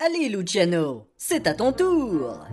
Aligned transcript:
Allez, 0.00 0.28
Luciano, 0.28 1.08
c'est 1.16 1.44
à 1.48 1.54
ton 1.54 1.72
tour. 1.72 2.46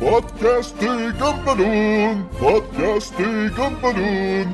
Podcasting 0.00 1.12
Gumballoon, 1.12 2.24
Podcasting 2.40 3.48
Gumballoon, 3.50 4.48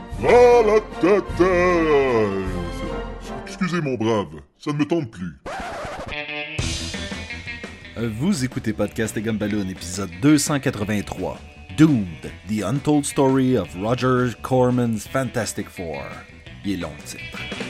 Excusez 3.47 3.81
mon 3.81 3.95
brave, 3.95 4.43
ça 4.59 4.71
ne 4.73 4.77
me 4.77 4.85
tente 4.85 5.11
plus. 5.11 5.41
Vous 7.97 8.45
écoutez 8.45 8.75
Podcast 8.75 9.17
et 9.17 9.23
Gumballoon, 9.23 9.71
épisode 9.71 10.11
283. 10.21 11.39
Doomed, 11.79 12.07
The 12.51 12.65
Untold 12.65 13.07
Story 13.07 13.57
of 13.57 13.75
Roger 13.81 14.35
Corman's 14.43 15.09
Fantastic 15.09 15.71
Four. 15.71 16.03
Il 16.67 16.73
est 16.73 16.77
long 16.77 16.93
titre. 17.07 17.62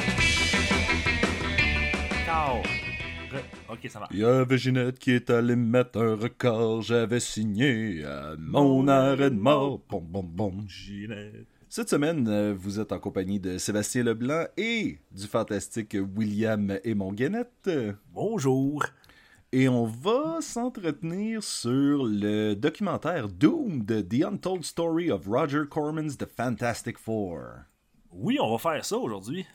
Ok, 3.73 3.89
ça 3.89 4.01
va. 4.01 4.09
Il 4.11 4.19
y 4.19 4.25
avait 4.25 4.59
Ginette 4.59 4.99
qui 4.99 5.13
est 5.13 5.31
allée 5.31 5.57
mettre 5.57 5.99
un 5.99 6.15
record. 6.15 6.83
J'avais 6.83 7.21
signé 7.21 8.05
à 8.05 8.35
mon 8.39 8.87
arrêt 8.87 9.31
de 9.31 9.37
mort. 9.37 9.81
Bon, 9.89 10.03
bon, 10.03 10.23
bon. 10.23 10.53
Ginette. 10.69 11.47
Cette 11.71 11.89
semaine, 11.89 12.29
euh, 12.29 12.55
vous 12.55 12.81
êtes 12.81 12.93
en 12.93 12.99
compagnie 12.99 13.41
de 13.41 13.57
Sébastien 13.57 14.03
Leblanc 14.03 14.45
et 14.59 14.99
du 15.11 15.27
fantastique 15.27 15.97
William 16.15 16.79
et 16.85 16.95
Guénette. 16.95 17.71
Bonjour. 18.13 18.85
Et 19.53 19.71
on 19.71 19.87
va 19.87 20.43
s'entretenir 20.43 21.43
sur 21.43 22.05
le 22.05 22.53
documentaire 22.53 23.29
Doomed, 23.29 24.07
The 24.07 24.25
Untold 24.25 24.65
Story 24.65 25.11
of 25.11 25.27
Roger 25.27 25.63
Corman's 25.71 26.19
The 26.19 26.27
Fantastic 26.27 26.99
Four. 26.99 27.41
Oui, 28.11 28.37
on 28.39 28.55
va 28.55 28.59
faire 28.59 28.85
ça 28.85 28.99
aujourd'hui. 28.99 29.47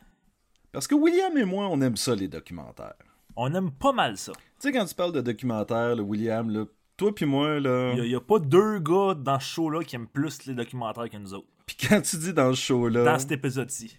Parce 0.71 0.87
que 0.87 0.95
William 0.95 1.37
et 1.37 1.45
moi, 1.45 1.67
on 1.69 1.79
aime 1.81 1.97
ça, 1.97 2.15
les 2.15 2.27
documentaires. 2.27 2.95
On 3.39 3.53
aime 3.53 3.69
pas 3.69 3.93
mal 3.93 4.17
ça. 4.17 4.33
Tu 4.33 4.41
sais, 4.57 4.71
quand 4.71 4.83
tu 4.85 4.95
parles 4.95 5.11
de 5.11 5.21
documentaires, 5.21 5.95
le 5.95 6.01
William, 6.01 6.49
là, 6.49 6.65
toi 6.97 7.13
puis 7.13 7.27
moi, 7.27 7.59
là... 7.59 7.93
Il 7.95 8.09
y, 8.09 8.15
a 8.15 8.19
pas 8.19 8.39
deux 8.39 8.79
gars 8.79 9.13
dans 9.13 9.39
ce 9.39 9.45
show-là 9.45 9.83
qui 9.83 9.95
aiment 9.95 10.07
plus 10.07 10.47
les 10.47 10.55
documentaires 10.55 11.07
que 11.07 11.17
nous 11.17 11.35
autres. 11.35 11.47
Puis 11.67 11.77
quand 11.87 12.01
tu 12.01 12.17
dis 12.17 12.33
dans 12.33 12.51
ce 12.55 12.59
show-là... 12.59 13.03
Dans 13.03 13.19
cet 13.19 13.31
épisode-ci. 13.31 13.95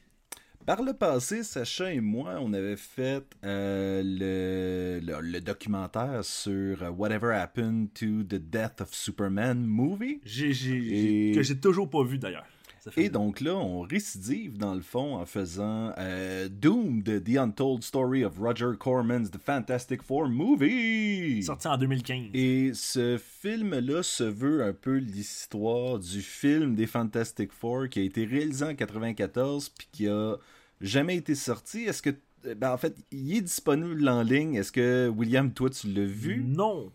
Par 0.67 0.83
le 0.83 0.93
passé, 0.93 1.45
Sacha 1.45 1.93
et 1.93 2.01
moi, 2.01 2.39
on 2.41 2.53
avait 2.53 2.77
fait 2.77 3.25
euh, 3.45 4.03
le, 4.05 5.21
le, 5.23 5.41
documentaire 5.41 6.25
sur 6.25 6.83
euh, 6.83 6.91
Whatever 6.91 7.33
Happened 7.33 7.93
to 7.95 8.25
the 8.25 8.41
Death 8.41 8.81
of 8.81 8.93
Superman 8.93 9.65
movie. 9.65 10.19
Que 10.21 11.43
j'ai 11.43 11.61
toujours 11.61 11.89
pas 11.89 12.03
vu 12.03 12.19
d'ailleurs. 12.19 12.45
Et 12.97 13.09
donc 13.09 13.41
là, 13.41 13.55
on 13.55 13.81
récidive 13.81 14.59
dans 14.59 14.75
le 14.75 14.81
fond 14.81 15.17
en 15.17 15.27
faisant 15.27 15.93
euh, 15.99 16.49
Doomed, 16.49 17.25
The 17.25 17.37
Untold 17.37 17.83
Story 17.83 18.25
of 18.25 18.39
Roger 18.39 18.71
Corman's 18.79 19.31
The 19.31 19.39
Fantastic 19.39 20.03
Four 20.03 20.29
Movie. 20.29 21.43
Sorti 21.43 21.69
en 21.69 21.77
2015. 21.77 22.31
Et 22.35 22.73
ce 22.75 23.19
film-là 23.19 24.03
se 24.03 24.25
veut 24.25 24.65
un 24.65 24.73
peu 24.73 24.97
l'histoire 24.97 25.99
du 25.99 26.23
film 26.23 26.75
des 26.75 26.87
Fantastic 26.87 27.53
Four 27.53 27.89
qui 27.89 28.01
a 28.01 28.03
été 28.03 28.25
réalisé 28.25 28.65
en 28.65 28.75
94 28.75 29.69
puis 29.71 29.89
qui 29.93 30.09
a 30.09 30.37
jamais 30.81 31.17
été 31.17 31.35
sorti. 31.35 31.85
Est-ce 31.85 32.03
que 32.03 32.11
ben 32.45 32.73
en 32.73 32.79
fait, 32.79 32.97
il 33.11 33.37
est 33.37 33.41
disponible 33.41 34.09
en 34.09 34.23
ligne? 34.23 34.55
Est-ce 34.55 34.73
que 34.73 35.09
William, 35.09 35.53
toi, 35.53 35.71
tu 35.71 35.89
l'as 35.89 36.07
vu? 36.07 36.43
Non, 36.45 36.93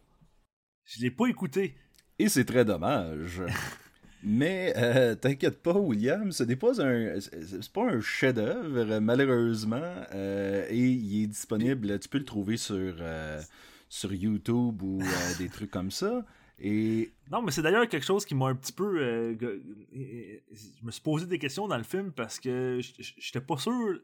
je 0.86 1.02
l'ai 1.02 1.11
pas 1.11 1.27
écouté. 1.27 1.75
Et 2.19 2.30
c'est 2.30 2.45
très 2.45 2.66
dommage. 2.66 3.41
Mais 4.26 4.74
euh, 4.78 5.16
t'inquiète 5.16 5.62
pas, 5.62 5.74
William, 5.74 6.32
ce 6.32 6.44
n'est 6.44 6.56
pas 6.56 6.82
un, 6.82 7.20
c'est 7.20 7.72
pas 7.74 7.84
un 7.84 8.00
chef-d'œuvre 8.00 9.00
malheureusement, 9.00 9.94
euh, 10.14 10.66
et 10.70 10.78
il 10.80 11.24
est 11.24 11.28
disponible. 11.28 12.00
Tu 12.00 12.08
peux 12.08 12.20
le 12.20 12.26
trouver 12.26 12.56
sur 12.56 12.96
euh, 13.00 13.42
sur 13.90 14.14
YouTube 14.14 14.82
ou 14.82 15.02
des 15.40 15.50
trucs 15.50 15.72
comme 15.72 15.92
ça. 15.92 16.26
Et 16.58 17.12
non, 17.30 17.42
mais 17.42 17.52
c'est 17.52 17.62
d'ailleurs 17.62 17.88
quelque 17.90 18.06
chose 18.06 18.26
qui 18.26 18.34
m'a 18.34 18.48
un 18.48 18.56
petit 18.56 18.72
peu. 18.72 18.98
je 19.36 20.86
me 20.86 20.92
suis 20.92 21.02
posé 21.02 21.26
des 21.26 21.38
questions 21.38 21.67
dans 21.67 21.78
le 21.78 21.83
film 21.83 22.14
parce 22.14 22.39
que 22.39 22.80
j'étais 22.80 23.42
pas 23.42 23.58
sûr 23.58 24.00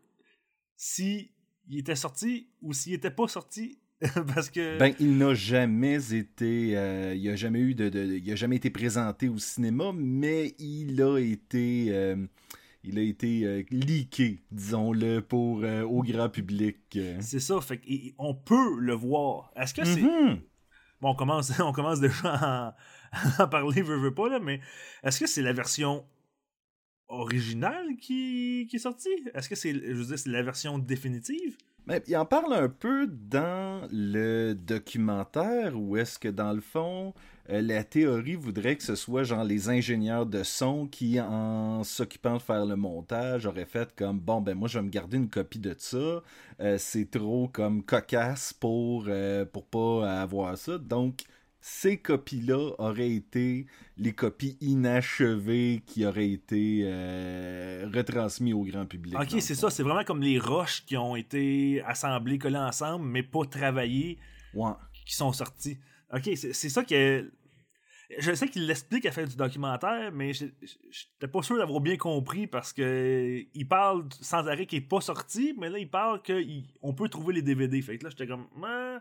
si 0.75 1.31
il 1.69 1.79
était 1.79 1.95
sorti 1.95 2.49
ou 2.61 2.73
s'il 2.73 2.93
était 2.93 3.11
pas 3.11 3.29
sorti 3.29 3.79
Parce 4.33 4.49
que. 4.49 4.77
Ben, 4.77 4.93
il 4.99 5.17
n'a 5.17 5.33
jamais 5.33 6.13
été. 6.13 6.77
Euh, 6.77 7.13
il 7.15 7.29
a 7.29 7.35
jamais 7.35 7.59
eu 7.59 7.75
de, 7.75 7.89
Il 8.17 8.31
a 8.31 8.35
jamais 8.35 8.55
été 8.55 8.69
présenté 8.69 9.27
au 9.27 9.37
cinéma, 9.37 9.91
mais 9.93 10.55
il 10.57 11.01
a 11.01 11.17
été. 11.17 11.87
Euh, 11.89 12.15
il 12.85 12.97
a 12.97 13.01
été 13.01 13.43
euh, 13.43 13.63
leaké, 13.71 14.41
disons-le, 14.51 15.19
pour 15.19 15.63
au 15.63 16.01
grand 16.01 16.29
public. 16.29 16.97
C'est 17.19 17.41
ça, 17.41 17.59
fait 17.59 17.81
on 18.17 18.33
peut 18.33 18.79
le 18.79 18.93
voir. 18.93 19.51
Est-ce 19.57 19.73
que 19.73 19.83
c'est. 19.83 20.01
Mm-hmm. 20.01 20.39
Bon, 21.01 21.09
on 21.09 21.15
commence, 21.15 21.51
on 21.59 21.73
commence 21.73 21.99
déjà 21.99 22.75
à, 23.37 23.47
parler, 23.47 23.81
veux, 23.81 23.97
veux 23.97 24.13
pas, 24.13 24.29
là, 24.29 24.39
mais 24.39 24.61
est-ce 25.03 25.19
que 25.19 25.27
c'est 25.27 25.41
la 25.41 25.53
version 25.53 26.05
originale 27.09 27.97
qui, 27.99 28.67
qui 28.69 28.77
est 28.77 28.79
sortie? 28.79 29.09
Est-ce 29.33 29.49
que 29.49 29.55
c'est, 29.55 29.73
je 29.73 29.93
veux 29.93 30.05
dire, 30.05 30.19
c'est 30.19 30.29
la 30.29 30.43
version 30.43 30.77
définitive? 30.77 31.57
Il 32.07 32.17
en 32.17 32.25
parle 32.25 32.53
un 32.53 32.69
peu 32.69 33.07
dans 33.07 33.87
le 33.91 34.53
documentaire 34.53 35.75
où 35.75 35.97
est-ce 35.97 36.19
que 36.19 36.27
dans 36.27 36.53
le 36.53 36.61
fond, 36.61 37.13
euh, 37.49 37.61
la 37.61 37.83
théorie 37.83 38.35
voudrait 38.35 38.75
que 38.75 38.83
ce 38.83 38.95
soit 38.95 39.23
genre 39.23 39.43
les 39.43 39.69
ingénieurs 39.69 40.27
de 40.27 40.43
son 40.43 40.87
qui, 40.87 41.19
en 41.19 41.83
s'occupant 41.83 42.35
de 42.37 42.41
faire 42.41 42.65
le 42.65 42.75
montage, 42.75 43.47
auraient 43.47 43.65
fait 43.65 43.93
comme 43.95 44.19
bon 44.19 44.39
ben 44.41 44.55
moi 44.55 44.67
je 44.67 44.77
vais 44.77 44.85
me 44.85 44.89
garder 44.89 45.17
une 45.17 45.29
copie 45.29 45.59
de 45.59 45.75
ça. 45.77 46.21
Euh, 46.59 46.77
c'est 46.77 47.09
trop 47.09 47.47
comme 47.47 47.83
cocasse 47.83 48.53
pour, 48.53 49.05
euh, 49.07 49.45
pour 49.45 49.65
pas 49.65 50.21
avoir 50.21 50.57
ça. 50.57 50.77
Donc 50.77 51.21
ces 51.61 51.97
copies-là 51.97 52.73
auraient 52.77 53.11
été 53.11 53.65
les 53.97 54.13
copies 54.13 54.57
inachevées 54.61 55.81
qui 55.85 56.05
auraient 56.05 56.29
été 56.29 56.81
euh, 56.85 57.89
retransmises 57.93 58.53
au 58.53 58.63
grand 58.63 58.85
public. 58.85 59.15
Ok, 59.19 59.41
c'est 59.41 59.55
ça. 59.55 59.69
C'est 59.69 59.83
vraiment 59.83 60.03
comme 60.03 60.21
les 60.21 60.39
roches 60.39 60.85
qui 60.85 60.95
ont 60.95 61.15
été 61.15 61.81
assemblées, 61.85 62.39
collées 62.39 62.57
ensemble, 62.57 63.05
mais 63.05 63.23
pas 63.23 63.45
travaillées, 63.45 64.17
qui 65.05 65.15
sont 65.15 65.33
sorties. 65.33 65.77
Ok, 66.13 66.29
c'est 66.33 66.69
ça 66.69 66.83
que. 66.83 67.31
Je 68.17 68.33
sais 68.33 68.47
qu'il 68.47 68.65
l'explique 68.65 69.05
à 69.05 69.11
faire 69.11 69.27
du 69.27 69.35
documentaire, 69.35 70.11
mais 70.11 70.33
j'étais 70.33 71.27
pas 71.31 71.43
sûr 71.43 71.57
d'avoir 71.57 71.79
bien 71.79 71.95
compris 71.95 72.47
parce 72.47 72.73
que 72.73 73.43
il 73.53 73.67
parle 73.67 74.05
sans 74.19 74.47
arrêt 74.47 74.65
qu'il 74.65 74.79
est 74.79 74.87
pas 74.87 74.99
sorti, 74.99 75.53
mais 75.59 75.69
là 75.69 75.77
il 75.77 75.87
parle 75.87 76.19
qu'on 76.23 76.93
peut 76.95 77.07
trouver 77.07 77.35
les 77.35 77.43
DVD. 77.43 77.79
Fait 77.83 77.99
que 77.99 78.05
là 78.05 78.09
j'étais 78.09 78.25
comme. 78.25 78.47
Ah, 78.63 78.99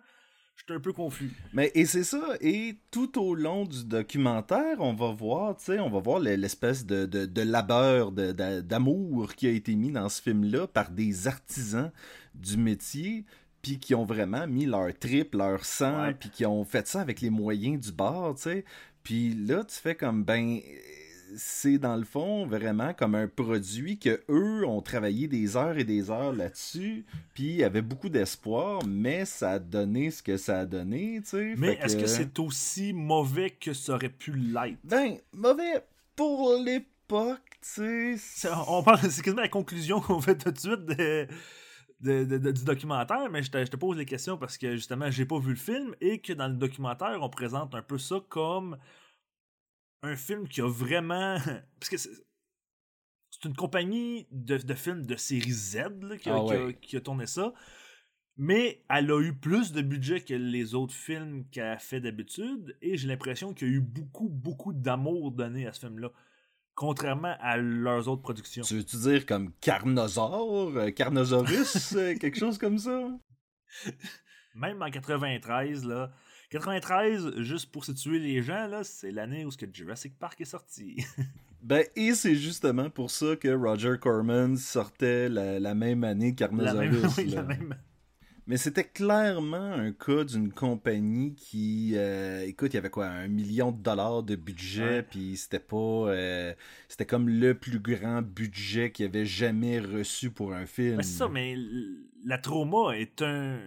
J'étais 0.58 0.74
un 0.74 0.80
peu 0.80 0.92
confus. 0.92 1.30
Mais 1.52 1.70
et 1.74 1.86
c'est 1.86 2.04
ça. 2.04 2.34
Et 2.40 2.76
tout 2.90 3.20
au 3.20 3.34
long 3.34 3.64
du 3.64 3.84
documentaire, 3.84 4.80
on 4.80 4.92
va 4.92 5.12
voir, 5.12 5.56
tu 5.56 5.66
sais, 5.66 5.78
on 5.78 5.88
va 5.88 6.00
voir 6.00 6.18
l'espèce 6.18 6.84
de, 6.84 7.06
de, 7.06 7.26
de, 7.26 7.42
labeur, 7.42 8.10
d'amour 8.10 9.34
qui 9.34 9.46
a 9.46 9.50
été 9.50 9.76
mis 9.76 9.92
dans 9.92 10.08
ce 10.08 10.20
film-là 10.20 10.66
par 10.66 10.90
des 10.90 11.28
artisans 11.28 11.92
du 12.34 12.56
métier, 12.56 13.24
puis 13.62 13.78
qui 13.78 13.94
ont 13.94 14.04
vraiment 14.04 14.46
mis 14.48 14.66
leur 14.66 14.92
trip, 14.98 15.34
leur 15.34 15.64
sang, 15.64 16.12
puis 16.18 16.28
qui 16.28 16.44
ont 16.44 16.64
fait 16.64 16.86
ça 16.88 17.00
avec 17.00 17.20
les 17.20 17.30
moyens 17.30 17.86
du 17.86 17.92
bord, 17.92 18.34
tu 18.34 18.42
sais. 18.42 18.64
Puis 19.04 19.34
là, 19.34 19.64
tu 19.64 19.76
fais 19.76 19.94
comme 19.94 20.24
ben 20.24 20.58
c'est 21.36 21.78
dans 21.78 21.96
le 21.96 22.04
fond 22.04 22.46
vraiment 22.46 22.94
comme 22.94 23.14
un 23.14 23.28
produit 23.28 23.98
que 23.98 24.22
eux 24.28 24.66
ont 24.66 24.80
travaillé 24.80 25.28
des 25.28 25.56
heures 25.56 25.78
et 25.78 25.84
des 25.84 26.10
heures 26.10 26.32
là-dessus, 26.32 27.04
puis 27.34 27.62
avait 27.62 27.82
beaucoup 27.82 28.08
d'espoir, 28.08 28.82
mais 28.86 29.24
ça 29.24 29.52
a 29.52 29.58
donné 29.58 30.10
ce 30.10 30.22
que 30.22 30.36
ça 30.36 30.60
a 30.60 30.66
donné, 30.66 31.20
tu 31.22 31.30
sais. 31.30 31.54
Mais 31.56 31.78
est-ce 31.82 31.96
que, 31.96 32.06
c'est 32.06 32.38
aussi 32.38 32.92
mauvais 32.92 33.50
que 33.50 33.72
ça 33.72 33.94
aurait 33.94 34.08
pu 34.08 34.32
l'être? 34.32 34.78
Ben 34.84 35.18
mauvais 35.32 35.84
pour 36.16 36.54
l'époque, 36.64 37.58
tu 37.60 38.18
sais. 38.18 38.48
On 38.68 38.82
parle, 38.82 39.00
c'est 39.10 39.22
quasiment 39.22 39.42
la 39.42 39.48
conclusion 39.48 40.00
qu'on 40.00 40.20
fait 40.20 40.36
tout 40.36 40.50
de 40.50 40.58
suite 40.58 40.86
du 42.00 42.64
documentaire, 42.64 43.28
mais 43.30 43.42
je 43.42 43.50
te, 43.50 43.58
je 43.64 43.70
te, 43.70 43.76
pose 43.76 43.96
les 43.96 44.06
questions 44.06 44.36
parce 44.36 44.56
que 44.56 44.76
justement 44.76 45.10
j'ai 45.10 45.24
pas 45.24 45.38
vu 45.38 45.50
le 45.50 45.56
film 45.56 45.94
et 46.00 46.20
que 46.20 46.32
dans 46.32 46.46
le 46.46 46.54
documentaire 46.54 47.18
on 47.20 47.28
présente 47.28 47.74
un 47.74 47.82
peu 47.82 47.98
ça 47.98 48.16
comme 48.28 48.76
un 50.02 50.16
film 50.16 50.48
qui 50.48 50.60
a 50.60 50.68
vraiment. 50.68 51.38
Parce 51.80 51.90
que 51.90 51.96
c'est 51.96 53.48
une 53.48 53.54
compagnie 53.54 54.26
de, 54.30 54.56
de, 54.56 54.74
films 54.74 55.06
de 55.06 55.16
série 55.16 55.52
Z 55.52 55.78
qui, 56.20 56.28
a, 56.28 56.36
ah 56.36 56.72
qui, 56.80 56.96
a, 56.96 57.00
tourné 57.00 57.26
ça. 57.26 57.52
Mais 58.36 58.84
elle 58.88 59.10
a 59.10 59.20
eu 59.20 59.34
plus 59.34 59.72
de 59.72 59.82
budget 59.82 60.20
que 60.20 60.34
les 60.34 60.74
autres 60.74 60.94
films 60.94 61.44
qu'elle 61.50 61.66
a 61.66 61.78
fait 61.78 62.00
d'habitude. 62.00 62.76
Et 62.80 62.96
j'ai 62.96 63.08
l'impression 63.08 63.52
qu'il 63.52 63.68
y 63.68 63.70
a 63.70 63.74
eu 63.74 63.80
beaucoup, 63.80 64.28
beaucoup 64.28 64.72
d'amour 64.72 65.32
donné 65.32 65.66
à 65.66 65.72
ce 65.72 65.80
film-là. 65.80 66.10
Contrairement 66.74 67.36
à 67.40 67.56
leurs 67.56 68.06
autres 68.06 68.22
productions. 68.22 68.62
Tu 68.62 68.76
veux-tu 68.76 68.96
dire 68.98 69.26
comme 69.26 69.52
Carnosaure, 69.60 70.76
euh, 70.76 70.90
Carnosaurus, 70.90 71.92
euh, 71.94 72.14
quelque 72.14 72.38
chose 72.38 72.58
comme 72.58 72.78
ça? 72.78 73.08
Même 74.54 74.80
en 74.82 74.90
93, 74.90 75.84
là, 75.84 76.12
93, 76.50 77.36
juste 77.42 77.70
pour 77.70 77.84
situer 77.84 78.18
les 78.18 78.42
gens, 78.42 78.66
là, 78.68 78.82
c'est 78.84 79.10
l'année 79.10 79.44
où 79.44 79.50
ce 79.50 79.58
que 79.58 79.66
Jurassic 79.72 80.18
Park 80.18 80.40
est 80.40 80.46
sorti. 80.46 81.04
ben, 81.62 81.84
et 81.94 82.14
c'est 82.14 82.36
justement 82.36 82.88
pour 82.90 83.10
ça 83.10 83.36
que 83.36 83.48
Roger 83.48 83.96
Corman 84.00 84.56
sortait 84.56 85.28
la, 85.28 85.74
même 85.74 86.04
année 86.04 86.34
qu'Arnosaurus. 86.34 87.18
La 87.26 87.42
même... 87.42 87.74
Mais 88.48 88.56
c'était 88.56 88.84
clairement 88.84 89.74
un 89.74 89.92
cas 89.92 90.24
d'une 90.24 90.50
compagnie 90.50 91.34
qui, 91.34 91.92
euh, 91.96 92.46
écoute, 92.46 92.72
il 92.72 92.76
y 92.76 92.78
avait 92.78 92.88
quoi, 92.88 93.06
un 93.06 93.28
million 93.28 93.72
de 93.72 93.82
dollars 93.82 94.22
de 94.22 94.36
budget, 94.36 95.02
puis 95.02 95.36
c'était 95.36 95.58
pas, 95.58 95.76
euh, 95.76 96.54
c'était 96.88 97.04
comme 97.04 97.28
le 97.28 97.52
plus 97.52 97.78
grand 97.78 98.22
budget 98.22 98.90
qu'il 98.90 99.04
avait 99.04 99.26
jamais 99.26 99.80
reçu 99.80 100.30
pour 100.30 100.54
un 100.54 100.64
film. 100.64 100.96
Ben, 100.96 101.02
c'est 101.02 101.18
ça, 101.18 101.28
mais 101.28 101.56
la 102.24 102.38
Trauma 102.38 102.96
est 102.96 103.20
un 103.20 103.58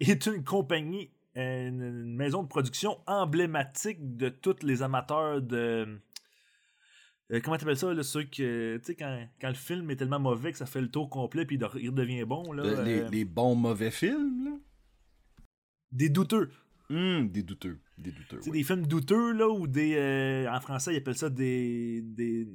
est, 0.00 0.26
une 0.26 0.42
compagnie, 0.42 1.12
une, 1.34 2.14
maison 2.14 2.42
de 2.42 2.48
production 2.48 2.98
emblématique 3.06 4.16
de 4.16 4.28
tous 4.28 4.62
les 4.62 4.82
amateurs 4.82 5.40
de 5.40 6.00
euh, 7.32 7.40
comment 7.40 7.56
t'appelles 7.56 7.78
ça, 7.78 7.92
là, 7.94 8.02
ceux 8.02 8.24
que, 8.24 8.76
tu 8.76 8.84
sais, 8.84 8.94
quand, 8.94 9.26
quand, 9.40 9.48
le 9.48 9.54
film 9.54 9.90
est 9.90 9.96
tellement 9.96 10.20
mauvais 10.20 10.52
que 10.52 10.58
ça 10.58 10.66
fait 10.66 10.82
le 10.82 10.90
tour 10.90 11.08
complet 11.08 11.46
puis 11.46 11.56
il, 11.56 11.64
redevient 11.88 12.24
bon, 12.24 12.52
là. 12.52 12.62
les, 12.82 13.00
euh, 13.00 13.08
les, 13.08 13.24
bons 13.24 13.54
mauvais 13.54 13.90
films, 13.90 14.44
là? 14.44 14.50
Des 15.92 16.10
douteux. 16.10 16.50
Hum, 16.90 17.30
des 17.30 17.42
douteux. 17.42 17.78
Des 17.96 18.12
douteux. 18.12 18.40
Des 18.50 18.62
films 18.62 18.86
douteux, 18.86 19.32
là, 19.32 19.48
ou 19.48 19.66
des. 19.66 19.94
Euh, 19.96 20.52
en 20.52 20.60
français, 20.60 20.92
ils 20.94 20.98
appellent 20.98 21.16
ça 21.16 21.30
des. 21.30 22.02
des 22.02 22.48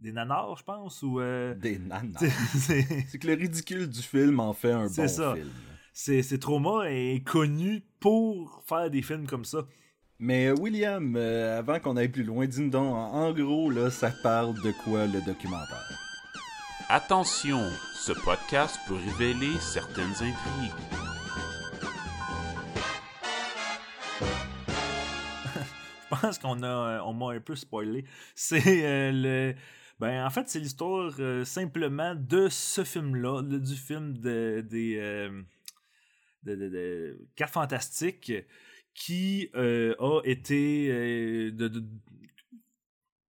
des 0.00 0.12
nanars, 0.12 0.56
je 0.56 0.64
pense, 0.64 1.02
ou... 1.02 1.20
Des 1.58 1.78
nanars. 1.78 2.22
C'est 2.56 3.18
que 3.18 3.26
le 3.26 3.34
ridicule 3.34 3.86
du 3.86 4.00
film 4.00 4.40
en 4.40 4.54
fait 4.54 4.72
un 4.72 4.86
bon 4.86 5.08
ça. 5.08 5.34
film. 5.34 5.50
C'est 5.92 6.38
Trauma 6.38 6.90
est 6.90 7.24
connu 7.24 7.82
pour 7.98 8.62
faire 8.66 8.90
des 8.90 9.02
films 9.02 9.26
comme 9.26 9.44
ça. 9.44 9.66
Mais 10.22 10.48
euh, 10.48 10.54
William, 10.60 11.16
euh, 11.16 11.58
avant 11.58 11.80
qu'on 11.80 11.96
aille 11.96 12.10
plus 12.10 12.24
loin, 12.24 12.46
dis-nous 12.46 12.68
donc, 12.68 12.94
en, 12.94 13.32
gros, 13.32 13.70
là, 13.70 13.88
ça 13.90 14.10
parle 14.22 14.54
de 14.62 14.70
quoi 14.84 15.06
le 15.06 15.20
documentaire? 15.22 15.88
Attention, 16.90 17.62
ce 17.94 18.12
podcast 18.12 18.78
peut 18.86 18.96
révéler 18.96 19.58
certaines 19.60 20.12
intrigues. 20.12 20.74
Je 26.10 26.16
pense 26.20 26.38
qu'on 26.38 26.62
a, 26.62 26.66
euh, 26.66 27.00
on 27.06 27.14
m'a 27.14 27.32
un 27.32 27.40
peu 27.40 27.56
spoilé. 27.56 28.04
C'est 28.34 29.10
le, 29.12 29.54
ben 29.98 30.26
en 30.26 30.30
fait 30.30 30.48
c'est 30.48 30.58
l'histoire 30.58 31.12
simplement 31.44 32.14
de 32.14 32.48
ce 32.50 32.84
film-là, 32.84 33.42
du 33.42 33.74
film 33.76 34.18
de, 34.18 34.64
des, 34.68 35.30
de, 36.44 36.54
de, 36.54 36.68
de, 36.68 37.28
Cartes 37.36 37.52
Fantastiques 37.52 38.32
qui 38.94 39.50
euh, 39.54 39.94
a 39.98 40.20
été 40.24 40.88
euh, 40.90 41.50
de, 41.52 41.82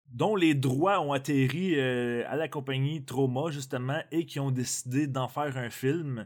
dont 0.08 0.36
les 0.36 0.54
droits 0.54 1.00
ont 1.02 1.14
atterri 1.14 1.76
euh, 1.76 2.24
à 2.28 2.36
la 2.36 2.48
compagnie 2.48 3.04
Trauma 3.06 3.52
justement 3.52 4.02
et 4.12 4.26
qui 4.26 4.40
ont 4.40 4.52
décidé 4.52 5.08
d'en 5.08 5.28
faire 5.28 5.58
un 5.58 5.70
film. 5.70 6.26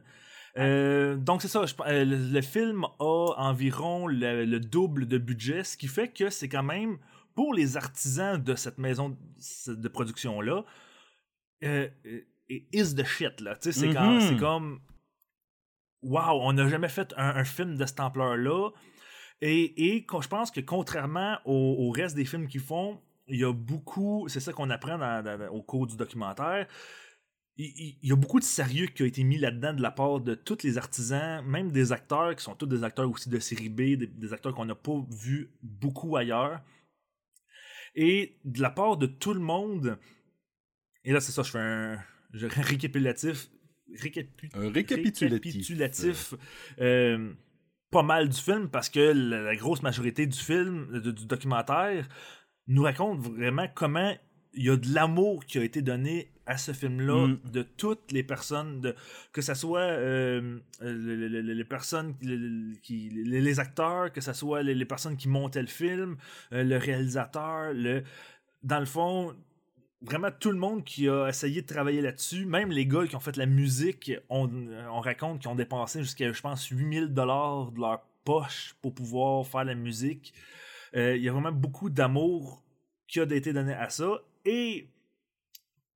donc 0.55 1.41
c'est 1.41 1.47
ça, 1.47 1.65
le, 1.87 2.41
film 2.41 2.85
a 2.99 3.33
environ 3.37 4.07
le, 4.07 4.57
double 4.59 5.05
de 5.05 5.17
budget, 5.17 5.63
ce 5.63 5.77
qui 5.77 5.87
fait 5.87 6.07
que 6.07 6.29
c'est 6.29 6.49
quand 6.49 6.63
même 6.63 6.97
pour 7.35 7.53
les 7.53 7.75
artisans 7.75 8.41
de 8.41 8.55
cette 8.55 8.77
maison 8.77 9.17
de 9.67 9.87
production 9.89 10.39
là, 10.39 10.63
is 12.49 12.95
the 12.95 13.03
shit 13.03 13.41
là. 13.41 13.57
C'est 13.59 13.71
mm-hmm. 13.71 14.39
comme, 14.39 14.79
wow, 16.05 16.39
on 16.41 16.53
n'a 16.53 16.67
jamais 16.67 16.89
fait 16.89 17.13
un, 17.17 17.43
film 17.43 17.77
de 17.77 17.85
cette 17.85 17.99
ampleur 17.99 18.37
là. 18.37 18.69
Et, 19.41 19.95
et 19.95 20.07
je 20.09 20.27
pense 20.27 20.51
que 20.51 20.61
contrairement 20.61 21.37
au, 21.45 21.91
reste 21.91 22.15
des 22.15 22.25
films 22.25 22.47
qu'ils 22.47 22.61
font, 22.61 23.01
il 23.27 23.39
y 23.39 23.43
a 23.43 23.51
beaucoup, 23.51 24.27
c'est 24.29 24.39
ça 24.39 24.53
qu'on 24.53 24.69
apprend 24.69 24.99
au 25.51 25.61
cours 25.61 25.87
du 25.87 25.97
documentaire, 25.97 26.67
il, 27.57 27.97
y 28.03 28.11
a 28.11 28.15
beaucoup 28.15 28.39
de 28.39 28.43
sérieux 28.43 28.87
qui 28.87 29.03
a 29.03 29.05
été 29.05 29.23
mis 29.23 29.37
là-dedans 29.37 29.73
de 29.73 29.81
la 29.81 29.91
part 29.91 30.19
de 30.19 30.35
tous 30.35 30.63
les 30.63 30.77
artisans, 30.77 31.43
même 31.45 31.71
des 31.71 31.91
acteurs 31.91 32.35
qui 32.35 32.43
sont 32.43 32.55
tous 32.55 32.65
des 32.65 32.83
acteurs 32.83 33.09
aussi 33.09 33.29
de 33.29 33.39
série 33.39 33.69
B, 33.69 33.95
des, 33.95 34.33
acteurs 34.33 34.53
qu'on 34.53 34.65
n'a 34.65 34.75
pas 34.75 35.05
vus 35.09 35.51
beaucoup 35.61 36.17
ailleurs. 36.17 36.61
Et 37.95 38.37
de 38.43 38.61
la 38.61 38.69
part 38.69 38.97
de 38.97 39.05
tout 39.05 39.33
le 39.33 39.39
monde, 39.39 39.97
et 41.05 41.13
là 41.13 41.21
c'est 41.21 41.31
ça, 41.31 41.43
je 41.43 41.51
fais 41.51 41.59
un, 41.59 41.97
récapitulatif, 42.33 43.49
un 44.53 44.71
récapitulatif, 44.71 46.33
euh, 46.79 47.33
pas 47.91 48.03
mal 48.03 48.29
du 48.29 48.37
film 48.37 48.69
parce 48.69 48.89
que 48.89 48.99
la, 48.99 49.55
grosse 49.55 49.81
majorité 49.81 50.25
du 50.25 50.37
film, 50.37 50.99
du 50.99 51.25
documentaire, 51.25 52.07
nous 52.67 52.83
raconte 52.83 53.19
vraiment 53.19 53.67
comment 53.73 54.15
il 54.53 54.65
y 54.65 54.69
a 54.69 54.77
de 54.77 54.93
l'amour 54.93 55.45
qui 55.45 55.59
a 55.59 55.63
été 55.63 55.81
donné 55.81 56.31
à 56.45 56.57
ce 56.57 56.71
film-là 56.71 57.27
mm. 57.27 57.51
de 57.51 57.61
toutes 57.63 58.11
les 58.11 58.23
personnes, 58.23 58.81
de, 58.81 58.95
que 59.31 59.41
ce 59.41 59.53
soit 59.53 59.79
euh, 59.79 60.59
les, 60.81 61.65
personnes, 61.65 62.15
qui, 62.81 63.09
les, 63.09 63.59
acteurs, 63.59 64.11
que 64.11 64.21
ce 64.21 64.33
soit 64.33 64.63
les, 64.63 64.85
personnes 64.85 65.17
qui 65.17 65.27
montaient 65.27 65.61
le 65.61 65.67
film, 65.67 66.17
euh, 66.53 66.63
le 66.63 66.77
réalisateur, 66.77 67.73
le, 67.73 68.03
dans 68.63 68.79
le 68.79 68.85
fond, 68.85 69.35
vraiment 70.01 70.29
tout 70.31 70.51
le 70.51 70.57
monde 70.57 70.83
qui 70.83 71.09
a 71.09 71.27
essayé 71.27 71.61
de 71.61 71.67
travailler 71.67 72.01
là-dessus, 72.01 72.45
même 72.45 72.71
les 72.71 72.85
gars 72.85 73.07
qui 73.07 73.15
ont 73.15 73.19
fait 73.19 73.37
la 73.37 73.45
musique, 73.45 74.11
on, 74.29 74.49
on 74.91 74.99
raconte 74.99 75.41
qu'ils 75.41 75.49
ont 75.49 75.55
dépensé 75.55 76.01
jusqu'à, 76.01 76.31
je 76.31 76.41
pense, 76.41 76.67
8000 76.67 77.13
dollars 77.13 77.71
de 77.71 77.79
leur 77.79 78.05
poche 78.23 78.75
pour 78.81 78.93
pouvoir 78.93 79.45
faire 79.47 79.63
la 79.63 79.75
musique. 79.75 80.33
Euh, 80.95 81.15
il 81.15 81.23
y 81.23 81.29
a 81.29 81.31
vraiment 81.31 81.51
beaucoup 81.51 81.89
d'amour 81.89 82.63
qui 83.07 83.19
a 83.19 83.23
été 83.23 83.53
donné 83.53 83.73
à 83.73 83.89
ça. 83.89 84.19
Et 84.45 84.89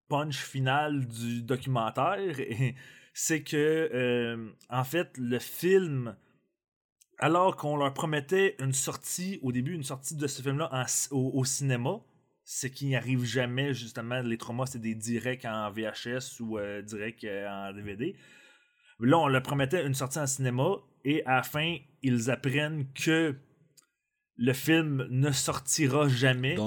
punch 0.08 0.38
final 0.38 1.06
du 1.06 1.42
documentaire, 1.42 2.36
c'est 3.14 3.44
que, 3.44 3.90
euh, 3.94 4.50
en 4.70 4.84
fait, 4.84 5.10
le 5.18 5.40
film, 5.40 6.16
alors 7.18 7.56
qu'on 7.56 7.78
leur 7.78 7.94
promettait 7.94 8.56
une 8.60 8.74
sortie, 8.74 9.40
au 9.42 9.52
début, 9.52 9.74
une 9.74 9.84
sortie 9.84 10.16
de 10.16 10.28
ce 10.28 10.42
film-là 10.42 10.86
au 11.12 11.46
cinéma, 11.46 12.02
ce 12.52 12.66
qui 12.66 12.88
n'y 12.88 12.96
arrive 12.96 13.26
jamais, 13.26 13.76
justement. 13.76 14.22
Les 14.22 14.40
traumas, 14.40 14.66
c'est 14.66 14.82
des 14.82 14.96
directs 14.96 15.46
en 15.46 15.70
VHS 15.70 16.40
ou 16.40 16.58
euh, 16.58 16.82
directs 16.82 17.24
euh, 17.24 17.48
en 17.48 17.72
DVD. 17.72 18.16
Là, 19.00 19.20
on 19.20 19.28
leur 19.28 19.44
promettait 19.44 19.86
une 19.86 19.94
sortie 19.94 20.18
en 20.18 20.26
cinéma 20.26 20.78
et 21.06 21.24
à 21.28 21.36
la 21.36 21.44
fin, 21.44 21.78
ils 22.02 22.32
apprennent 22.32 22.88
que 22.96 23.36
le 24.36 24.54
film 24.54 25.06
ne 25.12 25.30
sortira 25.30 26.08
jamais. 26.08 26.58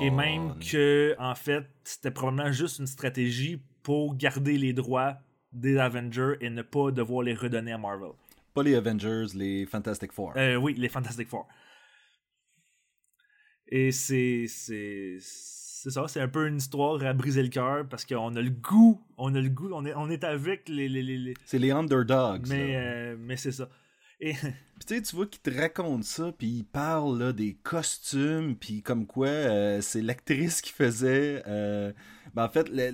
Et 0.00 0.10
même 0.10 0.58
que, 0.58 1.14
en 1.20 1.36
fait, 1.36 1.66
c'était 1.84 2.10
probablement 2.10 2.50
juste 2.50 2.80
une 2.80 2.88
stratégie 2.88 3.62
pour 3.84 4.16
garder 4.16 4.58
les 4.58 4.72
droits 4.72 5.18
des 5.52 5.78
Avengers 5.78 6.34
et 6.40 6.50
ne 6.50 6.62
pas 6.62 6.90
devoir 6.90 7.22
les 7.22 7.34
redonner 7.34 7.70
à 7.70 7.78
Marvel. 7.78 8.10
Pas 8.54 8.64
les 8.64 8.74
Avengers, 8.74 9.26
les 9.36 9.66
Fantastic 9.66 10.10
Four. 10.10 10.32
Euh, 10.36 10.56
oui, 10.56 10.74
les 10.76 10.88
Fantastic 10.88 11.28
Four. 11.28 11.46
Et 13.74 13.90
c'est. 13.90 14.46
Ça, 15.18 16.06
c'est 16.06 16.20
un 16.20 16.28
peu 16.28 16.46
une 16.46 16.58
histoire 16.58 17.02
à 17.02 17.12
briser 17.14 17.42
le 17.42 17.48
cœur 17.48 17.88
parce 17.88 18.04
qu'on 18.04 18.36
a 18.36 18.40
le 18.42 18.50
goût, 18.50 19.00
on 19.16 19.34
a 19.34 19.40
le 19.40 19.48
goût, 19.48 19.70
on 19.72 19.84
est, 19.86 19.94
on 19.94 20.10
est 20.10 20.24
avec 20.24 20.68
les. 20.68 20.90
les, 20.90 21.02
les, 21.02 21.34
C'est 21.46 21.58
les 21.58 21.70
underdogs. 21.70 22.46
Mais, 22.48 22.76
euh, 22.76 23.16
mais 23.18 23.38
c'est 23.38 23.50
ça. 23.50 23.70
Et... 24.20 24.34
tu 24.34 24.48
sais, 24.86 25.00
tu 25.00 25.16
vois 25.16 25.26
qu'il 25.26 25.40
te 25.40 25.50
raconte 25.50 26.04
ça, 26.04 26.32
puis 26.36 26.48
il 26.48 26.64
parle 26.64 27.18
là, 27.18 27.32
des 27.32 27.54
costumes, 27.62 28.56
puis 28.56 28.82
comme 28.82 29.06
quoi 29.06 29.28
euh, 29.28 29.80
c'est 29.80 30.02
l'actrice 30.02 30.60
qui 30.60 30.70
faisait. 30.70 31.42
Euh, 31.46 31.92
ben, 32.34 32.44
en 32.44 32.50
fait, 32.50 32.68
les, 32.68 32.92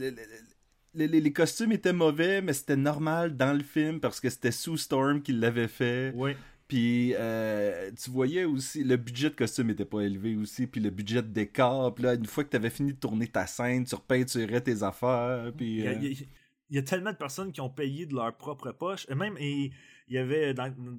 les, 0.94 1.32
costumes 1.32 1.72
étaient 1.72 1.92
mauvais, 1.92 2.40
mais 2.40 2.52
c'était 2.52 2.76
normal 2.76 3.36
dans 3.36 3.52
le 3.52 3.64
film 3.64 3.98
parce 3.98 4.20
que 4.20 4.30
c'était 4.30 4.52
Sue 4.52 4.78
Storm 4.78 5.22
qui 5.22 5.32
l'avait 5.32 5.68
fait. 5.68 6.12
Oui. 6.14 6.36
Puis 6.68 7.14
euh, 7.14 7.90
tu 7.98 8.10
voyais 8.10 8.44
aussi, 8.44 8.84
le 8.84 8.98
budget 8.98 9.30
de 9.30 9.34
costume 9.34 9.70
était 9.70 9.86
pas 9.86 10.02
élevé 10.02 10.36
aussi, 10.36 10.66
puis 10.66 10.82
le 10.82 10.90
budget 10.90 11.22
de 11.22 11.28
décor. 11.28 11.94
Puis 11.94 12.04
là, 12.04 12.14
une 12.14 12.26
fois 12.26 12.44
que 12.44 12.50
tu 12.50 12.56
avais 12.56 12.68
fini 12.68 12.92
de 12.92 12.98
tourner 12.98 13.26
ta 13.26 13.46
scène, 13.46 13.84
tu 13.86 13.94
repeinturais 13.94 14.60
tes 14.60 14.82
affaires. 14.82 15.50
Puis, 15.56 15.78
il, 15.78 16.26
y 16.70 16.78
a, 16.78 16.82
tellement 16.82 17.12
de 17.12 17.16
personnes 17.16 17.52
qui 17.52 17.62
ont 17.62 17.70
payé 17.70 18.04
de 18.04 18.14
leur 18.14 18.36
propre 18.36 18.70
poche. 18.72 19.06
Et 19.08 19.14
même, 19.14 19.34
et, 19.38 19.72
il 20.08 20.14
y 20.14 20.18
avait 20.18 20.54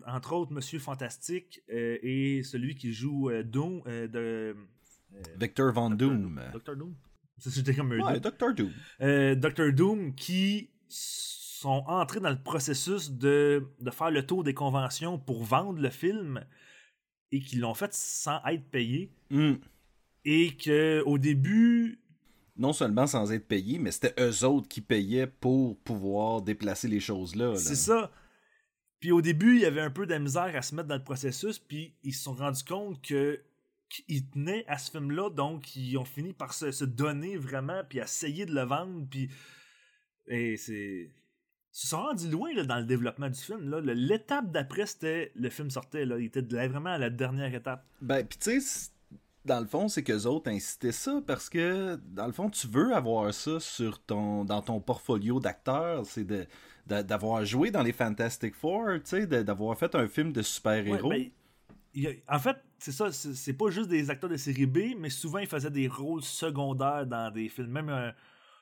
entre 0.08 0.34
autres 0.34 0.52
Monsieur 0.52 0.80
Fantastique 0.80 1.62
euh, 1.72 1.98
et 2.02 2.42
celui 2.44 2.74
qui 2.74 2.92
joue 2.92 3.30
euh, 3.30 3.44
Doom 3.44 3.84
de. 3.86 4.56
Victor 5.40 5.72
Von 5.72 5.92
Doom. 5.92 6.42
Doctor 6.52 6.76
Doom? 6.76 6.96
C'était 7.38 7.76
comme 7.76 7.92
un 7.92 8.00
ouais, 8.00 8.20
Doctor 8.20 8.54
Doom. 8.56 8.72
Doctor 9.36 9.72
Doom 9.72 10.16
qui 10.16 10.72
sont 11.60 11.84
entrés 11.88 12.20
dans 12.22 12.30
le 12.30 12.42
processus 12.42 13.12
de, 13.12 13.68
de, 13.82 13.92
faire 13.92 14.12
le 14.12 14.26
tour 14.26 14.44
des 14.44 14.54
conventions 14.54 15.18
pour 15.20 15.44
vendre 15.44 15.80
le 15.80 15.90
film 15.90 16.46
et 17.32 17.42
qu'ils 17.42 17.60
l'ont 17.60 17.74
fait 17.74 17.94
sans 17.94 18.42
être 18.46 18.64
payés. 18.70 19.12
Hmm. 19.30 19.56
Et 20.26 20.56
que 20.56 21.04
au 21.06 21.18
début. 21.18 22.00
Non 22.56 22.74
seulement 22.74 23.08
sans 23.08 23.32
être 23.32 23.48
payés, 23.48 23.80
mais 23.80 23.92
c'était 23.92 24.14
eux 24.20 24.44
autres 24.44 24.68
qui 24.68 24.82
payaient 24.82 25.28
pour 25.28 25.78
pouvoir 25.80 26.42
déplacer 26.42 26.88
les 26.88 27.00
choses 27.00 27.36
là. 27.36 27.56
C'est 27.56 27.76
ça. 27.76 28.12
Puis 29.00 29.12
au 29.12 29.22
début, 29.22 29.56
il 29.56 29.62
y 29.62 29.66
avait 29.66 29.82
un 29.82 29.92
peu 29.92 30.06
de 30.06 30.16
misère 30.16 30.54
à 30.56 30.62
se 30.62 30.76
mettre 30.76 30.90
dans 30.90 30.98
le 30.98 31.04
processus, 31.04 31.58
puis 31.58 31.94
ils 32.04 32.14
se 32.14 32.24
sont 32.24 32.34
rendus 32.34 32.66
compte 32.66 33.02
que 33.02 33.42
qu'ils 33.88 34.30
tenaient 34.30 34.66
à 34.68 34.78
ce 34.78 34.92
film-là, 34.92 35.30
donc 35.32 35.76
ils 35.76 35.98
ont 35.98 36.06
fini 36.06 36.34
par 36.34 36.54
se, 36.54 36.72
se 36.72 36.86
donner 36.86 37.38
vraiment, 37.38 37.82
puis 37.88 38.00
essayer 38.00 38.46
de 38.46 38.54
le 38.54 38.62
vendre, 38.62 39.08
puis 39.10 39.30
et 40.28 40.58
c'est 40.58 41.10
se 41.72 41.88
sont 41.88 42.02
rendus 42.02 42.30
loin 42.30 42.54
là, 42.56 42.64
dans 42.64 42.78
le 42.80 42.86
développement 42.86 43.30
du 43.30 43.40
film. 43.40 43.70
là. 43.70 43.80
L'étape 43.82 44.52
d'après, 44.52 44.86
c'était 44.86 45.32
le 45.36 45.50
film 45.50 45.70
sortait. 45.70 46.06
Là. 46.06 46.18
Il 46.18 46.26
était 46.26 46.42
vraiment 46.68 46.90
à 46.92 46.98
la 46.98 47.10
dernière 47.10 47.54
étape. 47.54 47.86
Ben, 48.02 48.26
pis 48.26 48.38
tu 48.40 48.60
sais, 48.62 48.90
dans 49.46 49.60
le 49.60 49.66
fond, 49.68 49.88
c'est 49.88 50.04
qu'eux 50.04 50.26
autres 50.26 50.50
incitaient 50.52 50.92
ça 50.92 51.22
parce 51.26 51.48
que, 51.50 51.98
dans 52.12 52.26
le 52.28 52.34
fond, 52.34 52.50
tu 52.50 52.68
veux 52.68 52.94
avoir 52.94 53.34
ça 53.34 53.60
sur 53.60 54.00
ton, 54.02 54.44
dans 54.46 54.62
ton 54.62 54.80
portfolio 54.80 55.40
d'acteur, 55.40 56.06
c'est 56.06 56.24
de, 56.26 56.46
de- 56.88 57.02
d'avoir 57.04 57.46
joué 57.46 57.72
dans 57.72 57.84
les 57.84 57.94
Fantastic 57.94 58.56
Four, 58.56 58.86
tu 58.96 59.02
sais, 59.06 59.28
d'avoir 59.28 59.78
fait 59.78 59.94
un 59.96 60.08
film 60.08 60.32
de 60.34 60.42
super-héros. 60.42 61.10
Ouais, 61.10 61.32
ben, 61.96 62.08
a- 62.28 62.36
en 62.36 62.40
fait, 62.40 62.58
c'est 62.80 62.92
ça, 62.92 63.12
c'est 63.12 63.34
c'est 63.36 63.54
pas 63.54 63.70
juste 63.70 63.90
des 63.90 64.10
acteurs 64.10 64.30
de 64.30 64.38
série 64.38 64.66
B, 64.66 64.96
mais 64.98 65.10
souvent 65.10 65.40
ils 65.40 65.48
faisaient 65.48 65.70
des 65.72 65.88
rôles 65.88 66.24
secondaires 66.24 67.06
dans 67.06 67.32
des 67.32 67.48
films. 67.50 67.72
Même, 67.72 67.90
euh, 67.90 68.12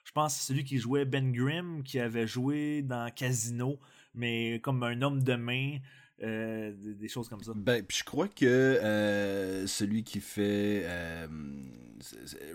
je 0.07 0.13
pense, 0.13 0.35
c'est 0.35 0.53
celui 0.53 0.63
qui 0.63 0.77
jouait 0.77 1.03
Ben 1.03 1.33
Grimm, 1.33 1.83
qui 1.83 1.99
avait 1.99 2.27
joué 2.27 2.81
dans 2.81 3.11
Casino, 3.13 3.77
mais 4.15 4.61
comme 4.63 4.81
un 4.83 5.01
homme 5.01 5.21
de 5.21 5.35
main, 5.35 5.79
euh, 6.23 6.71
des, 6.97 7.09
choses 7.09 7.27
comme 7.27 7.43
ça. 7.43 7.51
Ben, 7.53 7.83
puis 7.83 7.97
je 7.97 8.03
crois 8.05 8.29
que 8.29 8.45
euh, 8.45 9.67
celui 9.67 10.05
qui 10.05 10.21
fait 10.21 10.83
euh, 10.85 11.27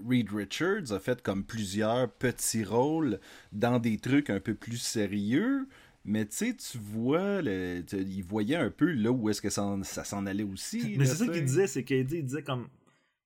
Reed 0.09 0.31
Richards 0.33 0.93
a 0.93 0.99
fait 0.99 1.21
comme 1.21 1.45
plusieurs 1.45 2.11
petits 2.11 2.65
rôles 2.65 3.21
dans 3.53 3.79
des 3.79 3.99
trucs 3.99 4.31
un 4.31 4.41
peu 4.41 4.55
plus 4.55 4.79
sérieux. 4.79 5.69
Mais 6.07 6.25
tu 6.25 6.37
sais, 6.37 6.57
tu 6.57 6.79
vois, 6.79 7.43
le, 7.43 7.83
tu- 7.87 7.99
il 7.99 8.25
voyait 8.25 8.57
un 8.57 8.71
peu 8.71 8.91
là 8.91 9.13
où 9.13 9.29
est-ce 9.29 9.43
que 9.43 9.51
ça, 9.51 9.77
ça 9.83 10.05
s'en 10.05 10.25
allait 10.25 10.43
aussi. 10.43 10.97
Mais 10.97 11.05
c'est 11.05 11.27
ça 11.27 11.29
qu'il 11.29 11.45
disait, 11.45 11.67
c'est 11.67 11.85
qu'il 11.85 12.07
disait 12.07 12.43
comme. 12.43 12.67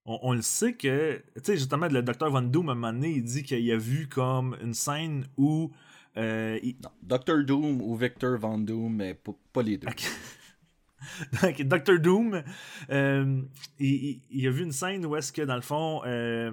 On, 0.07 0.19
on 0.23 0.33
le 0.35 0.43
sait 0.43 0.75
que. 0.75 1.17
Tu 1.37 1.41
sais, 1.43 1.57
justement, 1.57 1.89
le 1.89 2.03
docteur 2.03 2.31
Von 2.31 2.43
Doom, 2.43 2.69
à 2.69 2.73
un 2.73 2.75
moment 2.77 2.93
donné, 2.93 3.11
il 3.11 3.25
dit 3.25 3.43
qu'il 3.43 3.71
a 3.73 3.77
vu 3.77 4.09
comme 4.09 4.57
une 4.63 4.75
scène 4.75 5.27
où. 5.37 5.73
euh, 6.17 6.59
il- 6.63 6.77
Non, 6.83 6.91
Doctor 7.03 7.45
Doom 7.45 7.83
ou 7.83 7.95
Victor 7.97 8.39
Von 8.39 8.59
Doom, 8.59 8.95
mais 8.97 9.15
pas, 9.53 9.63
les 9.63 9.77
deux. 9.79 9.89
Donc, 11.43 11.63
Doctor 11.63 11.99
Doom, 11.99 12.43
euh, 12.91 13.43
il, 13.79 13.87
il- 13.95 14.23
il 14.31 14.47
a 14.47 14.51
vu 14.51 14.63
une 14.65 14.73
scène 14.73 15.05
où 15.07 15.15
est-ce 15.17 15.33
que, 15.33 15.43
dans 15.43 15.57
le 15.57 15.61
fond, 15.61 16.03
euh, 16.07 16.51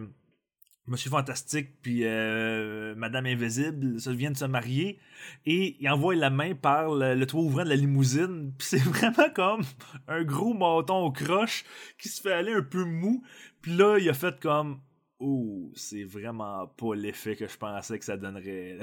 Monsieur 0.86 1.10
Fantastique 1.10 1.82
puis 1.82 2.02
euh, 2.04 2.94
Madame 2.96 3.26
Invisible 3.26 4.02
se 4.02 4.10
viennent 4.10 4.34
de 4.34 4.38
se 4.38 4.46
marier 4.46 5.00
et 5.46 5.78
il 5.80 5.90
envoie 5.90 6.16
la 6.16 6.30
main 6.30 6.56
par 6.56 6.94
le, 6.94 7.26
toit 7.26 7.42
ouvrant 7.42 7.64
de 7.64 7.70
la 7.70 7.76
limousine. 7.76 8.54
Puis 8.58 8.68
c'est 8.68 8.84
vraiment 8.84 9.30
comme 9.34 9.64
un 10.08 10.24
gros 10.24 10.54
bâton 10.54 11.06
au 11.06 11.12
croche 11.12 11.64
qui 11.98 12.10
se 12.10 12.22
fait 12.22 12.34
aller 12.34 12.54
un 12.54 12.62
peu 12.62 12.84
mou. 12.84 13.24
Puis 13.62 13.76
là, 13.76 13.98
il 13.98 14.10
a 14.10 14.14
fait 14.14 14.40
comme 14.42 14.82
Oh, 15.20 15.72
c'est 15.74 16.04
vraiment 16.04 16.68
pas 16.68 16.96
l'effet 16.96 17.38
que 17.38 17.48
je 17.48 17.58
pensais 17.58 17.98
que 17.98 18.04
ça 18.04 18.18
donnerait. 18.18 18.80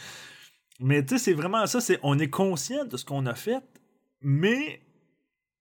Mais 0.80 1.02
tu 1.02 1.16
sais, 1.16 1.24
c'est 1.24 1.32
vraiment 1.32 1.66
ça. 1.66 1.80
C'est, 1.80 1.98
on 2.02 2.18
est 2.18 2.28
conscient 2.28 2.84
de 2.84 2.96
ce 2.96 3.04
qu'on 3.04 3.24
a 3.26 3.34
fait, 3.34 3.62
mais 4.20 4.82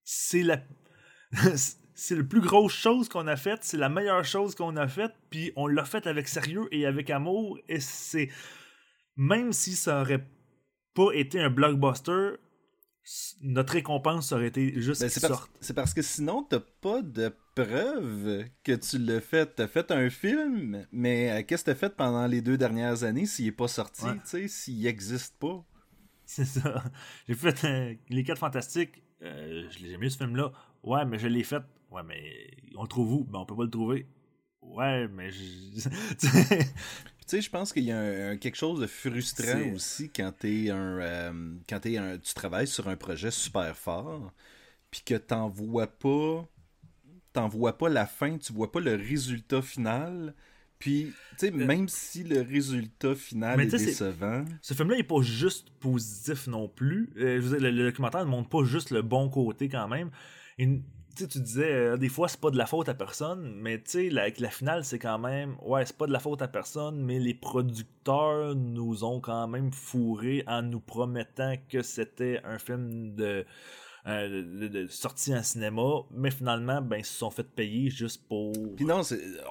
c'est 0.04 0.44
la. 0.44 0.64
c'est 2.04 2.16
la 2.16 2.24
plus 2.24 2.42
grosse 2.42 2.74
chose 2.74 3.10
qu'on 3.10 3.28
a 3.28 3.36
faite, 3.36 3.60
c'est 3.62 3.78
la 3.78 3.88
meilleure 3.88 4.26
chose 4.26 4.56
qu'on 4.56 4.76
a 4.76 4.88
faite, 4.88 5.14
puis 5.30 5.52
on 5.56 5.68
l'a 5.68 5.86
faite 5.86 6.08
avec 6.08 6.28
sérieux 6.28 6.68
et 6.72 6.88
avec 6.88 7.12
amour, 7.12 7.60
et 7.70 7.80
c'est. 7.80 8.30
Même 9.18 9.54
si 9.54 9.76
ça 9.76 10.02
aurait 10.02 10.26
pas 10.96 11.12
été 11.14 11.40
un 11.40 11.52
blockbuster, 11.52 12.38
notre 13.44 13.74
récompense 13.74 14.32
aurait 14.32 14.48
été 14.48 14.82
juste 14.82 15.02
Ben, 15.02 15.10
c'est, 15.10 15.28
c'est 15.60 15.74
parce 15.76 15.94
que 15.94 16.02
sinon, 16.02 16.42
t'as 16.42 16.62
pas 16.82 17.04
de 17.04 17.32
preuve 17.56 18.46
que 18.64 18.72
tu 18.74 18.98
l'as 18.98 19.22
fait. 19.22 19.54
T'as 19.56 19.68
fait 19.68 19.92
un 19.92 20.10
film, 20.10 20.88
mais 20.92 21.32
euh, 21.32 21.44
qu'est-ce 21.44 21.64
que 21.66 21.72
t'as 21.72 21.76
fait 21.78 21.96
pendant 21.96 22.26
les 22.26 22.42
deux 22.42 22.58
dernières 22.58 23.04
années 23.04 23.28
s'il 23.28 23.46
est 23.48 23.52
pas 23.52 23.68
sorti, 23.68 24.06
Ouais. 24.06 24.14
tu 24.16 24.20
sais, 24.24 24.48
s'il 24.48 24.88
existe 24.88 25.38
pas? 25.38 25.64
C'est 26.26 26.46
ça. 26.46 26.84
J'ai 27.28 27.36
fait 27.36 27.64
euh, 27.66 27.94
Les 28.10 28.24
4 28.24 28.40
Fantastiques. 28.40 29.04
Euh, 29.22 29.68
je 29.70 29.86
l'ai 29.86 29.98
mieux 29.98 30.10
ce 30.10 30.18
film-là. 30.18 30.52
Ouais, 30.82 31.06
mais 31.06 31.20
je 31.20 31.28
l'ai 31.28 31.44
fait. 31.44 31.62
Ouais, 31.92 32.04
mais 32.04 32.50
on 32.76 32.84
le 32.84 32.88
trouve 32.88 33.14
où? 33.14 33.24
Ben, 33.26 33.40
on 33.40 33.46
peut 33.46 33.56
pas 33.56 33.64
le 33.64 33.70
trouver. 33.70 34.08
Ouais, 34.62 35.08
mais 35.08 35.32
je... 35.32 35.90
Tu 37.28 37.38
sais, 37.38 37.42
je 37.42 37.50
pense 37.50 37.72
qu'il 37.72 37.84
y 37.84 37.92
a 37.92 38.00
un- 38.00 38.32
un- 38.32 38.38
quelque 38.38 38.58
chose 38.58 38.80
de 38.80 38.88
frustrant 38.88 39.64
aussi 39.74 40.10
quand 40.12 40.32
t'es 40.38 40.70
un, 40.70 41.00
euh, 41.00 41.54
quand 41.70 41.80
t'es 41.80 41.98
un, 41.98 42.18
tu 42.18 42.34
travailles 42.34 42.68
sur 42.68 42.90
un 42.90 42.98
projet 42.98 43.32
super 43.32 43.76
fort, 43.78 44.34
puis 44.92 45.02
que 45.06 45.16
t'en 45.16 45.50
vois 45.50 45.88
pas, 45.88 46.46
t'en 47.34 47.48
vois 47.48 47.78
pas 47.78 47.90
la 47.90 48.06
fin, 48.06 48.38
tu 48.38 48.54
vois 48.54 48.72
pas 48.72 48.80
le 48.80 48.96
résultat 48.96 49.62
final. 49.62 50.36
Puis, 50.80 51.18
tu 51.32 51.48
sais, 51.48 51.52
même 51.52 51.88
si 51.88 52.24
le 52.24 52.42
résultat 52.42 53.16
final 53.16 53.60
Mais 53.60 53.64
est 53.66 53.72
décevant, 53.72 54.46
ce 54.62 54.74
film-là 54.74 54.98
n'est 54.98 55.04
pas 55.04 55.22
juste 55.22 55.70
positif 55.80 56.48
non 56.48 56.68
plus. 56.68 57.14
Euh, 57.18 57.42
je 57.42 57.48
veux 57.48 57.60
dire, 57.60 57.72
le, 57.72 57.78
le 57.78 57.84
documentaire 57.90 58.26
ne 58.26 58.30
montre 58.32 58.50
pas 58.50 58.64
juste 58.64 58.92
le 58.92 59.02
bon 59.02 59.30
côté 59.30 59.70
quand 59.70 59.88
même. 59.88 60.12
Tu 61.16 61.24
sais, 61.24 61.28
tu 61.28 61.40
disais, 61.40 61.72
euh, 61.72 61.98
des 61.98 62.10
fois, 62.10 62.28
c'est 62.28 62.40
pas 62.40 62.52
de 62.52 62.58
la 62.58 62.66
faute 62.66 62.90
à 62.90 62.94
personne, 62.94 63.54
mais 63.56 63.78
tu 63.78 63.92
sais, 63.92 64.10
la, 64.10 64.30
la 64.30 64.50
finale, 64.50 64.86
c'est 64.86 65.00
quand 65.00 65.20
même, 65.20 65.56
ouais, 65.62 65.86
c'est 65.86 65.98
pas 65.98 66.08
de 66.08 66.12
la 66.12 66.20
faute 66.20 66.42
à 66.42 66.48
personne, 66.48 67.02
mais 67.04 67.20
les 67.20 67.34
producteurs 67.34 68.56
nous 68.56 69.04
ont 69.04 69.20
quand 69.20 69.48
même 69.48 69.72
fourré 69.72 70.44
en 70.48 70.62
nous 70.62 70.80
promettant 70.80 71.56
que 71.70 71.82
c'était 71.82 72.42
un 72.44 72.58
film 72.58 73.16
de, 73.16 73.46
euh, 74.08 74.44
de, 74.44 74.68
de- 74.68 74.88
sorti 74.88 75.34
en 75.36 75.44
cinéma, 75.44 75.82
mais 76.12 76.32
finalement, 76.32 76.82
ben, 76.82 76.98
ils 76.98 77.06
se 77.06 77.14
sont 77.14 77.30
fait 77.30 77.44
payer 77.44 77.90
juste 77.90 78.24
pour. 78.28 78.52
Puis 78.76 78.86
non, 78.86 79.02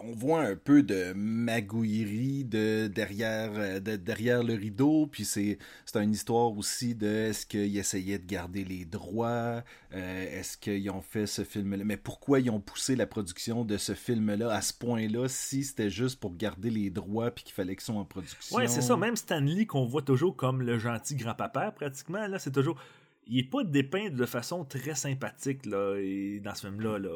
on 0.02 0.12
voit 0.12 0.42
un 0.42 0.56
peu 0.56 0.82
de 0.82 1.12
magouillerie 1.14 2.44
de 2.44 2.88
derrière, 2.88 3.52
euh, 3.54 3.80
de 3.80 3.96
derrière 3.96 4.42
le 4.42 4.54
rideau. 4.54 5.06
Puis 5.06 5.24
c'est 5.24 5.58
c'est 5.84 6.02
une 6.02 6.12
histoire 6.12 6.56
aussi 6.56 6.94
de 6.94 7.06
est-ce 7.06 7.46
qu'ils 7.46 7.78
essayaient 7.78 8.18
de 8.18 8.26
garder 8.26 8.64
les 8.64 8.84
droits, 8.84 9.62
euh, 9.94 10.38
est-ce 10.40 10.56
qu'ils 10.56 10.90
ont 10.90 11.02
fait 11.02 11.26
ce 11.26 11.44
film-là, 11.44 11.84
mais 11.84 11.96
pourquoi 11.96 12.40
ils 12.40 12.50
ont 12.50 12.60
poussé 12.60 12.96
la 12.96 13.06
production 13.06 13.64
de 13.64 13.76
ce 13.76 13.94
film-là 13.94 14.52
à 14.52 14.62
ce 14.62 14.72
point-là 14.74 15.28
si 15.28 15.64
c'était 15.64 15.90
juste 15.90 16.18
pour 16.18 16.36
garder 16.36 16.70
les 16.70 16.90
droits 16.90 17.30
puis 17.30 17.44
qu'il 17.44 17.54
fallait 17.54 17.76
qu'ils 17.76 17.84
soient 17.84 17.94
en 17.94 18.04
production? 18.04 18.56
Ouais, 18.56 18.66
c'est 18.68 18.82
ça. 18.82 18.96
Même 18.96 19.16
Stanley, 19.16 19.66
qu'on 19.66 19.84
voit 19.84 20.02
toujours 20.02 20.36
comme 20.36 20.62
le 20.62 20.78
gentil 20.78 21.14
grand-papa, 21.16 21.70
pratiquement, 21.72 22.26
là, 22.26 22.38
c'est 22.38 22.52
toujours. 22.52 22.76
Il 23.32 23.38
est 23.38 23.48
pas 23.50 23.62
dépeint 23.62 24.10
de 24.10 24.26
façon 24.26 24.64
très 24.64 24.96
sympathique 24.96 25.64
là, 25.64 25.94
dans 26.42 26.54
ce 26.54 26.66
film-là. 26.66 26.98
Là. 26.98 27.10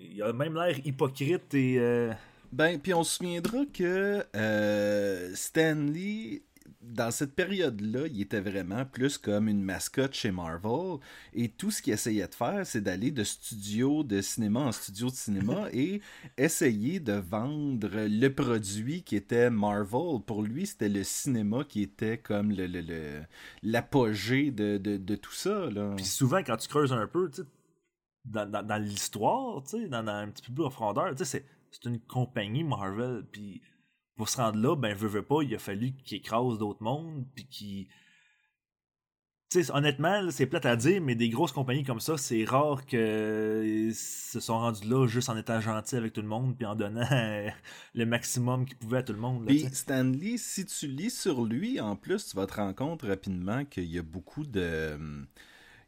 Il 0.00 0.22
a 0.22 0.32
même 0.32 0.54
l'air 0.54 0.78
hypocrite 0.86 1.52
et. 1.54 1.76
euh, 1.80 2.12
Ben, 2.52 2.78
puis 2.80 2.94
on 2.94 3.02
se 3.02 3.16
souviendra 3.16 3.58
que 3.74 4.24
euh, 4.36 5.34
Stanley, 5.34 6.42
dans 6.88 7.10
cette 7.10 7.34
période-là, 7.34 8.06
il 8.06 8.20
était 8.20 8.40
vraiment 8.40 8.84
plus 8.84 9.18
comme 9.18 9.48
une 9.48 9.62
mascotte 9.62 10.14
chez 10.14 10.30
Marvel. 10.30 10.98
Et 11.34 11.48
tout 11.48 11.70
ce 11.70 11.82
qu'il 11.82 11.92
essayait 11.92 12.26
de 12.28 12.34
faire, 12.34 12.66
c'est 12.66 12.80
d'aller 12.80 13.10
de 13.10 13.24
studio 13.24 14.02
de 14.04 14.20
cinéma 14.20 14.60
en 14.60 14.72
studio 14.72 15.08
de 15.08 15.14
cinéma 15.14 15.68
et 15.72 16.00
essayer 16.36 17.00
de 17.00 17.12
vendre 17.14 17.90
le 17.92 18.28
produit 18.28 19.02
qui 19.02 19.16
était 19.16 19.50
Marvel. 19.50 20.20
Pour 20.26 20.42
lui, 20.42 20.66
c'était 20.66 20.88
le 20.88 21.04
cinéma 21.04 21.64
qui 21.64 21.82
était 21.82 22.18
comme 22.18 22.50
le, 22.52 22.66
le- 22.66 22.80
le- 22.80 23.22
l'apogée 23.62 24.50
de, 24.50 24.78
de, 24.78 24.96
de 24.96 25.14
tout 25.16 25.32
ça. 25.34 25.68
Là. 25.70 25.94
Puis 25.96 26.04
souvent, 26.06 26.38
quand 26.38 26.56
tu 26.56 26.68
creuses 26.68 26.92
un 26.92 27.06
peu, 27.06 27.30
dans, 28.24 28.50
dans, 28.50 28.62
dans 28.66 28.82
l'histoire, 28.82 29.62
dans, 29.90 30.02
dans 30.02 30.12
un 30.12 30.28
petit 30.28 30.42
peu 30.42 30.52
plus 30.54 30.62
profondeur, 30.64 31.12
c'est, 31.16 31.44
c'est 31.70 31.84
une 31.84 32.00
compagnie 32.00 32.64
Marvel. 32.64 33.24
Puis 33.30 33.60
pour 34.16 34.28
se 34.28 34.38
rendre 34.38 34.58
là, 34.58 34.74
ben, 34.74 34.94
veut, 34.94 35.08
veut 35.08 35.22
pas, 35.24 35.42
il 35.42 35.54
a 35.54 35.58
fallu 35.58 35.92
qu'il 35.92 36.18
écrase 36.18 36.58
d'autres 36.58 36.82
mondes, 36.82 37.24
puis 37.34 37.46
qu'il. 37.46 37.86
Tu 39.48 39.62
sais, 39.62 39.72
honnêtement, 39.72 40.28
c'est 40.30 40.46
plate 40.46 40.66
à 40.66 40.74
dire, 40.74 41.00
mais 41.00 41.14
des 41.14 41.28
grosses 41.28 41.52
compagnies 41.52 41.84
comme 41.84 42.00
ça, 42.00 42.16
c'est 42.16 42.44
rare 42.44 42.84
que 42.84 43.90
se 43.94 44.40
sont 44.40 44.58
rendus 44.58 44.88
là 44.88 45.06
juste 45.06 45.28
en 45.28 45.36
étant 45.36 45.60
gentils 45.60 45.94
avec 45.94 46.12
tout 46.12 46.20
le 46.20 46.26
monde 46.26 46.56
puis 46.56 46.66
en 46.66 46.74
donnant 46.74 47.06
le 47.94 48.06
maximum 48.06 48.66
qu'ils 48.66 48.76
pouvaient 48.76 48.98
à 48.98 49.02
tout 49.04 49.12
le 49.12 49.20
monde. 49.20 49.46
Puis. 49.46 49.68
Stanley, 49.72 50.36
si 50.36 50.66
tu 50.66 50.88
lis 50.88 51.10
sur 51.10 51.44
lui, 51.44 51.80
en 51.80 51.94
plus, 51.94 52.26
tu 52.26 52.36
vas 52.36 52.46
te 52.46 52.54
rendre 52.54 52.74
compte 52.74 53.02
rapidement 53.02 53.64
qu'il 53.64 53.84
y 53.84 53.98
a 53.98 54.02
beaucoup 54.02 54.44
de. 54.44 54.98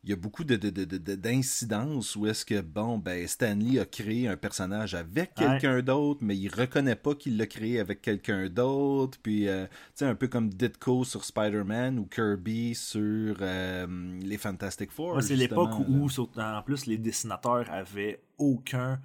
Il 0.05 0.11
y 0.11 0.13
a 0.13 0.17
beaucoup 0.17 0.45
de, 0.45 0.55
de- 0.55 0.71
de- 0.71 0.85
de- 0.85 1.15
d'incidences 1.17 2.15
où 2.15 2.27
est-ce 2.27 2.45
que, 2.45 2.61
bon, 2.61 2.99
ben, 2.99 3.27
Stanley 3.27 3.81
a 3.81 3.85
créé 3.85 4.29
un 4.29 4.37
personnage 4.37 4.95
avec 4.95 5.33
Ouais. 5.39 5.47
quelqu'un 5.47 5.83
d'autre, 5.83 6.21
mais 6.23 6.37
il 6.37 6.49
reconnaît 6.49 6.95
pas 6.95 7.15
qu'il 7.17 7.37
l'a 7.37 7.47
créé 7.47 7.81
avec 7.81 8.01
quelqu'un 8.01 8.49
d'autre. 8.49 9.19
Puis, 9.21 9.49
euh, 9.49 9.67
tu 9.67 9.73
sais, 9.97 10.05
un 10.07 10.15
peu 10.15 10.29
comme 10.29 10.51
Ditko 10.51 11.05
sur 11.05 11.25
Spider-Man 11.25 11.99
ou 11.99 12.07
Kirby 12.07 12.77
sur 12.77 13.37
euh, 13.41 14.19
les 14.23 14.39
Fantastic 14.39 14.93
Four. 14.93 15.17
Ouais, 15.17 15.23
c'est 15.23 15.35
l'époque 15.37 15.73
où, 15.89 16.09
en 16.37 16.63
plus, 16.63 16.87
les 16.87 16.97
dessinateurs 16.99 17.69
avaient 17.71 18.21
aucun 18.39 19.01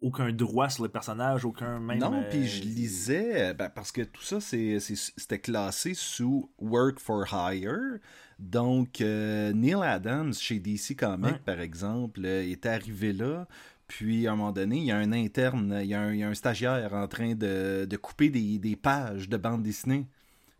aucun 0.00 0.32
droit 0.32 0.68
sur 0.70 0.82
le 0.82 0.88
personnage, 0.88 1.44
aucun 1.44 1.78
même. 1.80 1.98
Non, 1.98 2.14
euh, 2.22 2.28
puis 2.30 2.46
je 2.46 2.62
lisais, 2.62 3.54
ben, 3.54 3.68
parce 3.68 3.92
que 3.92 4.02
tout 4.02 4.22
ça, 4.22 4.40
c'était 4.40 5.38
classé 5.38 5.94
sous 5.94 6.50
Work 6.58 6.98
for 6.98 7.24
Hire. 7.32 7.98
Donc, 8.38 9.00
euh, 9.00 9.52
Neil 9.52 9.74
Adams, 9.82 10.32
chez 10.34 10.58
DC 10.58 10.96
Comics, 10.96 11.32
Ouais. 11.32 11.40
par 11.44 11.60
exemple, 11.60 12.20
euh, 12.24 12.42
est 12.42 12.64
arrivé 12.66 13.12
là. 13.12 13.46
Puis, 13.86 14.26
à 14.26 14.32
un 14.32 14.36
moment 14.36 14.52
donné, 14.52 14.78
il 14.78 14.84
y 14.84 14.92
a 14.92 14.96
un 14.96 15.12
interne, 15.12 15.78
il 15.82 15.88
y 15.88 15.94
a 15.94 16.00
un, 16.00 16.12
il 16.12 16.20
y 16.20 16.22
a 16.22 16.28
un 16.28 16.34
stagiaire 16.34 16.94
en 16.94 17.06
train 17.08 17.34
de, 17.34 17.84
de 17.84 17.96
couper 17.96 18.30
des, 18.30 18.58
des 18.58 18.76
pages 18.76 19.28
de 19.28 19.36
bande 19.36 19.62
dessinée. 19.62 20.06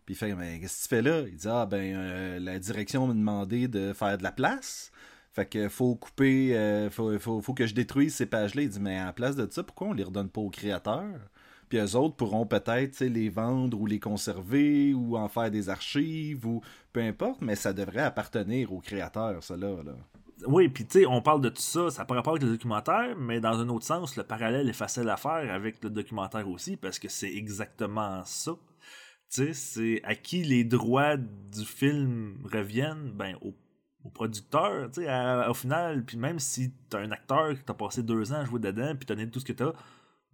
Puis 0.05 0.15
il 0.15 0.17
fait 0.17 0.35
Mais 0.35 0.59
qu'est-ce 0.59 0.77
que 0.77 0.83
tu 0.83 0.95
fais 0.95 1.01
là 1.01 1.21
Il 1.27 1.35
dit 1.37 1.47
Ah, 1.49 1.65
ben, 1.65 1.95
euh, 1.95 2.39
la 2.39 2.59
direction 2.59 3.07
m'a 3.07 3.13
demandé 3.13 3.67
de 3.67 3.93
faire 3.93 4.17
de 4.17 4.23
la 4.23 4.31
place. 4.31 4.91
Fait 5.33 5.45
que 5.45 5.69
faut 5.69 5.95
couper, 5.95 6.57
euh, 6.57 6.89
faut, 6.89 7.17
faut, 7.19 7.41
faut, 7.41 7.53
que 7.53 7.65
je 7.65 7.73
détruise 7.73 8.13
ces 8.13 8.25
pages-là. 8.25 8.63
Il 8.63 8.69
dit 8.69 8.79
Mais 8.79 8.97
à 8.97 9.05
la 9.05 9.13
place 9.13 9.35
de 9.35 9.47
ça, 9.49 9.63
pourquoi 9.63 9.87
on 9.87 9.93
les 9.93 10.03
redonne 10.03 10.29
pas 10.29 10.41
aux 10.41 10.49
créateurs? 10.49 11.19
Puis 11.69 11.79
eux 11.79 11.95
autres 11.95 12.17
pourront 12.17 12.45
peut-être 12.45 12.99
les 12.99 13.29
vendre 13.29 13.79
ou 13.79 13.85
les 13.85 13.99
conserver 13.99 14.93
ou 14.93 15.15
en 15.15 15.29
faire 15.29 15.49
des 15.49 15.69
archives 15.69 16.45
ou 16.45 16.61
peu 16.91 16.99
importe, 16.99 17.39
mais 17.41 17.55
ça 17.55 17.71
devrait 17.71 18.01
appartenir 18.01 18.73
aux 18.73 18.81
créateurs, 18.81 19.41
ça 19.41 19.55
là. 19.55 19.77
Oui, 20.47 20.67
puis 20.67 20.85
tu 20.85 20.99
sais, 20.99 21.05
on 21.05 21.21
parle 21.21 21.39
de 21.39 21.47
tout 21.47 21.61
ça, 21.61 21.89
ça 21.89 22.03
pas 22.03 22.15
rapport 22.15 22.33
avec 22.33 22.43
le 22.43 22.49
documentaire, 22.49 23.15
mais 23.17 23.39
dans 23.39 23.59
un 23.59 23.69
autre 23.69 23.85
sens, 23.85 24.17
le 24.17 24.23
parallèle 24.23 24.67
est 24.67 24.73
facile 24.73 25.07
à 25.07 25.15
faire 25.15 25.53
avec 25.53 25.81
le 25.81 25.89
documentaire 25.89 26.49
aussi, 26.49 26.75
parce 26.75 26.99
que 26.99 27.07
c'est 27.07 27.33
exactement 27.33 28.21
ça. 28.25 28.51
Tu 29.29 29.45
sais, 29.45 29.53
c'est 29.53 30.01
à 30.03 30.15
qui 30.15 30.43
les 30.43 30.65
droits 30.65 31.15
du 31.15 31.63
film 31.63 32.37
reviennent, 32.51 33.11
ben, 33.13 33.37
au, 33.41 33.53
au 34.03 34.09
producteur, 34.09 34.89
tu 34.91 35.03
sais, 35.03 35.47
au 35.47 35.53
final, 35.53 36.03
puis 36.03 36.17
même 36.17 36.39
si 36.39 36.73
t'as 36.89 36.99
un 36.99 37.11
acteur 37.11 37.53
qui 37.55 37.63
t'a 37.63 37.73
passé 37.73 38.03
deux 38.03 38.33
ans 38.33 38.37
à 38.37 38.45
jouer 38.45 38.59
dedans, 38.59 38.95
puis 38.95 39.05
t'as 39.05 39.15
donné 39.15 39.29
tout 39.29 39.39
ce 39.39 39.45
que 39.45 39.53
t'as, 39.53 39.73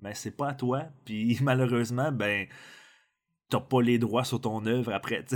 ben 0.02 0.14
c'est 0.14 0.32
pas 0.32 0.50
à 0.50 0.54
toi. 0.54 0.84
Puis 1.06 1.38
malheureusement, 1.42 2.12
ben 2.12 2.48
t'as 3.50 3.60
pas 3.60 3.82
les 3.82 4.00
droits 4.00 4.24
sur 4.24 4.42
ton 4.42 4.66
œuvre 4.66 4.94
après. 4.94 5.24
Tu 5.26 5.36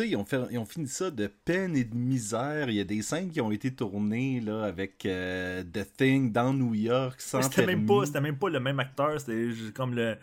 sais, 0.00 0.08
ils 0.08 0.16
ont, 0.16 0.24
fait, 0.24 0.40
ils 0.50 0.58
ont 0.58 0.64
fini 0.64 0.88
ça 0.88 1.10
de 1.10 1.26
peine 1.26 1.76
et 1.76 1.84
de 1.84 1.94
misère. 1.94 2.68
Il 2.68 2.76
y 2.76 2.80
a 2.80 2.84
des 2.84 3.02
scènes 3.02 3.30
qui 3.30 3.40
ont 3.40 3.50
été 3.50 3.74
tournées 3.74 4.40
là, 4.40 4.64
avec 4.64 5.04
euh, 5.06 5.62
The 5.62 5.96
Thing 5.96 6.32
dans 6.32 6.52
New 6.52 6.74
York 6.74 7.20
sans 7.20 7.42
C'était 7.42 7.66
même, 7.66 7.86
pas, 7.86 8.06
c'était 8.06 8.20
même 8.20 8.38
pas 8.38 8.48
le 8.48 8.60
même 8.60 8.80
acteur. 8.80 9.18
C'était 9.20 9.48
comme 9.72 9.94
le. 9.94 10.16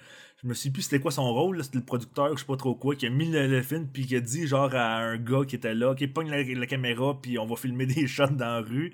Je 0.43 0.47
me 0.47 0.53
suis 0.55 0.71
plus 0.71 0.81
c'était 0.81 0.99
quoi 0.99 1.11
son 1.11 1.31
rôle. 1.31 1.63
C'était 1.63 1.77
le 1.77 1.85
producteur, 1.85 2.35
je 2.35 2.41
sais 2.41 2.47
pas 2.47 2.57
trop 2.57 2.75
quoi, 2.75 2.95
qui 2.95 3.05
a 3.05 3.09
mis 3.09 3.29
le, 3.31 3.61
film 3.61 3.87
puis 3.87 4.07
qui 4.07 4.15
a 4.15 4.19
dit 4.19 4.47
genre 4.47 4.73
à 4.73 4.97
un 4.97 5.17
gars 5.17 5.45
qui 5.47 5.55
était 5.55 5.75
là, 5.75 5.93
qui 5.93 6.07
pogne 6.07 6.29
la, 6.29 6.41
la 6.43 6.65
caméra 6.65 7.19
puis 7.21 7.37
on 7.37 7.45
va 7.45 7.55
filmer 7.55 7.85
des 7.87 8.07
shots 8.07 8.27
dans 8.27 8.45
la 8.45 8.61
rue. 8.61 8.93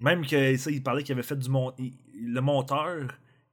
Même 0.00 0.26
que 0.26 0.56
ça, 0.56 0.70
il 0.70 0.82
parlait 0.82 1.02
qu'il 1.02 1.14
avait 1.14 1.22
fait 1.22 1.38
du 1.38 1.48
mont... 1.48 1.72
le 1.78 2.40
monteur 2.40 3.08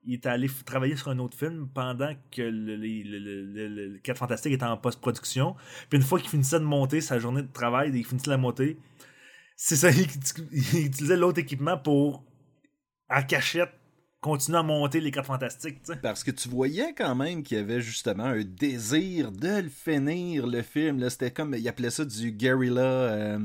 il 0.05 0.13
est 0.13 0.25
allé 0.25 0.49
travailler 0.65 0.95
sur 0.95 1.09
un 1.09 1.19
autre 1.19 1.37
film 1.37 1.67
pendant 1.73 2.13
que 2.31 2.41
le, 2.41 2.75
le, 2.75 3.67
le, 3.67 3.97
4 3.99 4.17
Fantastique 4.17 4.53
était 4.53 4.65
en 4.65 4.77
post-production. 4.77 5.55
Puis 5.89 5.97
une 5.97 6.05
fois 6.05 6.19
qu'il 6.19 6.29
finissait 6.29 6.59
de 6.59 6.65
monter 6.65 7.01
sa 7.01 7.19
journée 7.19 7.41
de 7.41 7.51
travail, 7.51 7.91
il 7.93 8.05
finissait 8.05 8.29
la 8.29 8.37
monter, 8.37 8.77
c'est 9.55 9.75
ça, 9.75 9.89
il, 10.51 10.85
utilisait 10.85 11.17
l'autre 11.17 11.39
équipement 11.39 11.77
pour, 11.77 12.23
à 13.09 13.23
cachette, 13.23 13.71
continuer 14.21 14.57
à 14.57 14.63
monter 14.63 14.99
les 14.99 15.11
4 15.11 15.25
Fantastiques. 15.25 15.81
Parce 16.01 16.23
que 16.23 16.31
tu 16.31 16.49
voyais 16.49 16.93
quand 16.93 17.15
même 17.15 17.43
qu'il 17.43 17.57
y 17.57 17.59
avait 17.59 17.81
justement 17.81 18.25
un 18.25 18.43
désir 18.43 19.31
de 19.31 19.61
le 19.61 19.69
finir, 19.69 20.47
le 20.47 20.61
film. 20.61 21.07
C'était 21.09 21.31
comme, 21.31 21.53
il 21.55 21.67
appelait 21.67 21.91
ça 21.91 22.05
du 22.05 22.31
guerrilla... 22.31 22.81
Euh, 22.81 23.39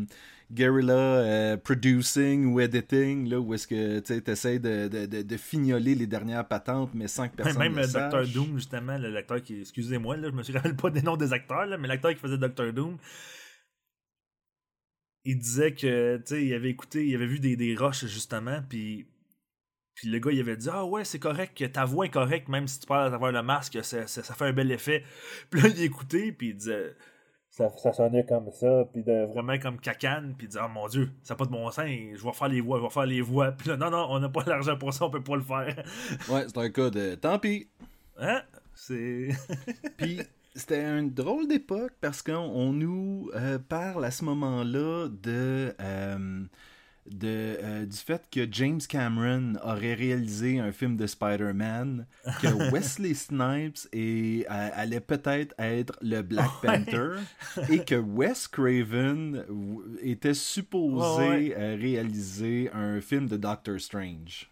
guerrilla 0.53 0.93
euh, 0.93 1.57
producing 1.57 2.47
ou 2.47 2.61
editing, 2.61 3.29
là, 3.29 3.41
où 3.41 3.55
est-ce 3.55 3.67
que 3.67 4.01
tu 4.01 4.31
essaies 4.31 4.59
de, 4.59 4.89
de, 4.89 5.23
de, 5.23 5.37
fignoler 5.37 5.95
les 5.95 6.07
dernières 6.07 6.47
patentes, 6.47 6.91
mais 6.95 7.09
sans 7.09 7.29
que 7.29 7.37
personne 7.37 7.59
Même 7.59 7.77
le 7.77 7.87
Docteur 7.87 8.27
Doom, 8.27 8.57
justement, 8.57 8.99
l'acteur 8.99 9.43
qui. 9.43 9.61
Excusez-moi, 9.61 10.17
là, 10.17 10.29
je 10.29 10.35
me 10.35 10.53
rappelle 10.55 10.77
pas 10.77 10.91
des 10.91 11.03
noms 11.03 11.17
des 11.17 11.33
acteurs, 11.33 11.67
là, 11.67 11.79
mais 11.79 11.89
l'acteur 11.89 12.13
qui 12.13 12.21
faisait 12.21 12.39
Docteur 12.39 12.73
Doom. 12.73 12.99
Il 15.25 15.39
disait 15.39 15.75
que, 15.75 16.17
tu 16.17 16.23
sais, 16.27 16.45
il 16.45 16.55
avait 16.55 16.71
écouté, 16.71 17.07
il 17.07 17.15
avait 17.15 17.27
vu 17.27 17.41
des, 17.41 17.57
des 17.57 17.77
roches, 17.77 18.07
justement, 18.07 18.63
puis 18.69 19.07
puis 19.95 20.09
le 20.09 20.19
gars, 20.19 20.31
il 20.33 20.41
avait 20.41 20.57
dit 20.57 20.69
Ah 20.73 20.87
ouais, 20.87 21.05
c'est 21.05 21.19
correct, 21.19 21.63
ta 21.73 21.85
voix 21.85 22.07
est 22.07 22.11
correcte, 22.11 22.49
même 22.49 22.67
si 22.67 22.81
tu 22.81 22.87
parles 22.87 23.09
à 23.09 23.11
travers 23.11 23.33
le 23.33 23.43
masque, 23.43 23.79
ça, 23.85 24.07
ça, 24.07 24.23
ça, 24.23 24.35
fait 24.35 24.47
un 24.47 24.53
bel 24.55 24.73
effet. 24.73 25.05
Puis 25.51 25.61
là, 25.61 25.69
il 25.69 25.83
écoutait, 25.83 26.33
puis 26.33 26.49
il 26.49 26.57
disait 26.57 26.97
ça, 27.51 27.69
ça, 27.77 27.93
sonnait 27.93 28.25
comme 28.25 28.51
ça, 28.53 28.85
puis 28.93 29.03
de 29.03 29.27
vraiment 29.27 29.59
comme 29.59 29.79
cacane, 29.79 30.35
puis 30.39 30.47
dire, 30.47 30.63
oh 30.65 30.69
mon 30.73 30.87
dieu, 30.87 31.11
ça 31.23 31.35
n'a 31.35 31.39
pas 31.39 31.47
de 31.47 31.51
bon 31.51 31.69
sens, 31.71 31.85
je 31.87 32.25
vais 32.25 32.33
faire 32.33 32.49
les 32.49 32.61
voix, 32.61 32.79
je 32.79 32.85
vais 32.85 32.91
faire 32.91 33.07
les 33.07 33.21
voix. 33.21 33.51
Puis 33.53 33.69
là, 33.69 33.77
non, 33.77 33.91
non, 33.91 34.07
on 34.09 34.21
n'a 34.21 34.29
pas 34.29 34.45
l'argent 34.47 34.77
pour 34.77 34.95
ça, 34.95 35.07
on 35.07 35.11
peut 35.11 35.23
pas 35.23 35.37
le 35.37 35.43
faire. 35.43 35.85
ouais, 36.31 36.45
c'est 36.47 36.59
un 36.59 36.71
cas 36.71 36.91
de 36.91 37.17
tant 37.17 37.39
pis. 37.39 37.69
Hein? 38.19 38.43
C'est. 38.75 39.31
puis 39.97 40.21
c'était 40.55 40.83
une 40.83 41.13
drôle 41.13 41.49
d'époque 41.49 41.93
parce 42.01 42.23
qu'on 42.23 42.73
nous 42.73 43.31
euh, 43.35 43.59
parle 43.59 44.05
à 44.05 44.13
ce 44.13 44.25
moment-là 44.25 45.09
de. 45.09 45.75
Euh, 45.81 46.45
de, 47.07 47.57
euh, 47.63 47.87
du 47.87 47.97
fait 47.97 48.23
que 48.31 48.47
James 48.51 48.81
Cameron 48.89 49.55
aurait 49.63 49.95
réalisé 49.95 50.61
un 50.61 50.73
film 50.73 50.97
de 50.97 51.07
Spider-Man, 51.07 52.07
que 52.41 52.49
Wesley 52.73 53.15
Snipes 53.15 53.89
et, 53.93 54.47
euh, 54.51 54.69
allait 54.75 55.01
peut-être 55.01 55.55
être 55.59 55.97
le 56.03 56.23
Black 56.23 56.51
Panther 56.63 57.21
et 57.69 57.85
que 57.85 57.95
Wes 57.95 58.49
Craven 58.49 59.45
était 60.03 60.35
supposé 60.35 61.55
euh, 61.57 61.77
réaliser 61.81 62.71
un 62.73 63.01
film 63.01 63.29
de 63.29 63.37
Doctor 63.37 63.81
Strange 63.81 64.50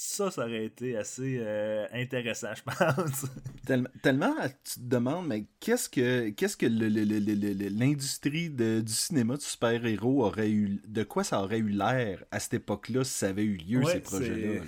ça, 0.00 0.30
ça 0.30 0.44
aurait 0.44 0.66
été 0.66 0.96
assez 0.96 1.38
euh, 1.40 1.84
intéressant, 1.92 2.54
je 2.54 2.62
pense. 2.62 3.26
tellement, 4.02 4.32
tu 4.62 4.78
te 4.78 4.84
demandes, 4.84 5.26
mais 5.26 5.46
qu'est-ce 5.58 5.88
que 5.88 6.28
qu'est-ce 6.28 6.56
que 6.56 6.66
l'industrie 6.66 8.48
du 8.48 8.92
cinéma 8.92 9.36
de 9.36 9.42
super-héros 9.42 10.24
aurait 10.24 10.52
eu, 10.52 10.80
de 10.86 11.02
quoi 11.02 11.24
ça 11.24 11.42
aurait 11.42 11.58
eu 11.58 11.70
l'air 11.70 12.24
à 12.30 12.38
cette 12.38 12.54
époque-là 12.54 13.02
si 13.02 13.10
ça 13.10 13.30
avait 13.30 13.42
eu 13.42 13.56
lieu, 13.56 13.82
ces 13.86 13.98
projets-là? 13.98 14.62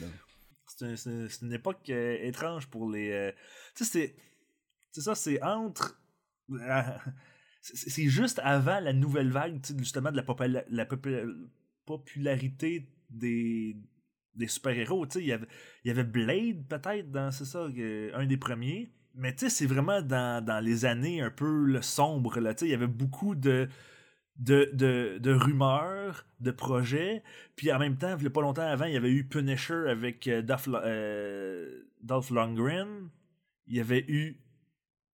C'est 0.66 1.42
une 1.42 1.52
époque 1.52 1.88
euh, 1.90 2.18
étrange 2.22 2.66
pour 2.66 2.90
les. 2.90 3.12
Euh, 3.12 3.30
tu 3.76 3.84
sais, 3.84 4.16
c'est 4.90 5.00
ça, 5.00 5.14
c'est 5.14 5.40
entre. 5.44 6.02
c'est 7.62 8.08
juste 8.08 8.40
avant 8.42 8.80
la 8.80 8.92
nouvelle 8.92 9.30
vague, 9.30 9.64
justement, 9.78 10.10
de 10.10 10.20
la, 10.20 10.64
la 10.68 10.86
popularité 11.86 12.88
des, 13.10 13.76
des 14.34 14.48
super-héros. 14.48 15.06
Il 15.16 15.26
y 15.26 15.32
avait, 15.32 15.46
il 15.84 15.88
y 15.88 15.90
avait 15.90 16.04
Blade, 16.04 16.66
peut-être, 16.68 17.10
dans 17.10 17.30
c'est 17.30 17.44
ça, 17.44 17.66
un 18.14 18.26
des 18.26 18.36
premiers. 18.36 18.92
Mais 19.14 19.34
tu 19.34 19.40
sais, 19.40 19.50
c'est 19.50 19.66
vraiment 19.66 20.02
dans, 20.02 20.44
dans, 20.44 20.64
les 20.64 20.84
années 20.84 21.20
un 21.20 21.30
peu 21.30 21.64
le 21.64 21.82
sombre. 21.82 22.38
Là, 22.40 22.54
il 22.60 22.68
y 22.68 22.74
avait 22.74 22.86
beaucoup 22.86 23.34
de, 23.34 23.68
de, 24.36 24.70
de, 24.72 25.18
de, 25.18 25.32
rumeurs, 25.32 26.26
de 26.40 26.50
projets. 26.50 27.22
Puis 27.56 27.72
en 27.72 27.78
même 27.78 27.96
temps, 27.96 28.16
il 28.16 28.20
n'y 28.20 28.26
a 28.26 28.30
pas 28.30 28.40
longtemps 28.40 28.62
avant, 28.62 28.84
il 28.86 28.94
y 28.94 28.96
avait 28.96 29.10
eu 29.10 29.24
Punisher 29.24 29.88
avec 29.88 30.28
euh, 30.28 30.42
Dolph, 30.42 30.68
euh, 30.68 31.82
Dolph 32.02 32.30
Lundgren. 32.30 33.10
Il 33.66 33.76
y 33.76 33.80
avait 33.80 34.04
eu 34.08 34.40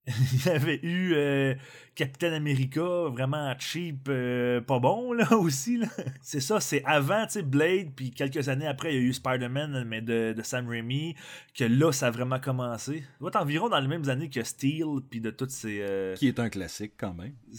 il 0.32 0.46
y 0.46 0.48
avait 0.50 0.78
eu 0.84 1.14
euh, 1.14 1.54
Captain 1.96 2.32
America, 2.32 3.08
vraiment 3.08 3.52
cheap, 3.58 4.08
euh, 4.08 4.60
pas 4.60 4.78
bon, 4.78 5.12
là, 5.12 5.32
aussi. 5.36 5.78
Là. 5.78 5.88
C'est 6.22 6.40
ça, 6.40 6.60
c'est 6.60 6.84
avant, 6.84 7.26
tu 7.26 7.32
sais, 7.32 7.42
Blade, 7.42 7.90
puis 7.96 8.12
quelques 8.12 8.48
années 8.48 8.68
après, 8.68 8.94
il 8.94 8.94
y 8.94 8.98
a 8.98 9.08
eu 9.08 9.12
Spider-Man, 9.12 9.82
mais 9.84 10.02
de, 10.02 10.32
de, 10.32 10.42
Sam 10.42 10.68
Raimi, 10.68 11.16
que 11.54 11.64
là, 11.64 11.90
ça 11.90 12.06
a 12.06 12.10
vraiment 12.12 12.38
commencé. 12.38 13.00
Ça 13.00 13.18
doit 13.18 13.30
être 13.30 13.36
environ 13.36 13.68
dans 13.68 13.80
les 13.80 13.88
mêmes 13.88 14.08
années 14.08 14.30
que 14.30 14.44
Steel, 14.44 15.00
puis 15.10 15.20
de 15.20 15.30
toutes 15.30 15.50
ces... 15.50 15.80
Euh, 15.80 16.14
Qui 16.14 16.28
est 16.28 16.38
un 16.38 16.50
classique, 16.50 16.92
quand 16.96 17.14
même. 17.14 17.34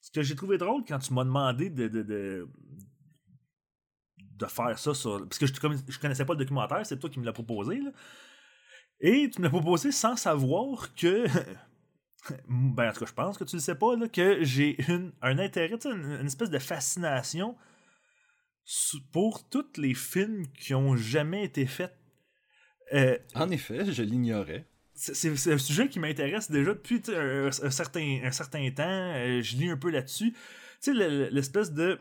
Ce 0.00 0.10
que 0.10 0.22
j'ai 0.22 0.34
trouvé 0.34 0.58
drôle 0.58 0.82
quand 0.86 0.98
tu 0.98 1.12
m'as 1.12 1.24
demandé 1.24 1.70
de, 1.70 1.86
de, 1.86 2.02
de 2.02 2.48
de 4.36 4.46
faire 4.46 4.76
ça 4.78 4.94
sur. 4.94 5.18
Parce 5.20 5.38
que 5.38 5.46
je, 5.46 5.52
je 5.88 5.98
connaissais 5.98 6.24
pas 6.24 6.32
le 6.32 6.40
documentaire, 6.40 6.84
c'est 6.84 6.98
toi 6.98 7.08
qui 7.08 7.20
me 7.20 7.24
l'as 7.24 7.32
proposé. 7.32 7.76
Là. 7.80 7.90
Et 9.06 9.28
tu 9.28 9.42
me 9.42 9.44
l'as 9.44 9.50
proposé 9.50 9.92
sans 9.92 10.16
savoir 10.16 10.94
que. 10.94 11.26
ben, 12.48 12.88
en 12.88 12.92
tout 12.94 13.00
cas, 13.00 13.06
je 13.06 13.12
pense 13.12 13.36
que 13.36 13.44
tu 13.44 13.56
le 13.56 13.60
sais 13.60 13.74
pas, 13.74 13.94
là, 13.96 14.08
que 14.08 14.42
j'ai 14.42 14.78
un 15.20 15.38
intérêt, 15.38 15.76
une, 15.84 16.24
espèce 16.24 16.48
de 16.48 16.58
fascination 16.58 17.54
pour 19.12 19.46
tous 19.50 19.76
les 19.76 19.92
films 19.92 20.46
qui 20.58 20.72
ont 20.72 20.96
jamais 20.96 21.44
été 21.44 21.66
faits. 21.66 21.94
Euh, 22.94 23.18
en 23.34 23.50
effet, 23.50 23.92
je 23.92 24.02
l'ignorais. 24.02 24.66
C'est 24.94 25.52
un 25.52 25.58
sujet 25.58 25.90
qui 25.90 26.00
m'intéresse 26.00 26.50
déjà 26.50 26.72
depuis 26.72 27.02
un, 27.08 27.50
certain, 27.50 28.20
un 28.24 28.30
certain 28.30 28.70
temps. 28.70 28.84
Euh, 28.88 29.42
je 29.42 29.56
lis 29.58 29.68
un 29.68 29.76
peu 29.76 29.90
là-dessus. 29.90 30.32
Tu 30.80 30.94
sais, 30.96 31.30
l'espèce 31.30 31.74
de. 31.74 32.00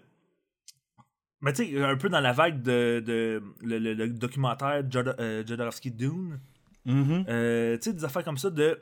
Mais 1.41 1.51
ben, 1.51 1.65
tu 1.65 1.69
sais, 1.73 1.83
un 1.83 1.97
peu 1.97 2.07
dans 2.07 2.21
la 2.21 2.31
vague 2.31 2.61
de, 2.61 3.03
de 3.05 3.43
le, 3.61 4.07
documentaire 4.07 4.85
euh, 5.19 5.45
Jodorowsky 5.45 5.91
Dune. 5.91 6.39
Mm-hmm. 6.85 7.25
Euh, 7.29 7.77
tu 7.77 7.83
sais, 7.83 7.93
des 7.93 8.03
affaires 8.03 8.23
comme 8.23 8.37
ça 8.37 8.49
de. 8.49 8.79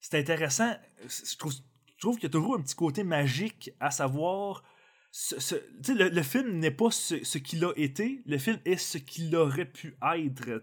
C'est 0.00 0.18
intéressant. 0.18 0.70
Je 1.06 1.36
trouve, 1.36 1.52
je 1.52 2.00
trouve 2.00 2.16
qu'il 2.16 2.24
y 2.24 2.26
a 2.26 2.30
toujours 2.30 2.54
un 2.54 2.62
petit 2.62 2.74
côté 2.74 3.02
magique 3.04 3.72
à 3.80 3.90
savoir 3.90 4.62
le, 5.88 6.22
film 6.22 6.58
n'est 6.58 6.70
pas 6.70 6.90
ce, 6.90 7.38
qu'il 7.38 7.64
a 7.64 7.72
été, 7.76 8.20
le 8.26 8.36
film 8.36 8.58
est 8.66 8.76
ce 8.76 8.98
qu'il 8.98 9.34
aurait 9.34 9.64
pu 9.64 9.96
être. 10.02 10.60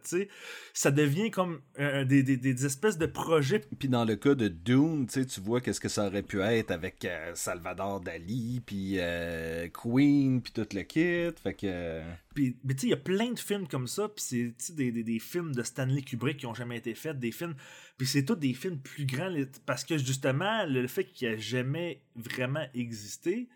Ça 0.74 0.92
devient 0.92 1.32
comme 1.32 1.62
des, 1.78 2.66
espèces 2.66 2.98
de 2.98 3.08
projets. 3.08 3.62
Puis 3.80 3.90
dans 3.90 4.06
le 4.06 4.16
cas 4.16 4.36
de 4.36 4.48
Dune, 4.48 5.08
tu 5.08 5.42
vois 5.42 5.62
qu'est-ce 5.62 5.80
que 5.80 5.90
ça 5.90 6.08
aurait 6.08 6.22
pu 6.22 6.42
être 6.42 6.72
avec 6.72 7.04
euh, 7.06 7.32
Salvador 7.34 8.02
Dali, 8.02 8.62
puis 8.66 8.96
euh, 8.98 9.68
Queen, 9.70 10.42
puis 10.42 10.54
tout 10.54 10.68
le 10.74 10.84
kit. 10.84 11.36
Fait 11.42 11.54
que. 11.54 12.02
Puis, 12.36 12.58
il 12.84 12.90
y 12.90 12.94
a 12.94 12.98
plein 12.98 13.32
de 13.32 13.40
films 13.40 13.68
comme 13.68 13.88
ça, 13.88 14.10
puis 14.10 14.54
c'est 14.58 14.76
des, 14.76 14.92
des, 14.92 15.20
films 15.20 15.56
de 15.56 15.64
Stanley 15.64 16.02
Kubrick 16.02 16.38
qui 16.38 16.46
ont 16.46 16.54
jamais 16.54 16.78
été 16.78 16.94
faits, 16.94 17.18
des 17.18 17.32
films. 17.32 17.56
Puis 17.98 18.08
c'est 18.08 18.26
tous 18.26 18.36
des 18.36 18.54
films 18.54 18.78
plus 18.78 19.06
grands, 19.06 19.34
parce 19.66 19.86
que 19.86 19.98
justement, 19.98 20.66
le 20.66 20.86
fait 20.88 21.06
qu'il 21.06 21.30
ait 21.30 21.40
jamais 21.40 22.02
vraiment 22.16 22.66
existé 22.74 23.48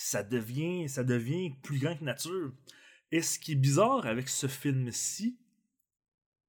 ça 0.00 0.22
devient, 0.22 0.88
ça 0.88 1.04
devient 1.04 1.50
plus 1.62 1.78
grand 1.78 1.94
que 1.94 2.04
nature. 2.04 2.52
Et 3.12 3.20
ce 3.20 3.38
qui 3.38 3.52
est 3.52 3.56
bizarre 3.56 4.06
avec 4.06 4.30
ce 4.30 4.46
film-ci, 4.46 5.38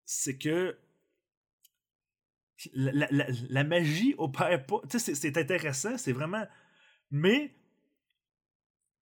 c'est 0.06 0.38
que 0.38 0.78
la, 2.74 3.64
magie 3.66 4.16
opère 4.18 4.66
pas. 4.66 4.80
Tu 4.90 5.00
sais, 5.00 5.16
c'est 5.16 5.38
intéressant, 5.38 5.98
c'est 5.98 6.14
vraiment. 6.14 6.46
Mais, 7.10 7.54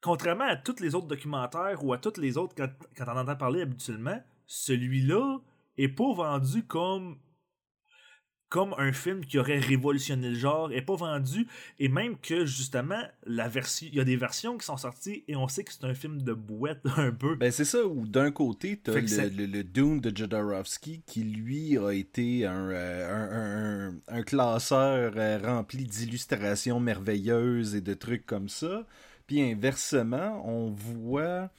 contrairement 0.01 0.45
à 0.45 0.55
tous 0.55 0.79
les 0.79 0.95
autres 0.95 1.07
documentaires 1.07 1.85
ou 1.85 1.93
à 1.93 1.99
tous 1.99 2.19
les 2.19 2.35
autres, 2.35 2.55
quand, 2.55 2.69
quand 2.97 3.05
on 3.07 3.17
entend 3.17 3.35
parler 3.35 3.61
habituellement, 3.61 4.19
celui-là 4.47 5.41
est 5.77 5.89
pas 5.89 6.11
vendu 6.11 6.65
comme 6.65 7.19
comme 8.49 8.73
un 8.77 8.91
film 8.91 9.23
qui 9.23 9.37
aurait 9.37 9.59
révolutionné 9.59 10.29
le 10.29 10.35
genre, 10.35 10.71
est 10.71 10.81
pas 10.81 10.95
vendu, 10.95 11.47
et 11.77 11.87
même 11.87 12.17
que 12.17 12.45
justement, 12.45 13.01
la 13.25 13.47
version, 13.47 13.87
il 13.91 13.95
y 13.95 13.99
a 13.99 14.03
des 14.03 14.15
versions 14.15 14.57
qui 14.57 14.65
sont 14.65 14.77
sorties 14.77 15.23
et 15.27 15.35
on 15.35 15.47
sait 15.47 15.63
que 15.63 15.71
c'est 15.71 15.85
un 15.85 15.93
film 15.93 16.21
de 16.23 16.33
bouette 16.33 16.81
un 16.97 17.11
peu. 17.11 17.35
Ben 17.35 17.51
c'est 17.51 17.65
ça, 17.65 17.85
où 17.85 18.07
d'un 18.07 18.31
côté, 18.31 18.77
t'as 18.77 18.93
le, 18.93 19.45
le, 19.45 19.63
Dune 19.63 20.01
de 20.01 20.15
Jodorowsky 20.15 21.03
qui 21.05 21.23
lui 21.23 21.77
a 21.77 21.91
été 21.91 22.45
un, 22.45 22.69
euh, 22.69 23.89
un, 23.89 24.15
un, 24.15 24.23
classeur 24.23 25.13
euh, 25.15 25.37
rempli 25.37 25.85
d'illustrations 25.85 26.79
merveilleuses 26.79 27.75
et 27.75 27.81
de 27.81 27.93
trucs 27.93 28.25
comme 28.25 28.49
ça, 28.49 28.85
puis 29.27 29.41
inversement, 29.41 30.41
on 30.45 30.71
voit 30.71 31.51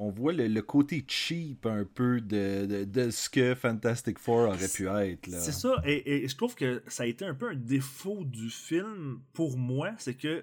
on 0.00 0.10
voit 0.10 0.32
le, 0.32 0.62
côté 0.62 1.04
cheap 1.06 1.66
un 1.66 1.84
peu 1.84 2.22
de, 2.22 2.84
de, 2.84 3.10
ce 3.10 3.28
que 3.28 3.54
Fantastic 3.54 4.18
Four 4.18 4.48
aurait 4.48 4.68
pu 4.68 4.88
être. 4.88 5.28
C'est 5.28 5.52
ça, 5.52 5.80
et, 5.84 6.26
je 6.26 6.36
trouve 6.36 6.54
que 6.54 6.82
ça 6.86 7.02
a 7.02 7.06
été 7.06 7.26
un 7.26 7.34
peu 7.34 7.50
un 7.50 7.54
défaut 7.54 8.24
du 8.24 8.48
film 8.48 9.20
pour 9.34 9.58
moi, 9.58 9.92
c'est 9.98 10.14
que 10.14 10.42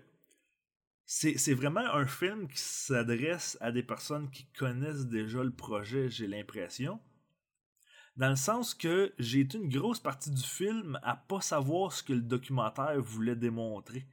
c'est 1.08 1.54
vraiment 1.54 1.86
un 1.94 2.06
film 2.06 2.48
qui 2.48 2.60
s'adresse 2.60 3.58
à 3.60 3.72
des 3.72 3.82
personnes 3.82 4.30
qui 4.30 4.46
connaissent 4.58 5.08
déjà 5.08 5.44
le 5.44 5.52
projet, 5.52 6.08
j'ai 6.08 6.28
l'impression. 6.28 7.00
Dans 8.16 8.30
le 8.30 8.36
sens 8.36 8.76
que 8.76 9.14
j'ai 9.18 9.40
été 9.40 9.58
une 9.58 9.70
grosse 9.70 10.00
partie 10.00 10.32
du 10.32 10.44
film 10.44 11.00
à 11.02 11.16
pas 11.16 11.42
savoir 11.42 11.94
ce 11.94 12.04
que 12.04 12.14
le 12.14 12.22
documentaire 12.22 13.02
voulait 13.02 13.36
démontrer 13.36 14.06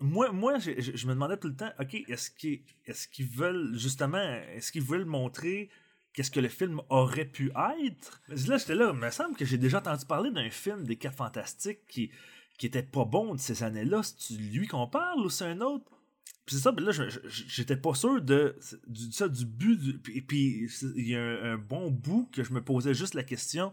moi, 0.00 0.32
moi 0.32 0.58
je, 0.58 1.06
me 1.06 1.12
demandais 1.12 1.36
tout 1.36 1.48
le 1.48 1.56
temps, 1.56 1.70
OK, 1.78 1.94
est-ce 1.94 2.30
qu'ils 2.30 2.62
est 2.86 3.22
veulent, 3.22 3.76
justement, 3.76 4.22
est-ce 4.54 4.72
qu'ils 4.72 4.82
veulent 4.82 5.04
montrer 5.04 5.70
qu'est-ce 6.12 6.30
que 6.30 6.40
le 6.40 6.48
film 6.48 6.80
aurait 6.88 7.26
pu 7.26 7.52
être? 7.80 8.20
Là, 8.28 8.56
j'étais 8.56 8.74
là, 8.74 8.90
il 8.92 8.98
me 8.98 9.10
semble 9.10 9.36
que 9.36 9.44
j'ai 9.44 9.58
déjà 9.58 9.78
entendu 9.78 10.04
parler 10.04 10.30
d'un 10.30 10.50
film 10.50 10.84
des 10.84 10.96
Quatre 10.96 11.16
Fantastiques 11.16 11.86
qui, 11.86 12.10
qui 12.58 12.66
était 12.66 12.82
pas 12.82 13.04
bon 13.04 13.34
de 13.34 13.40
ces 13.40 13.62
années-là. 13.62 14.02
C'est 14.02 14.34
lui 14.34 14.66
qu'on 14.66 14.88
parle 14.88 15.20
ou 15.20 15.30
c'est 15.30 15.44
un 15.44 15.60
autre? 15.60 15.90
Puis 16.44 16.56
c'est 16.56 16.62
ça, 16.62 16.72
là, 16.72 16.92
j'étais 17.26 17.76
pas 17.76 17.94
sûr 17.94 18.22
de, 18.22 18.58
du, 18.86 19.12
ça, 19.12 19.28
du 19.28 19.44
but. 19.44 20.00
et 20.12 20.22
puis, 20.22 20.68
il 20.96 21.08
y 21.08 21.14
a 21.14 21.20
un, 21.20 21.58
bon 21.58 21.90
bout 21.90 22.28
que 22.32 22.42
je 22.42 22.52
me 22.52 22.64
posais 22.64 22.94
juste 22.94 23.14
la 23.14 23.22
question. 23.22 23.72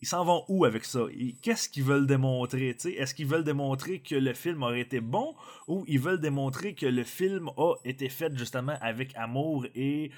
Ils 0.00 0.08
s'en 0.08 0.24
vont 0.24 0.44
où 0.48 0.64
avec 0.64 0.84
ça? 0.84 1.00
Qu'est-ce 1.42 1.68
qu'ils 1.68 1.84
veulent 1.84 2.06
démontrer? 2.06 2.68
Est-ce 2.68 3.14
qu'ils 3.14 3.26
veulent 3.26 3.44
démontrer 3.44 4.00
que 4.00 4.14
le 4.14 4.32
film 4.32 4.62
aurait 4.62 4.80
été 4.80 5.00
bon 5.00 5.34
ou 5.66 5.84
ils 5.88 5.98
veulent 5.98 6.20
démontrer 6.20 6.74
que 6.74 6.86
le 6.86 7.04
film 7.04 7.48
a 7.56 7.74
été 7.84 8.08
fait 8.08 8.36
justement 8.36 8.76
avec 8.80 9.16
amour 9.16 9.66
et. 9.74 10.10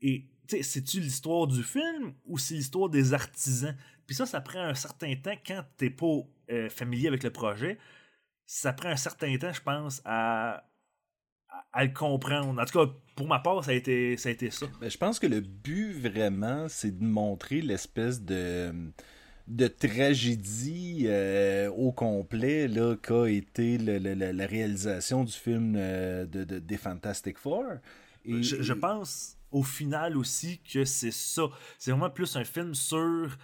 et 0.00 0.24
c'est-tu 0.48 1.00
l'histoire 1.00 1.46
du 1.46 1.62
film 1.62 2.14
ou 2.24 2.38
c'est 2.38 2.54
l'histoire 2.54 2.88
des 2.88 3.12
artisans? 3.12 3.76
Puis 4.06 4.16
ça, 4.16 4.24
ça 4.24 4.40
prend 4.40 4.60
un 4.60 4.74
certain 4.74 5.14
temps 5.16 5.36
quand 5.46 5.62
t'es 5.76 5.90
pas 5.90 6.20
euh, 6.50 6.70
familier 6.70 7.08
avec 7.08 7.22
le 7.22 7.30
projet. 7.30 7.78
Ça 8.46 8.72
prend 8.72 8.88
un 8.88 8.96
certain 8.96 9.36
temps, 9.36 9.52
je 9.52 9.60
pense, 9.60 10.00
à, 10.06 10.64
à 11.72 11.84
le 11.84 11.92
comprendre. 11.92 12.60
En 12.60 12.64
tout 12.64 12.78
cas, 12.78 12.92
pour 13.16 13.26
ma 13.26 13.38
part, 13.38 13.64
ça 13.64 13.72
a 13.72 13.74
été 13.74 14.16
ça. 14.16 14.28
A 14.28 14.32
été 14.32 14.50
ça. 14.50 14.66
Ben, 14.80 14.90
je 14.90 14.98
pense 14.98 15.18
que 15.18 15.26
le 15.26 15.40
but 15.40 15.92
vraiment, 15.92 16.66
c'est 16.68 16.98
de 16.98 17.04
montrer 17.04 17.60
l'espèce 17.60 18.22
de 18.22 18.72
de 19.48 19.66
tragédie 19.66 21.04
euh, 21.06 21.70
au 21.70 21.90
complet 21.90 22.68
là 22.68 22.96
qu'a 22.96 23.28
été 23.30 23.78
la 23.78 24.46
réalisation 24.46 25.24
du 25.24 25.32
film 25.32 25.74
euh, 25.76 26.26
de, 26.26 26.44
des 26.58 26.76
Fantastic 26.76 27.38
Four. 27.38 27.64
Et, 28.26 28.42
je, 28.42 28.72
pense 28.74 29.38
au 29.50 29.62
final 29.62 30.18
aussi 30.18 30.60
que 30.60 30.84
c'est 30.84 31.12
ça. 31.12 31.44
C'est 31.78 31.92
vraiment 31.92 32.10
plus 32.10 32.36
un 32.36 32.44
film 32.44 32.74
sur 32.74 33.38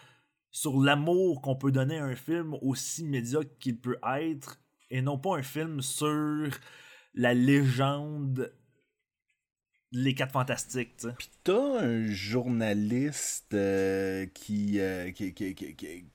sur 0.50 0.80
l'amour 0.80 1.40
qu'on 1.40 1.56
peut 1.56 1.72
donner 1.72 1.98
à 1.98 2.04
un 2.04 2.14
film 2.14 2.54
aussi 2.60 3.04
médiocre 3.04 3.50
qu'il 3.58 3.78
peut 3.78 3.98
être 4.20 4.60
et 4.90 5.00
non 5.00 5.18
pas 5.18 5.36
un 5.36 5.42
film 5.42 5.80
sur 5.80 6.50
la 7.14 7.34
légende 7.34 8.52
les 9.94 10.14
quatre 10.14 10.32
fantastiques. 10.32 11.06
Puis 11.16 11.30
t'as 11.44 11.80
un 11.80 12.08
journaliste 12.08 13.54
euh, 13.54 14.26
qui, 14.34 14.80
euh, 14.80 15.12
qui, 15.12 15.32
qui, 15.32 15.54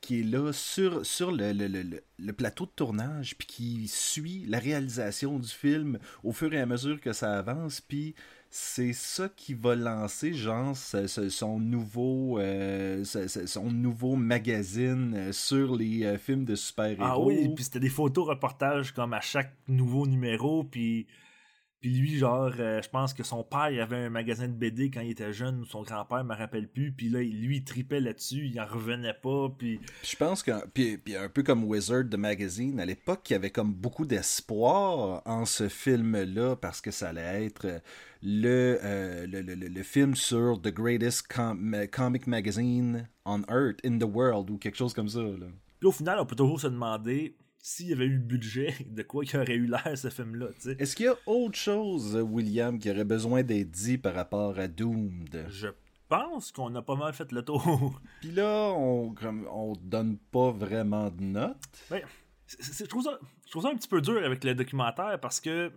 qui, 0.02 0.20
est 0.20 0.24
là 0.24 0.52
sur, 0.52 1.06
sur 1.06 1.32
le, 1.32 1.54
le, 1.54 2.02
le, 2.18 2.34
plateau 2.34 2.66
de 2.66 2.72
tournage, 2.72 3.38
puis 3.38 3.48
qui 3.48 3.88
suit 3.88 4.46
la 4.48 4.60
réalisation 4.60 5.40
du 5.40 5.48
film 5.48 5.98
au 6.24 6.34
fur 6.34 6.54
et 6.54 6.60
à 6.60 6.66
mesure 6.66 7.00
que 7.00 7.14
ça 7.14 7.40
avance, 7.40 7.80
puis 7.80 8.16
c'est 8.50 8.94
ça 8.94 9.30
qui 9.30 9.54
va 9.54 9.76
lancer, 9.76 10.34
genre, 10.34 10.76
son 10.76 11.60
nouveau, 11.60 12.40
euh, 12.40 13.04
son 13.04 13.72
nouveau 13.72 14.16
magazine 14.16 15.32
sur 15.32 15.76
les 15.76 16.18
films 16.18 16.46
de 16.46 16.56
super-héros. 16.56 17.04
Ah 17.04 17.20
oui, 17.20 17.50
puis 17.50 17.64
c'était 17.64 17.80
des 17.80 17.90
photos 17.90 18.28
reportages 18.28 18.92
comme 18.92 19.14
à 19.14 19.22
chaque 19.22 19.54
nouveau 19.68 20.08
numéro, 20.08 20.64
puis 20.64 21.06
puis 21.82 21.92
lui, 21.92 22.18
genre, 22.18 22.52
euh, 22.60 22.82
je 22.82 22.90
pense 22.90 23.14
que 23.14 23.24
son 23.24 23.44
père 23.44 23.70
il 23.72 23.80
avait 23.80 23.96
un 23.96 24.10
magasin 24.10 24.48
de 24.48 24.54
BD 24.54 24.92
quand 24.92 25.00
il 25.00 25.12
était 25.12 25.32
jeune, 25.32 25.62
ou 25.62 25.66
son 25.66 25.82
grand-père, 25.84 26.24
me 26.26 26.36
rappelle 26.36 26.68
plus. 26.68 26.92
Puis 26.92 27.10
là, 27.10 27.20
lui, 27.20 27.58
il 27.58 27.64
tripait 27.64 28.02
là-dessus, 28.02 28.48
il 28.48 28.60
en 28.60 28.66
revenait 28.66 29.14
pas. 29.14 29.48
Puis 29.58 29.80
je 30.04 30.16
pense 30.18 30.44
que, 30.44 30.52
puis, 30.74 30.98
puis, 30.98 31.16
un 31.16 31.30
peu 31.30 31.42
comme 31.42 31.64
Wizard 31.64 32.06
de 32.06 32.18
Magazine, 32.18 32.80
à 32.82 32.86
l'époque, 32.86 33.30
il 33.30 33.34
y 33.34 33.36
avait 33.36 33.52
comme 33.52 33.74
beaucoup 33.74 34.06
d'espoir 34.06 35.22
en 35.26 35.46
ce 35.46 35.70
film-là, 35.70 36.58
parce 36.58 36.82
que 36.82 36.92
ça 36.92 37.10
allait 37.10 37.46
être 37.46 37.66
euh, 37.66 37.80
le, 38.22 39.26
le, 39.26 39.42
le, 39.42 39.56
le, 39.56 39.84
film 39.84 40.16
sur 40.16 40.62
The 40.62 40.74
Greatest 40.74 41.28
Comic 41.92 42.28
Magazine 42.28 43.08
on 43.26 43.44
Earth, 43.50 43.80
in 43.86 43.98
the 43.98 44.04
World, 44.04 44.50
ou 44.50 44.58
quelque 44.58 44.78
chose 44.78 44.94
comme 44.94 45.08
ça. 45.08 45.22
Là. 45.22 45.48
Puis 45.80 45.88
au 45.88 45.94
final, 45.94 46.20
on 46.20 46.26
peut 46.26 46.36
toujours 46.36 46.60
se 46.60 46.68
demander 46.68 47.38
s'il 47.62 47.88
y 47.88 47.94
avait 47.94 48.06
eu 48.06 48.14
le 48.14 48.24
budget, 48.24 48.76
de 48.88 49.04
quoi 49.04 49.24
il 49.26 49.38
aurait 49.38 49.56
eu 49.56 49.68
l'air 49.68 49.98
ce 49.98 50.10
film-là. 50.10 50.48
Est-ce 50.80 50.96
qu'il 50.96 51.06
y 51.06 51.10
a 51.10 51.18
autre 51.26 51.58
chose, 51.58 52.16
William, 52.16 52.80
qui 52.80 52.90
aurait 52.90 53.06
besoin 53.06 53.44
d'être 53.44 53.72
dit 53.72 53.98
par 53.98 54.16
rapport 54.16 54.58
à 54.58 54.68
Doomed? 54.68 55.46
Je 55.50 55.68
pense 56.08 56.52
qu'on 56.52 56.74
a 56.76 56.82
pas 56.82 56.96
mal 56.96 57.14
fait 57.14 57.32
le 57.32 57.44
tour. 57.44 58.02
Puis 58.22 58.32
là, 58.32 58.72
on, 58.74 59.14
on 59.52 59.74
donne 59.82 60.18
pas 60.32 60.52
vraiment 60.52 61.10
de 61.10 61.22
notes. 61.22 61.86
Ben, 61.90 62.02
je, 62.48 62.84
trouve 62.86 63.04
ça, 63.04 63.20
je 63.46 63.52
trouve 63.52 63.64
ça 63.64 63.70
un 63.70 63.76
petit 63.76 63.88
peu 63.88 64.02
dur 64.02 64.24
avec 64.24 64.44
le 64.44 64.56
documentaire 64.56 65.20
parce 65.22 65.40
que 65.40 65.72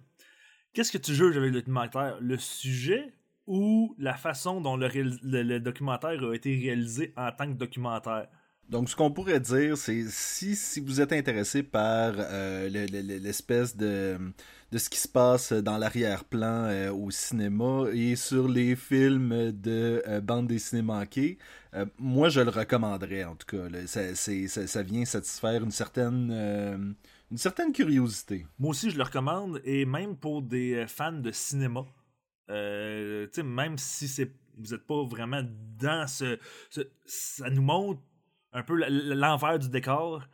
qu'est-ce 0.72 0.90
que 0.90 0.98
tu 0.98 1.14
juges 1.14 1.36
avec 1.36 1.52
le 1.52 1.60
documentaire? 1.60 2.16
Le 2.20 2.38
sujet 2.38 3.12
ou 3.46 3.94
la 3.98 4.14
façon 4.14 4.60
dont 4.60 4.76
le 4.76 5.58
documentaire 5.58 6.22
a 6.22 6.32
été 6.32 6.54
réalisé 6.54 7.12
en 7.16 7.30
tant 7.32 7.46
que 7.46 7.58
documentaire? 7.58 8.28
Donc, 8.68 8.88
ce 8.88 8.96
qu'on 8.96 9.10
pourrait 9.10 9.40
dire, 9.40 9.76
c'est 9.76 10.04
si, 10.08 10.56
si 10.56 10.80
vous 10.80 11.00
êtes 11.00 11.12
intéressé 11.12 11.62
par 11.62 12.14
euh, 12.16 12.68
l'espèce 12.68 13.76
de, 13.76 14.18
de 14.70 14.78
ce 14.78 14.88
qui 14.88 14.98
se 14.98 15.08
passe 15.08 15.52
dans 15.52 15.76
l'arrière-plan 15.76 16.64
euh, 16.64 16.90
au 16.90 17.10
cinéma 17.10 17.84
et 17.92 18.16
sur 18.16 18.48
les 18.48 18.74
films 18.74 19.52
de 19.52 20.02
euh, 20.06 20.20
bande 20.20 20.46
dessinée 20.46 20.82
manquée, 20.82 21.38
moi, 21.98 22.28
je 22.28 22.40
le 22.40 22.50
recommanderais, 22.50 23.24
en 23.24 23.34
tout 23.34 23.46
cas. 23.46 23.86
Ça, 23.86 24.14
ça, 24.14 24.82
vient 24.82 25.06
satisfaire 25.06 25.62
une 25.64 25.70
certaine, 25.70 26.94
une 27.30 27.38
certaine 27.38 27.72
curiosité. 27.72 28.46
Moi 28.58 28.70
aussi, 28.70 28.90
je 28.90 28.98
le 28.98 29.04
recommande, 29.04 29.60
et 29.64 29.86
même 29.86 30.14
pour 30.16 30.42
des 30.42 30.84
fans 30.86 31.12
de 31.12 31.32
cinéma. 31.32 31.86
même 32.48 33.78
si 33.78 34.06
c'est 34.06 34.30
vous 34.58 34.72
n'êtes 34.72 34.86
pas 34.86 35.02
vraiment 35.04 35.42
dans 35.78 36.06
ce, 36.06 36.38
ce, 36.70 36.82
Ça 37.06 37.50
nous 37.50 37.62
montre 37.62 38.00
un 38.52 38.62
peu 38.62 38.76
l'envers 38.76 39.58
du 39.58 39.68
décor. 39.68 40.26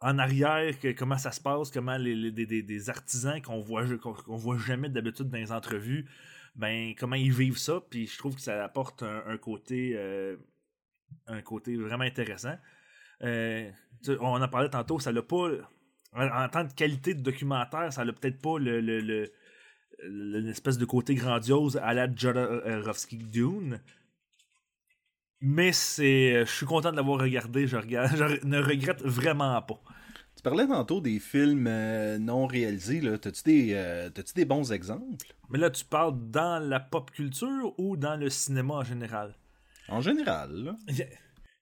en 0.00 0.18
arrière, 0.18 0.78
que, 0.78 0.92
comment 0.92 1.18
ça 1.18 1.32
se 1.32 1.40
passe, 1.40 1.70
comment 1.70 1.96
les, 1.96 2.30
des, 2.30 2.90
artisans 2.90 3.42
qu'on 3.42 3.60
voit, 3.60 3.84
voit 4.28 4.58
jamais 4.58 4.88
d'habitude 4.88 5.28
dans 5.28 5.38
les 5.38 5.50
entrevues, 5.50 6.08
ben 6.54 6.94
comment 6.96 7.16
ils 7.16 7.32
vivent 7.32 7.58
ça. 7.58 7.80
Puis 7.90 8.06
je 8.06 8.18
trouve 8.18 8.36
que 8.36 8.40
ça 8.40 8.64
apporte 8.64 9.02
un, 9.02 9.36
côté, 9.38 9.94
euh, 9.96 10.36
un 11.26 11.42
côté 11.42 11.76
vraiment 11.76 12.04
intéressant. 12.04 12.56
Euh, 13.22 13.70
on 14.20 14.40
en 14.40 14.48
parlait 14.48 14.70
tantôt, 14.70 15.00
ça 15.00 15.10
l'a 15.10 15.22
pas. 15.22 15.48
En, 16.12 16.48
tant 16.48 16.66
que 16.66 16.74
qualité 16.74 17.14
de 17.14 17.20
documentaire, 17.20 17.92
ça 17.92 18.04
n'a 18.04 18.12
peut-être 18.12 18.40
pas 18.40 18.58
le- 18.58 18.80
l'espèce 20.02 20.78
de 20.78 20.84
côté 20.84 21.14
grandiose 21.14 21.76
à 21.78 21.92
la 21.92 22.12
Jodorowsky 22.12 23.18
Dune. 23.18 23.80
Mais 25.40 25.72
c'est, 25.72 26.44
je 26.44 26.50
suis 26.50 26.66
content 26.66 26.90
de 26.90 26.96
l'avoir 26.96 27.20
regardé. 27.20 27.66
Je, 27.66 27.76
regarde, 27.76 28.16
je 28.16 28.46
ne 28.46 28.58
regrette 28.58 29.02
vraiment 29.02 29.60
pas. 29.62 29.80
Tu 30.38 30.42
parlais 30.42 30.68
tantôt 30.68 31.00
des 31.00 31.18
films 31.18 31.66
euh, 31.66 32.16
non 32.18 32.46
réalisés. 32.46 33.00
Là. 33.00 33.18
T'as-tu, 33.18 33.42
des, 33.42 33.72
euh, 33.72 34.08
t'as-tu 34.08 34.34
des 34.34 34.44
bons 34.44 34.72
exemples? 34.72 35.16
Mais 35.50 35.58
là, 35.58 35.68
tu 35.68 35.84
parles 35.84 36.14
dans 36.30 36.62
la 36.62 36.78
pop 36.78 37.10
culture 37.10 37.74
ou 37.76 37.96
dans 37.96 38.14
le 38.14 38.30
cinéma 38.30 38.74
en 38.74 38.84
général? 38.84 39.34
En 39.88 40.00
général, 40.00 40.52
là. 40.52 40.76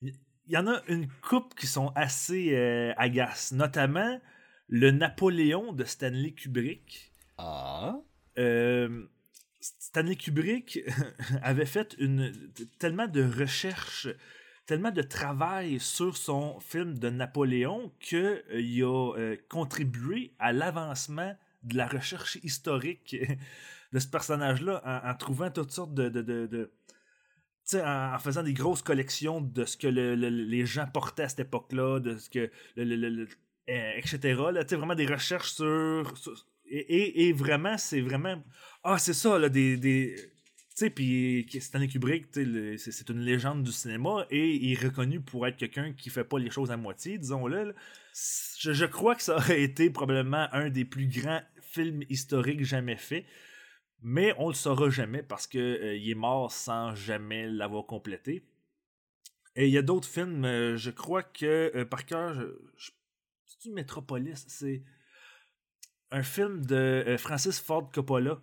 Il 0.03 0.53
y, 0.53 0.59
en 0.59 0.67
a 0.67 0.81
une 0.89 1.09
coupe 1.23 1.55
qui 1.55 1.67
sont 1.67 1.91
assez 1.95 2.55
euh, 2.55 2.93
agaces, 2.99 3.53
notamment 3.53 4.21
le 4.69 4.91
Napoléon 4.91 5.73
de 5.73 5.85
Stanley 5.85 6.33
Kubrick. 6.33 7.13
Ah. 7.39 7.97
Euh, 8.39 9.07
Stanley 9.79 10.17
Kubrick 10.17 10.81
avait 11.43 11.67
fait 11.67 11.95
une, 11.99 12.33
tellement 12.79 13.07
de 13.07 13.23
recherches, 13.23 14.09
tellement 14.67 14.91
de 14.91 15.03
travail 15.03 15.79
sur 15.81 16.17
son 16.17 16.59
film 16.61 16.99
de 16.99 17.11
Napoléon 17.11 17.93
qu'il 18.01 18.83
a 18.83 19.13
euh, 19.17 19.37
contribué 19.49 20.33
à 20.39 20.53
l'avancement 20.53 21.37
de 21.63 21.77
la 21.77 21.87
recherche 21.87 22.37
historique 22.43 23.17
de 23.93 23.99
ce 23.99 24.07
personnage-là 24.09 24.83
en, 25.05 25.15
trouvant 25.15 25.51
toutes 25.51 25.71
sortes 25.73 25.95
de... 25.95 26.09
de, 26.09 26.23
de, 26.23 26.71
en, 27.75 28.19
faisant 28.19 28.43
des 28.43 28.53
grosses 28.55 28.83
collections 28.83 29.41
de 29.41 29.65
ce 29.65 29.77
que 29.77 29.89
le- 29.89 30.15
le- 30.15 30.29
les 30.29 30.67
gens 30.67 30.87
portaient 30.87 31.25
à 31.25 31.29
cette 31.29 31.41
époque-là, 31.41 31.99
de 32.01 32.17
ce 32.17 32.31
que 32.31 32.51
euh, 32.79 33.27
etc. 33.97 34.35
Vraiment 34.77 34.95
des 34.95 35.07
recherches 35.07 35.53
sur, 35.53 36.15
et 36.69 37.33
vraiment, 37.33 37.79
c'est 37.79 38.01
vraiment 38.01 38.43
ah, 38.87 38.99
c'est 38.99 39.15
ça, 39.15 39.39
là, 39.39 39.49
des. 39.49 39.77
des 39.77 40.15
tu 40.77 40.85
sais, 40.85 40.91
puis 40.91 41.49
Stanley 41.59 41.89
Kubrick, 41.89 42.27
c'est 42.35 43.09
une 43.09 43.21
légende 43.21 43.63
du 43.63 43.73
cinéma 43.73 44.27
et 44.31 44.57
il 44.57 44.73
est 44.73 44.85
reconnu 44.85 45.23
pour 45.23 45.47
être 45.47 45.57
quelqu'un 45.57 45.95
qui 45.95 46.11
fait 46.11 46.23
pas 46.23 46.39
les 46.39 46.51
choses 46.51 46.71
à 46.71 46.77
moitié, 46.77 47.17
disons-le. 47.17 47.75
Je, 48.61 48.73
je 48.75 48.85
crois 48.85 49.15
que 49.15 49.23
ça 49.23 49.37
aurait 49.37 49.63
été 49.63 49.89
probablement 49.89 50.49
un 50.53 50.69
des 50.69 50.85
plus 50.85 51.07
grands 51.07 51.41
films 51.63 52.03
historiques 52.11 52.63
jamais 52.63 52.97
faits, 52.97 53.25
mais 54.03 54.35
on 54.37 54.49
le 54.49 54.55
saura 54.55 54.91
jamais 54.91 55.23
parce 55.23 55.47
que 55.47 55.59
euh, 55.59 55.99
est 55.99 56.15
mort 56.15 56.53
sans 56.53 56.95
jamais 56.95 57.49
l'avoir 57.49 57.87
complété. 57.87 58.47
Et 59.55 59.67
il 59.69 59.73
y 59.73 59.79
a 59.79 59.83
d'autres 59.83 60.09
films, 60.09 60.45
euh, 60.45 60.77
je 60.77 60.91
crois 60.91 61.23
que 61.23 61.73
euh, 61.75 61.87
par 61.87 62.05
cœur, 62.05 62.37
c'est-tu 63.47 63.71
Metropolis, 63.71 64.45
c'est 64.47 64.83
un 66.11 66.23
film 66.23 66.67
de 66.67 67.17
Francis 67.19 67.59
Ford 67.59 67.91
Coppola 67.91 68.39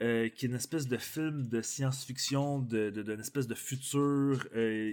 euh, 0.00 0.28
qui 0.28 0.46
est 0.46 0.48
une 0.48 0.54
espèce 0.56 0.88
de 0.88 0.96
film 0.96 1.48
de 1.48 1.62
science-fiction, 1.62 2.60
de, 2.60 2.90
de- 2.90 3.02
d'une 3.02 3.20
espèce 3.20 3.46
de 3.46 3.54
futur 3.54 4.46
euh, 4.54 4.92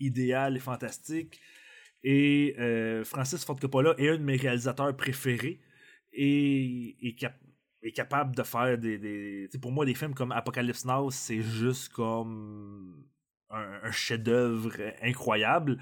idéal 0.00 0.56
et 0.56 0.60
fantastique. 0.60 1.40
Et 2.02 2.54
euh, 2.58 3.04
Francis 3.04 3.44
Ford 3.44 3.58
Coppola 3.58 3.94
est 3.98 4.08
un 4.10 4.18
de 4.18 4.22
mes 4.22 4.36
réalisateurs 4.36 4.94
préférés 4.96 5.60
et 6.12 6.96
est, 7.08 7.14
cap- 7.18 7.40
est 7.82 7.92
capable 7.92 8.36
de 8.36 8.42
faire 8.42 8.78
des. 8.78 8.98
des 8.98 9.48
pour 9.60 9.72
moi, 9.72 9.84
des 9.86 9.94
films 9.94 10.14
comme 10.14 10.32
Apocalypse 10.32 10.84
Now, 10.84 11.10
c'est 11.10 11.42
juste 11.42 11.90
comme 11.92 13.04
un 13.50 13.90
chef-d'œuvre 13.92 14.72
incroyable. 15.02 15.78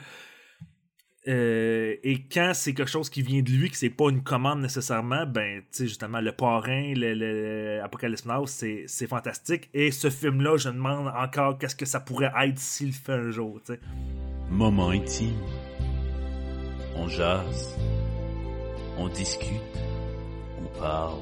Euh, 1.29 1.95
et 2.03 2.21
quand 2.33 2.51
c'est 2.53 2.75
quelque 2.75 2.91
chose 2.91 3.09
qui 3.09 3.23
vient 3.23 3.43
de 3.43 3.51
lui, 3.51 3.71
que 3.71 3.77
c'est 3.77 3.91
pas 3.91 4.09
une 4.11 4.23
commande 4.23 4.61
nécessairement, 4.61 5.25
ben, 5.25 5.61
tu 5.61 5.67
sais, 5.71 5.87
justement, 5.87 6.21
le 6.21 6.33
parrain, 6.33 6.93
le, 6.95 7.15
le 7.15 7.81
Apocalypse 7.83 8.27
Now, 8.27 8.47
c'est 8.47 8.85
c'est 8.89 9.07
fantastique. 9.07 9.69
Et 9.73 9.93
ce 9.93 10.11
film-là, 10.11 10.57
je 10.57 10.71
demande 10.71 11.13
encore 11.17 11.59
qu'est-ce 11.59 11.77
que 11.77 11.87
ça 11.87 12.01
pourrait 12.01 12.33
être 12.43 12.59
s'il 12.59 12.89
le 12.89 12.93
fait 12.93 13.13
un 13.13 13.31
jour, 13.31 13.61
tu 13.65 13.75
sais. 13.75 13.81
Moment 14.51 14.91
intime. 14.91 15.39
On 16.97 17.09
jase. 17.09 17.77
On 18.99 19.09
discute. 19.09 19.49
On 20.61 20.79
parle. 20.79 21.21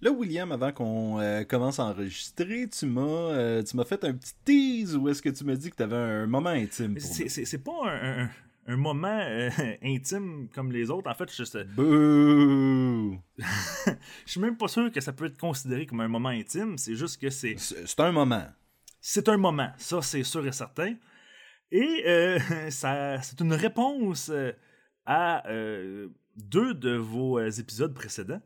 Là, 0.00 0.12
William, 0.12 0.52
avant 0.52 0.70
qu'on 0.72 1.18
euh, 1.20 1.42
commence 1.44 1.80
à 1.80 1.84
enregistrer, 1.86 2.68
tu 2.68 2.86
m'as 2.86 3.00
euh, 3.02 3.62
tu 3.64 3.76
m'as 3.76 3.84
fait 3.84 4.04
un 4.04 4.14
petit 4.14 4.32
tease 4.44 4.96
où 4.96 5.08
est-ce 5.08 5.20
que 5.20 5.28
tu 5.28 5.44
m'as 5.44 5.56
dit 5.56 5.70
que 5.70 5.76
tu 5.76 5.82
avais 5.82 5.96
un 5.96 6.26
moment 6.26 6.50
intime 6.50 6.94
pour 6.94 7.02
C'est 7.02 7.28
c'est- 7.28 7.44
c'est 7.44 7.58
pas 7.64 7.72
un, 7.84 8.22
un- 8.24 8.30
un 8.68 8.76
moment 8.76 9.08
euh, 9.20 9.50
intime 9.82 10.48
comme 10.54 10.70
les 10.70 10.88
autres. 10.90 11.10
En 11.10 11.14
fait, 11.14 11.34
je, 11.34 11.42
sais- 11.42 11.64
Bouh! 11.64 13.18
je 13.38 14.30
suis 14.30 14.40
même 14.40 14.56
pas 14.56 14.68
sûr 14.68 14.92
que 14.92 15.00
ça 15.00 15.12
peut 15.12 15.24
être 15.26 15.36
considéré 15.38 15.84
comme 15.86 16.00
un 16.00 16.08
moment 16.08 16.28
intime. 16.28 16.78
C'est 16.78 16.94
juste 16.94 17.20
que 17.20 17.30
c'est 17.30 17.56
C'est 17.58 17.86
c'est 17.88 18.00
un 18.00 18.12
moment. 18.12 18.46
c'est 19.00 19.28
un 19.28 19.36
moment, 19.36 19.70
ça 19.78 20.00
c'est 20.02 20.22
sûr 20.22 20.46
et 20.46 20.52
certain. 20.52 20.94
Et 21.72 22.38
ça, 22.70 23.20
c'est 23.22 23.40
une 23.40 23.52
réponse 23.52 24.30
à 25.04 25.42
deux 26.36 26.74
de 26.74 26.94
vos 26.96 27.40
épisodes 27.40 27.92
précédents. 27.94 28.40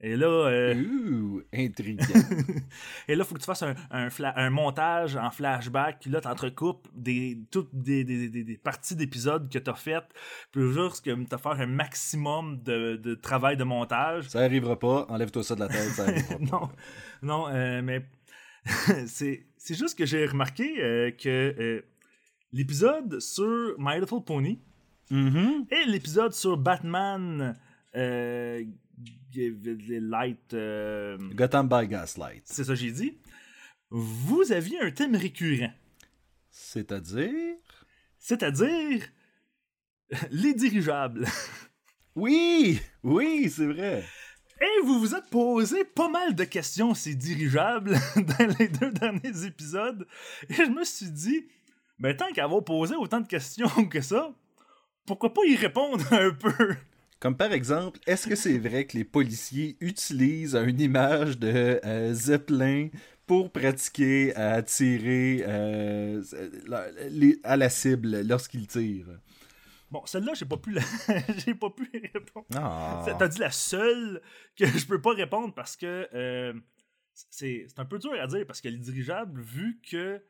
Et 0.00 0.14
là, 0.16 0.26
euh, 0.28 0.74
Ouh, 0.76 1.42
intriguant. 1.52 2.04
et 3.08 3.16
là, 3.16 3.24
faut 3.24 3.34
que 3.34 3.40
tu 3.40 3.46
fasses 3.46 3.64
un, 3.64 3.74
un, 3.90 4.08
un 4.36 4.50
montage 4.50 5.16
en 5.16 5.30
flashback. 5.32 6.06
Là, 6.06 6.20
tu 6.20 6.28
entrecoupes 6.28 6.86
des, 6.94 7.38
toutes 7.50 7.70
des, 7.74 8.04
des, 8.04 8.28
des- 8.28 8.44
des 8.44 8.56
parties 8.58 8.94
d'épisodes 8.94 9.50
que 9.52 9.58
tu 9.58 9.68
as 9.68 9.74
faites. 9.74 10.06
Puis 10.52 10.72
juste 10.72 11.04
que 11.04 11.10
tu 11.10 11.36
faire 11.38 11.60
un 11.60 11.66
maximum 11.66 12.62
de, 12.62 12.94
de 12.94 13.14
travail 13.16 13.56
de 13.56 13.64
montage. 13.64 14.28
ça 14.28 14.38
arrivera 14.40 14.78
pas, 14.78 15.04
enlève-toi 15.08 15.42
ça 15.42 15.56
de 15.56 15.60
la 15.60 15.68
tête, 15.68 15.88
ça 15.90 16.04
pas. 16.12 16.38
non, 16.52 16.68
non, 17.22 17.48
euh, 17.48 17.82
mais 17.82 18.06
c'est 19.06 19.74
juste 19.74 19.98
que 19.98 20.06
j'ai 20.06 20.26
remarqué 20.26 20.80
euh, 20.80 21.10
que 21.10 21.54
euh, 21.58 21.82
l'épisode 22.52 23.18
sur 23.20 23.74
My 23.78 23.98
Little 23.98 24.22
Pony 24.24 24.60
Mhm. 25.10 25.66
et 25.70 25.86
l'épisode 25.90 26.32
sur 26.34 26.56
Batman 26.58 27.56
Light, 29.34 30.54
euh, 30.54 31.16
Gotham 31.34 31.68
by 31.68 31.86
Gaslight. 31.86 32.42
c'est 32.44 32.64
ça 32.64 32.72
que 32.72 32.78
j'ai 32.78 32.90
dit, 32.90 33.18
vous 33.90 34.50
aviez 34.52 34.80
un 34.80 34.90
thème 34.90 35.14
récurrent, 35.16 35.72
C'est-à-dire... 36.50 37.56
c'est-à-dire 38.18 39.06
les 40.30 40.54
dirigeables. 40.54 41.26
Oui! 42.14 42.80
Oui, 43.04 43.48
c'est 43.48 43.66
vrai. 43.66 44.04
Et 44.60 44.84
vous 44.84 44.98
vous 44.98 45.14
êtes 45.14 45.30
posé 45.30 45.84
pas 45.84 46.08
mal 46.08 46.34
de 46.34 46.42
questions, 46.42 46.92
ces 46.92 47.14
dirigeables, 47.14 47.94
dans 48.16 48.56
les 48.58 48.66
deux 48.66 48.90
derniers 48.90 49.44
épisodes. 49.46 50.04
Et 50.48 50.54
je 50.54 50.64
me 50.64 50.82
suis 50.82 51.12
dit, 51.12 51.46
ben 52.00 52.16
tant 52.16 52.32
qu'avoir 52.32 52.64
posé 52.64 52.96
autant 52.96 53.20
de 53.20 53.28
questions 53.28 53.68
que 53.88 54.00
ça, 54.00 54.34
pourquoi 55.06 55.32
pas 55.32 55.42
y 55.46 55.54
répondre 55.54 56.04
un 56.12 56.32
peu? 56.32 56.74
Comme 57.20 57.36
par 57.36 57.52
exemple, 57.52 57.98
est-ce 58.06 58.28
que 58.28 58.36
c'est 58.36 58.58
vrai 58.58 58.86
que 58.86 58.96
les 58.96 59.04
policiers 59.04 59.76
utilisent 59.80 60.54
une 60.54 60.80
image 60.80 61.38
de 61.38 61.80
euh, 61.84 62.14
Zeppelin 62.14 62.88
pour 63.26 63.50
pratiquer 63.50 64.34
à 64.36 64.62
tirer 64.62 65.44
euh, 65.46 66.22
à 67.42 67.56
la 67.56 67.68
cible 67.68 68.22
lorsqu'ils 68.22 68.68
tirent? 68.68 69.18
Bon, 69.90 70.02
celle-là, 70.04 70.34
j'ai 70.34 70.44
pas 70.44 70.58
pu 70.58 70.72
la... 70.72 70.82
j'ai 71.44 71.54
pas 71.54 71.70
pu 71.70 71.90
répondre. 71.92 72.46
Ah. 72.54 73.04
T'as 73.18 73.28
dit 73.28 73.38
la 73.40 73.50
seule 73.50 74.20
que 74.54 74.66
je 74.66 74.86
peux 74.86 75.00
pas 75.00 75.14
répondre 75.14 75.54
parce 75.54 75.76
que 75.76 76.08
euh, 76.12 76.52
c'est 77.30 77.66
c'est 77.68 77.78
un 77.80 77.84
peu 77.84 77.98
dur 77.98 78.12
à 78.12 78.26
dire 78.26 78.46
parce 78.46 78.60
que 78.60 78.68
les 78.68 78.78
dirigeables, 78.78 79.40
vu 79.40 79.80
que 79.90 80.22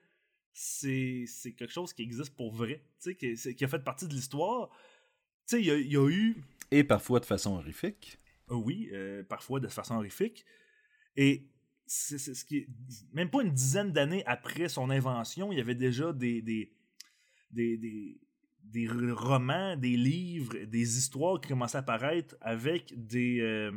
c'est 0.53 1.25
c'est 1.27 1.53
quelque 1.53 1.73
chose 1.73 1.93
qui 1.93 2.03
existe 2.03 2.35
pour 2.35 2.53
vrai, 2.53 2.83
tu 3.03 3.15
sais, 3.37 3.55
qui, 3.55 3.65
a 3.65 3.69
fait 3.69 3.79
partie 3.81 4.07
de 4.07 4.15
l'histoire, 4.15 4.71
sais, 5.57 5.61
il 5.61 5.67
y 5.67 5.71
a- 5.71 5.77
il 5.79 5.93
y, 5.93 5.97
a 5.97 6.09
eu 6.09 6.37
Et 6.71 6.85
parfois 6.85 7.21
de 7.21 7.25
façon 7.25 7.55
horrifique. 7.57 8.19
Euh, 8.51 8.55
Oui, 8.55 8.91
euh, 8.93 9.23
parfois 9.23 9.61
de 9.61 9.69
façon 9.69 9.95
horrifique. 9.97 10.45
Et 11.17 11.49
c'est 11.87 12.19
ce 12.19 12.45
qui 12.45 12.59
est- 12.59 12.69
même 13.15 13.31
pas 13.31 13.43
une 13.43 13.53
dizaine 13.53 13.93
d'années 13.93 14.23
après 14.27 14.69
son 14.69 14.91
invention, 14.91 15.51
il 15.53 15.59
y 15.59 15.61
avait 15.61 15.75
déjà 15.75 16.13
des 16.13 16.43
des, 16.43 16.71
des, 17.51 17.79
des, 17.79 18.21
des 18.63 18.87
romans, 18.89 19.75
des 19.77 19.97
livres, 19.97 20.55
des 20.67 20.99
histoires 20.99 21.41
qui 21.41 21.49
commençaient 21.49 21.79
à 21.79 21.81
apparaître 21.81 22.37
avec 22.43 22.93
des, 23.07 23.41
euh, 23.41 23.73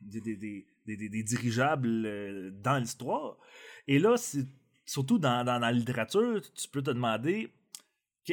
des, 0.00 0.20
des, 0.20 0.36
des, 0.36 0.66
des- 0.86 0.96
des- 0.96 1.08
des 1.08 1.22
dirigeables 1.22 2.04
euh, 2.06 2.50
dans 2.50 2.78
l'histoire. 2.78 3.38
Et 3.86 3.98
là, 4.00 4.16
c'est 4.16 4.46
surtout 4.84 5.18
dans, 5.18 5.44
dans, 5.44 5.58
la 5.60 5.70
littérature, 5.70 6.40
tu 6.52 6.68
peux 6.68 6.82
te 6.82 6.90
demander 6.90 7.52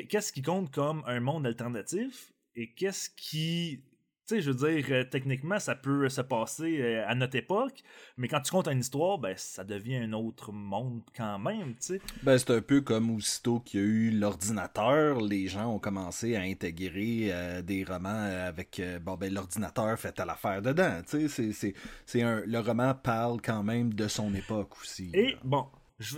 qu'est-ce 0.04 0.32
qui 0.32 0.42
compte 0.42 0.72
comme 0.72 1.04
un 1.06 1.20
monde 1.20 1.46
alternatif 1.48 2.34
et 2.56 2.72
qu'est-ce 2.74 3.10
qui 3.10 3.84
tu 4.28 4.34
sais, 4.34 4.42
je 4.42 4.50
veux 4.50 4.74
dire, 4.74 4.86
euh, 4.90 5.04
techniquement, 5.04 5.60
ça 5.60 5.76
peut 5.76 6.10
se 6.10 6.22
passer 6.22 6.82
euh, 6.82 7.08
à 7.08 7.14
notre 7.14 7.36
époque, 7.36 7.84
mais 8.18 8.28
quand 8.28 8.42
tu 8.42 8.50
comptes 8.50 8.68
une 8.68 8.80
histoire, 8.80 9.20
ben, 9.20 9.36
ça 9.38 9.64
devient 9.64 9.98
un 9.98 10.14
autre 10.14 10.52
monde 10.52 11.04
quand 11.16 11.38
même, 11.38 11.74
tu 11.74 11.80
sais. 11.80 12.02
Ben, 12.24 12.36
c'est 12.40 12.50
un 12.50 12.62
peu 12.62 12.82
comme 12.82 13.12
aussitôt 13.12 13.60
qu'il 13.60 13.80
y 13.80 13.84
a 13.84 13.86
eu 13.86 14.10
l'ordinateur, 14.10 15.22
les 15.22 15.48
gens 15.48 15.76
ont 15.76 15.78
commencé 15.78 16.36
à 16.36 16.42
intégrer 16.42 17.28
euh, 17.32 17.62
des 17.62 17.84
romans 17.84 18.48
avec, 18.48 18.82
bon, 19.04 19.14
ben, 19.16 19.32
l'ordinateur 19.32 20.00
fait 20.00 20.20
à 20.20 20.26
l'affaire 20.26 20.64
dedans, 20.64 21.04
tu 21.08 21.30
sais, 21.30 21.54
c'est, 21.54 21.76
c'est, 22.08 22.22
un, 22.24 22.42
le 22.48 22.60
roman 22.60 22.96
parle 22.96 23.40
quand 23.44 23.62
même 23.62 23.94
de 23.94 24.08
son 24.08 24.34
époque 24.34 24.72
aussi. 24.82 25.12
Et, 25.14 25.36
bon, 25.44 25.68
je, 26.00 26.18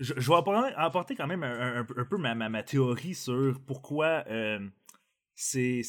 je, 0.00 0.14
vais 0.14 0.72
apporter 0.76 1.14
quand 1.14 1.26
même 1.26 1.44
un, 1.44 1.84
peu 1.84 2.16
ma, 2.16 2.34
ma, 2.34 2.62
théorie 2.62 3.14
sur 3.14 3.60
pourquoi 3.66 4.24
c'est 5.34 5.82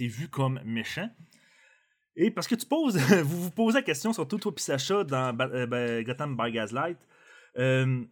vu 0.00 0.28
comme 0.28 0.60
méchant. 0.64 1.08
Et 2.16 2.30
parce 2.30 2.46
que 2.46 2.54
tu 2.54 2.66
poses, 2.66 2.96
vous 3.22 3.44
vous 3.44 3.50
posez 3.50 3.78
la 3.78 3.82
question, 3.82 4.12
surtout 4.12 4.38
toi 4.38 4.52
et 4.56 4.60
Sacha 4.60 5.04
dans 5.04 5.36
euh, 5.40 6.02
Gotham 6.02 6.36
by 6.36 6.52
Gaslight. 6.52 6.98
Euh, 7.58 8.04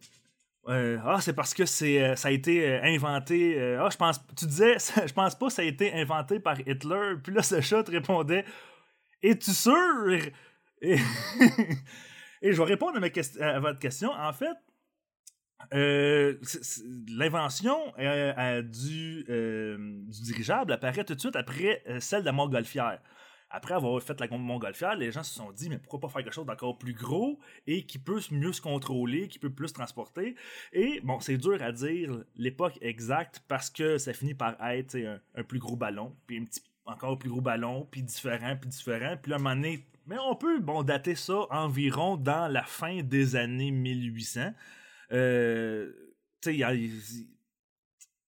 euh, 0.69 0.97
ah, 1.05 1.19
c'est 1.21 1.33
parce 1.33 1.53
que 1.53 1.65
c'est 1.65 2.15
ça 2.15 2.29
a 2.29 2.31
été 2.31 2.79
inventé. 2.81 3.77
ah, 3.79 3.89
je 3.91 3.97
pense. 3.97 4.21
Tu 4.37 4.45
disais, 4.45 4.77
je 5.07 5.13
pense 5.13 5.35
pas 5.35 5.47
que 5.47 5.53
ça 5.53 5.61
a 5.61 5.65
été 5.65 5.93
inventé 5.93 6.39
par 6.39 6.59
Hitler. 6.59 7.15
Puis 7.23 7.33
là, 7.33 7.41
Sacha 7.41 7.83
te 7.83 7.91
répondait 7.91 8.45
Es-tu 9.21 9.51
sûr 9.51 9.73
Et, 10.81 12.51
je 12.51 12.57
vais 12.57 12.65
répondre 12.65 12.99
à, 13.01 13.45
à 13.45 13.59
votre 13.61 13.79
question. 13.79 14.11
En 14.11 14.33
fait, 14.33 14.57
euh, 15.73 16.37
l'invention 17.07 17.77
euh, 17.99 18.33
euh, 18.37 18.61
du, 18.61 19.25
dirigeable 20.07 20.73
apparaît 20.73 21.03
tout 21.03 21.15
de 21.15 21.19
suite 21.19 21.35
après 21.35 21.83
celle 21.99 22.21
de 22.21 22.25
la 22.25 22.31
montgolfière. 22.31 22.99
Après 23.49 23.75
avoir 23.75 24.01
fait 24.01 24.19
la 24.19 24.27
montgolfière, 24.35 24.95
les 24.95 25.11
gens 25.11 25.21
se 25.21 25.35
sont 25.35 25.51
dit, 25.51 25.69
mais 25.69 25.77
pourquoi 25.77 25.99
pas 25.99 26.09
faire 26.09 26.23
quelque 26.23 26.33
chose 26.33 26.47
d'encore 26.47 26.77
plus 26.79 26.93
gros 26.93 27.39
et 27.67 27.85
qui 27.85 27.99
peut 27.99 28.19
mieux 28.31 28.51
se 28.51 28.61
contrôler, 28.61 29.27
qui 29.27 29.37
peut 29.37 29.51
plus 29.51 29.71
transporter? 29.71 30.35
Et 30.71 30.99
bon, 31.03 31.19
c'est 31.19 31.37
dur 31.37 31.61
à 31.61 31.71
dire 31.71 32.23
l'époque 32.35 32.79
exacte 32.81 33.43
parce 33.47 33.69
que 33.69 33.99
ça 33.99 34.11
finit 34.11 34.33
par 34.33 34.55
être 34.65 34.97
un, 35.35 35.43
plus 35.43 35.59
gros 35.59 35.75
ballon, 35.75 36.15
puis 36.25 36.39
un 36.39 36.45
petit 36.45 36.63
encore 36.85 37.17
plus 37.19 37.29
gros 37.29 37.41
ballon, 37.41 37.87
puis 37.91 38.01
différent, 38.01 38.57
puis 38.59 38.69
différent. 38.69 39.15
Puis 39.21 39.31
un 39.31 39.37
moment 39.37 39.55
mais 40.05 40.17
on 40.19 40.35
peut 40.35 40.59
bon, 40.59 40.83
dater 40.83 41.15
ça 41.15 41.45
environ 41.49 42.17
dans 42.17 42.51
la 42.51 42.63
fin 42.63 43.03
des 43.03 43.35
années 43.35 43.71
1800. 43.71 44.51
Euh, 45.11 45.91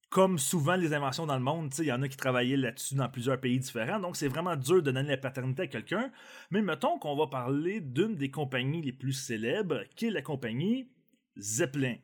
comme 0.10 0.40
souvent 0.40 0.76
les 0.76 0.94
inventions 0.94 1.26
dans 1.26 1.36
le 1.36 1.44
monde, 1.44 1.74
il 1.80 1.86
y 1.86 1.92
en 1.92 2.02
a 2.02 2.08
qui 2.08 2.16
travaillaient 2.16 2.56
là-dessus 2.56 2.96
dans 2.96 3.10
plusieurs 3.10 3.40
pays 3.40 3.60
différents, 3.60 4.00
donc 4.00 4.16
c'est 4.16 4.30
vraiment 4.30 4.56
dur 4.56 4.82
de 4.82 4.92
donner 4.92 5.10
la 5.10 5.18
paternité 5.18 5.64
à 5.64 5.68
quelqu'un. 5.68 6.10
Mais 6.52 6.62
mettons 6.62 6.98
qu'on 7.00 7.18
va 7.18 7.28
parler 7.28 7.82
d'une 7.82 8.16
des 8.16 8.32
compagnies 8.32 8.82
les 8.82 8.94
plus 8.94 9.12
célèbres, 9.12 9.84
qui 9.96 10.06
est 10.06 10.12
la 10.12 10.22
compagnie 10.22 10.90
Zeppelin. 11.38 11.98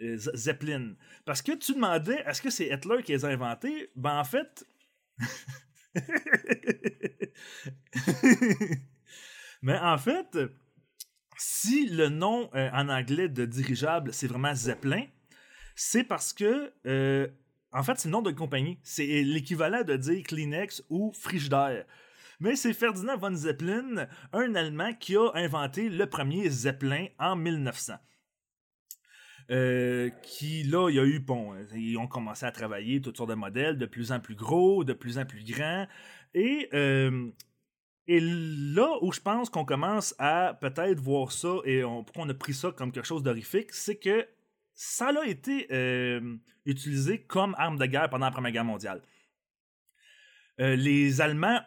Euh, 0.00 0.16
Zeppelin. 0.16 0.94
Parce 1.24 1.42
que 1.42 1.52
tu 1.52 1.74
demandais, 1.74 2.24
est-ce 2.26 2.42
que 2.42 2.50
c'est 2.50 2.66
Hitler 2.66 3.04
qui 3.04 3.12
les 3.12 3.24
a 3.24 3.28
inventés? 3.28 3.92
Ben 3.94 4.18
en 4.18 4.24
fait... 4.24 4.66
Mais 9.62 9.78
en 9.78 9.96
fait, 9.96 10.36
si 11.36 11.88
le 11.88 12.08
nom 12.08 12.50
euh, 12.54 12.70
en 12.72 12.88
anglais 12.88 13.28
de 13.28 13.44
dirigeable, 13.44 14.12
c'est 14.12 14.26
vraiment 14.26 14.54
Zeppelin, 14.54 15.04
c'est 15.74 16.04
parce 16.04 16.32
que, 16.32 16.72
euh, 16.86 17.28
en 17.72 17.82
fait, 17.82 17.98
c'est 17.98 18.08
le 18.08 18.12
nom 18.12 18.22
de 18.22 18.30
compagnie. 18.30 18.78
C'est 18.82 19.06
l'équivalent 19.22 19.82
de 19.82 19.96
dire 19.96 20.22
Kleenex 20.22 20.82
ou 20.88 21.12
Frigidaire. 21.12 21.84
Mais 22.40 22.56
c'est 22.56 22.72
Ferdinand 22.72 23.16
von 23.16 23.34
Zeppelin, 23.34 24.06
un 24.32 24.54
Allemand, 24.54 24.92
qui 24.94 25.16
a 25.16 25.30
inventé 25.34 25.88
le 25.88 26.06
premier 26.06 26.48
Zeppelin 26.48 27.06
en 27.18 27.36
1900. 27.36 27.94
Euh, 29.50 30.10
qui 30.22 30.64
là, 30.64 30.88
il 30.90 30.96
y 30.96 30.98
a 30.98 31.04
eu, 31.04 31.18
bon, 31.20 31.54
ils 31.74 31.96
ont 31.98 32.08
commencé 32.08 32.44
à 32.44 32.50
travailler 32.50 33.00
toutes 33.00 33.16
sortes 33.16 33.30
de 33.30 33.34
modèles, 33.34 33.78
de 33.78 33.86
plus 33.86 34.10
en 34.10 34.20
plus 34.20 34.34
gros, 34.34 34.82
de 34.82 34.92
plus 34.92 35.18
en 35.18 35.24
plus 35.24 35.44
grands, 35.44 35.86
et 36.34 36.68
et 38.08 38.20
là 38.20 38.98
où 39.02 39.12
je 39.12 39.20
pense 39.20 39.50
qu'on 39.50 39.64
commence 39.64 40.14
à 40.18 40.56
peut-être 40.60 41.00
voir 41.00 41.32
ça 41.32 41.56
et 41.64 41.82
on, 41.84 42.04
pourquoi 42.04 42.24
on 42.24 42.28
a 42.28 42.34
pris 42.34 42.54
ça 42.54 42.70
comme 42.70 42.92
quelque 42.92 43.06
chose 43.06 43.22
d'horrifique, 43.22 43.72
c'est 43.72 43.96
que 43.96 44.26
ça 44.74 45.08
a 45.08 45.26
été 45.26 45.66
euh, 45.72 46.36
utilisé 46.66 47.22
comme 47.22 47.54
arme 47.58 47.78
de 47.78 47.86
guerre 47.86 48.08
pendant 48.08 48.26
la 48.26 48.32
Première 48.32 48.52
Guerre 48.52 48.64
mondiale. 48.64 49.02
Euh, 50.60 50.76
les 50.76 51.20
Allemands, 51.20 51.60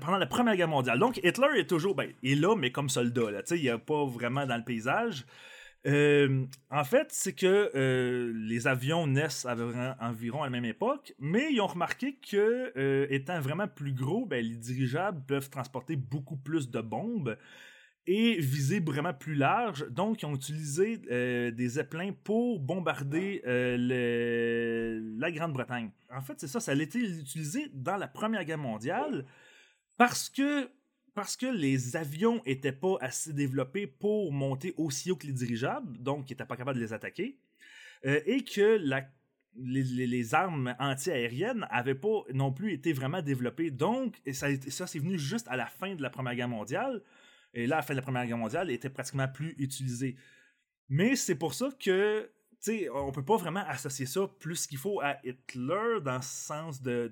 pendant 0.00 0.18
la 0.18 0.26
Première 0.26 0.56
Guerre 0.56 0.68
mondiale, 0.68 0.98
donc 0.98 1.18
Hitler 1.18 1.48
est 1.58 1.68
toujours, 1.68 1.94
ben, 1.94 2.12
il 2.22 2.32
est 2.32 2.40
là, 2.40 2.54
mais 2.54 2.70
comme 2.70 2.88
soldat, 2.88 3.30
là, 3.30 3.42
il 3.50 3.64
n'est 3.64 3.78
pas 3.78 4.04
vraiment 4.04 4.46
dans 4.46 4.56
le 4.56 4.64
paysage. 4.64 5.24
Euh, 5.86 6.46
en 6.70 6.84
fait, 6.84 7.08
c'est 7.10 7.32
que 7.32 7.70
euh, 7.74 8.32
les 8.34 8.66
avions 8.66 9.06
naissent 9.06 9.46
à 9.46 9.56
environ 10.00 10.44
la 10.44 10.50
même 10.50 10.66
époque, 10.66 11.14
mais 11.18 11.52
ils 11.52 11.60
ont 11.60 11.66
remarqué 11.66 12.16
que, 12.16 12.72
euh, 12.76 13.06
étant 13.08 13.40
vraiment 13.40 13.66
plus 13.66 13.94
gros, 13.94 14.26
ben, 14.26 14.44
les 14.44 14.56
dirigeables 14.56 15.24
peuvent 15.26 15.48
transporter 15.48 15.96
beaucoup 15.96 16.36
plus 16.36 16.70
de 16.70 16.80
bombes 16.80 17.38
et 18.06 18.38
viser 18.40 18.80
vraiment 18.80 19.14
plus 19.14 19.34
large. 19.34 19.88
Donc, 19.90 20.22
ils 20.22 20.26
ont 20.26 20.34
utilisé 20.34 20.98
des 20.98 21.68
zeppelins 21.68 22.12
pour 22.24 22.58
bombarder 22.58 23.42
la 23.46 25.30
Grande-Bretagne. 25.30 25.90
En 26.10 26.20
fait, 26.20 26.34
c'est 26.40 26.48
ça, 26.48 26.60
ça 26.60 26.72
a 26.72 26.74
été 26.74 26.98
utilisé 26.98 27.70
dans 27.72 27.96
la 27.96 28.08
Première 28.08 28.44
Guerre 28.44 28.58
mondiale 28.58 29.26
parce 29.96 30.28
que 30.30 30.68
parce 31.14 31.36
que 31.36 31.46
les 31.46 31.96
avions 31.96 32.42
n'étaient 32.46 32.72
pas 32.72 32.96
assez 33.00 33.32
développés 33.32 33.86
pour 33.86 34.32
monter 34.32 34.74
aussi 34.76 35.10
haut 35.10 35.16
que 35.16 35.26
les 35.26 35.32
dirigeables, 35.32 35.98
donc 35.98 36.30
ils 36.30 36.32
n'étaient 36.32 36.44
pas 36.44 36.56
capables 36.56 36.78
de 36.78 36.84
les 36.84 36.92
attaquer, 36.92 37.38
euh, 38.06 38.20
et 38.26 38.44
que 38.44 38.80
les, 39.56 40.34
armes 40.34 40.74
anti-aériennes 40.78 41.66
n'avaient 41.70 41.94
pas 41.94 42.22
non 42.32 42.52
plus 42.52 42.72
été 42.72 42.92
vraiment 42.92 43.22
développées. 43.22 43.70
Donc, 43.70 44.20
ça, 44.32 44.48
ça 44.68 44.86
c'est 44.86 44.98
venu 44.98 45.18
juste 45.18 45.48
à 45.48 45.56
la 45.56 45.66
fin 45.66 45.94
de 45.94 46.02
la 46.02 46.10
Première 46.10 46.34
Guerre 46.34 46.48
mondiale. 46.48 47.02
Et 47.52 47.66
là, 47.66 47.76
à 47.76 47.78
la 47.80 47.82
fin 47.82 47.94
de 47.94 47.98
la 47.98 48.02
Première 48.02 48.26
Guerre 48.26 48.38
mondiale, 48.38 48.70
était 48.70 48.90
pratiquement 48.90 49.28
plus 49.28 49.54
utilisé. 49.58 50.16
Mais 50.88 51.16
c'est 51.16 51.34
pour 51.34 51.54
ça 51.54 51.70
que, 51.78 52.30
sais, 52.60 52.88
on 52.90 53.12
peut 53.12 53.24
pas 53.24 53.36
vraiment 53.36 53.64
associer 53.66 54.06
ça 54.06 54.28
plus 54.38 54.66
qu'il 54.66 54.78
faut 54.78 55.00
à 55.00 55.18
Hitler 55.24 56.00
dans 56.02 56.16
le 56.16 56.22
sens 56.22 56.80
de 56.80 57.08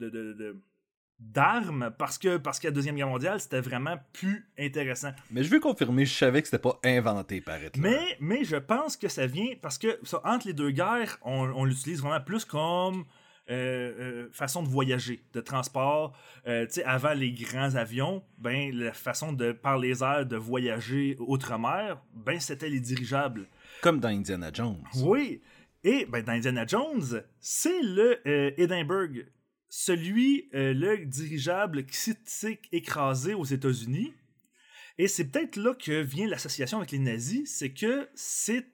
d'armes 1.20 1.90
parce 1.98 2.16
que 2.16 2.36
parce 2.36 2.60
que 2.60 2.68
la 2.68 2.72
deuxième 2.72 2.94
guerre 2.94 3.08
mondiale 3.08 3.40
c'était 3.40 3.60
vraiment 3.60 3.96
plus 4.12 4.46
intéressant. 4.58 5.10
Mais 5.30 5.42
je 5.42 5.50
veux 5.50 5.60
confirmer, 5.60 6.04
je 6.06 6.14
savais 6.14 6.42
que 6.42 6.48
c'était 6.48 6.62
pas 6.62 6.78
inventé 6.84 7.40
par 7.40 7.62
Hitler. 7.62 7.80
Mais 7.80 8.16
mais 8.20 8.44
je 8.44 8.56
pense 8.56 8.96
que 8.96 9.08
ça 9.08 9.26
vient 9.26 9.54
parce 9.60 9.78
que 9.78 9.98
ça, 10.04 10.20
entre 10.24 10.46
les 10.46 10.52
deux 10.52 10.70
guerres, 10.70 11.18
on, 11.22 11.64
l'utilise 11.64 12.00
vraiment 12.00 12.20
plus 12.20 12.44
comme 12.44 13.04
euh, 13.50 13.92
euh, 13.98 14.28
façon 14.32 14.62
de 14.62 14.68
voyager, 14.68 15.24
de 15.32 15.40
transport. 15.40 16.16
Euh, 16.46 16.66
tu 16.66 16.74
sais, 16.74 16.84
avant 16.84 17.14
les 17.14 17.32
grands 17.32 17.74
avions, 17.74 18.22
ben 18.38 18.70
la 18.72 18.92
façon 18.92 19.32
de 19.32 19.52
par 19.52 19.78
les 19.78 20.04
airs 20.04 20.26
de 20.26 20.36
voyager 20.36 21.16
outre-mer, 21.18 22.00
ben 22.14 22.38
c'était 22.38 22.68
les 22.68 22.80
dirigeables. 22.80 23.48
Comme 23.80 23.98
dans 23.98 24.08
Indiana 24.08 24.50
Jones. 24.52 24.82
Oui. 25.02 25.40
Et 25.84 26.06
ben, 26.06 26.22
dans 26.24 26.32
Indiana 26.32 26.66
Jones, 26.66 27.22
c'est 27.38 27.80
le 27.82 28.20
Edinburgh 28.60 29.26
celui, 29.68 30.48
euh, 30.54 30.72
le 30.72 31.04
dirigeable 31.04 31.84
s'est 31.90 32.60
écrasé 32.72 33.34
aux 33.34 33.44
États-Unis. 33.44 34.14
Et 34.96 35.08
c'est 35.08 35.26
peut-être 35.26 35.56
là 35.56 35.74
que 35.74 36.00
vient 36.00 36.26
l'association 36.26 36.78
avec 36.78 36.90
les 36.90 36.98
nazis, 36.98 37.50
c'est 37.50 37.72
que 37.72 38.08
c'est 38.14 38.66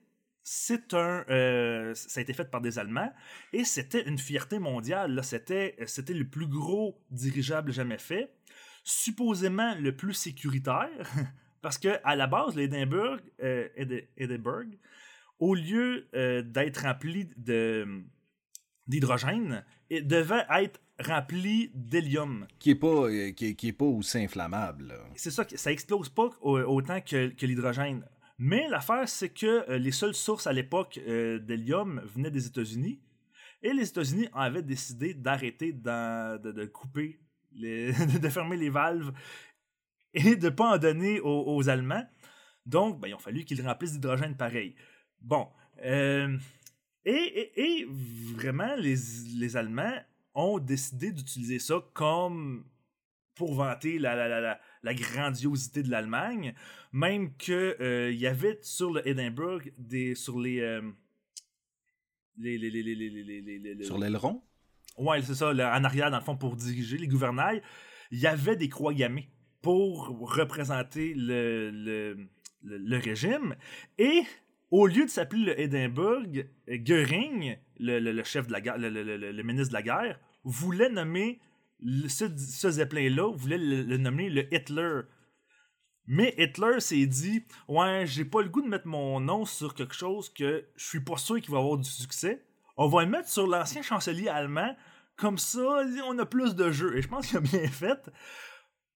c'est 0.47 0.93
un 0.93 1.25
euh, 1.29 1.95
ça 1.95 2.19
a 2.19 2.21
été 2.21 2.31
fait 2.31 2.51
par 2.51 2.61
des 2.61 2.77
Allemands 2.77 3.11
et 3.51 3.63
c'était 3.63 4.07
une 4.07 4.19
fierté 4.19 4.59
mondiale 4.59 5.19
c'était 5.23 5.75
c'était 5.87 6.13
le 6.13 6.27
plus 6.27 6.45
gros 6.45 7.01
dirigeable 7.09 7.71
jamais 7.71 7.97
fait 7.97 8.31
supposément 8.83 9.73
le 9.73 9.95
plus 9.95 10.13
sécuritaire 10.13 10.87
parce 11.63 11.79
que 11.79 11.97
à 12.03 12.15
la 12.15 12.27
base 12.27 12.55
l'Edinburgh 12.55 13.21
euh, 13.41 13.67
Edinburgh 14.17 14.77
au 15.39 15.55
lieu 15.55 16.07
d'être 16.13 16.83
rempli 16.83 17.27
de 17.37 18.05
d'hydrogène 18.87 19.63
devait 19.89 20.45
être 20.49 20.79
rempli 20.99 21.71
d'hélium. 21.73 22.47
Qui 22.59 22.71
est 22.71 22.75
pas 22.75 22.87
euh, 22.87 23.31
qui, 23.31 23.55
est, 23.67 23.73
pas 23.73 23.85
aussi 23.85 24.17
inflammable. 24.19 24.93
C'est 25.15 25.31
ça, 25.31 25.45
ça 25.47 25.71
explose 25.71 26.09
pas 26.09 26.29
autant 26.41 27.01
que, 27.01 27.45
l'hydrogène. 27.45 28.05
Mais 28.37 28.67
l'affaire, 28.67 29.07
c'est 29.07 29.29
que 29.29 29.69
euh, 29.69 29.77
les 29.77 29.91
seules 29.91 30.15
sources 30.15 30.47
à 30.47 30.53
l'époque 30.53 30.99
euh, 31.07 31.39
d'hélium 31.39 32.01
venaient 32.05 32.31
des 32.31 32.47
États-Unis. 32.47 32.99
Et 33.61 33.73
les 33.73 33.87
États-Unis 33.87 34.27
avaient 34.33 34.61
décidé 34.61 35.13
d'arrêter 35.13 35.73
de, 35.73 36.65
couper, 36.65 37.19
de 37.53 38.29
fermer 38.29 38.57
les 38.57 38.69
valves 38.69 39.11
et 40.13 40.35
de 40.35 40.45
ne 40.45 40.49
pas 40.49 40.75
en 40.75 40.77
donner 40.77 41.19
aux, 41.21 41.69
Allemands. 41.69 42.05
Donc, 42.65 42.99
ben, 42.99 43.07
il 43.07 43.13
a 43.13 43.17
fallu 43.17 43.43
qu'ils 43.43 43.65
remplissent 43.65 43.93
d'hydrogène 43.93 44.35
pareil. 44.35 44.75
Bon. 45.21 45.47
euh, 45.83 46.37
et, 47.05 47.11
et- 47.11 47.79
et 47.81 47.87
vraiment, 48.35 48.75
les, 48.75 48.95
les 49.37 49.57
Allemands 49.57 49.97
ont 50.33 50.59
décidé 50.59 51.11
d'utiliser 51.11 51.59
ça 51.59 51.75
comme 51.93 52.65
pour 53.35 53.53
vanter 53.53 53.99
la, 53.99 54.15
la, 54.15 54.27
la, 54.27 54.39
la, 54.41 54.59
la 54.83 54.93
grandiosité 54.93 55.83
de 55.83 55.89
l'Allemagne. 55.89 56.53
Même 56.91 57.35
qu'il 57.35 58.15
y 58.17 58.27
avait 58.27 58.59
sur 58.61 58.93
le 58.93 59.07
Edinburgh, 59.07 59.73
des, 59.77 60.15
sur 60.15 60.39
les, 60.39 60.59
euh, 60.61 60.81
les, 62.37 62.57
les, 62.57 62.71
les, 62.71 63.83
Sur 63.83 63.97
l'aileron? 63.97 64.41
Ouais, 64.97 65.21
c'est 65.21 65.35
ça, 65.35 65.53
là, 65.53 65.77
en 65.77 65.83
arrière, 65.83 66.09
dans 66.11 66.19
le 66.19 66.23
fond, 66.23 66.37
pour 66.37 66.55
diriger 66.55 66.97
les 66.97 67.07
gouvernails, 67.07 67.61
il 68.11 68.19
y 68.19 68.27
avait 68.27 68.55
des 68.55 68.69
croix 68.69 68.93
gammées 68.93 69.29
pour 69.61 70.07
représenter 70.33 71.13
le, 71.15 71.69
le, 71.71 72.27
le- 72.63 72.77
le 72.77 72.97
régime. 72.97 73.55
Et 73.97 74.21
au 74.71 74.87
lieu 74.87 75.05
de 75.05 75.09
s'appeler 75.09 75.45
le 75.45 75.59
Edinburgh, 75.59 76.49
Goering, 76.67 77.57
le, 77.79 77.99
le- 77.99 78.23
chef 78.23 78.47
de 78.47 78.51
la 78.51 78.61
guerre, 78.61 78.77
le, 78.77 79.41
ministre 79.43 79.69
de 79.69 79.73
la 79.73 79.81
guerre, 79.83 80.19
voulait 80.43 80.89
nommer 80.89 81.39
ce, 82.07 82.25
ce 82.37 82.71
Zeppelin-là, 82.71 83.31
voulait 83.35 83.57
le, 83.57 83.83
le 83.83 83.97
nommer 83.97 84.29
le 84.29 84.53
Hitler. 84.53 85.01
Mais 86.07 86.35
Hitler 86.37 86.79
s'est 86.79 87.05
dit 87.07 87.43
Ouais, 87.67 88.05
j'ai 88.05 88.25
pas 88.25 88.41
le 88.41 88.49
goût 88.49 88.61
de 88.61 88.67
mettre 88.67 88.87
mon 88.87 89.19
nom 89.19 89.45
sur 89.45 89.73
quelque 89.73 89.95
chose 89.95 90.29
que 90.29 90.65
je 90.75 90.85
suis 90.85 90.99
pas 90.99 91.17
sûr 91.17 91.39
qu'il 91.41 91.51
va 91.51 91.59
avoir 91.59 91.77
du 91.77 91.89
succès. 91.89 92.43
On 92.77 92.87
va 92.87 93.03
le 93.03 93.09
mettre 93.09 93.29
sur 93.29 93.47
l'ancien 93.47 93.81
chancelier 93.81 94.27
allemand. 94.27 94.75
Comme 95.15 95.37
ça, 95.37 95.83
on 96.07 96.19
a 96.19 96.25
plus 96.25 96.55
de 96.55 96.71
jeux. 96.71 96.97
Et 96.97 97.01
je 97.01 97.07
pense 97.07 97.27
qu'il 97.27 97.37
a 97.37 97.41
bien 97.41 97.67
fait. 97.67 97.99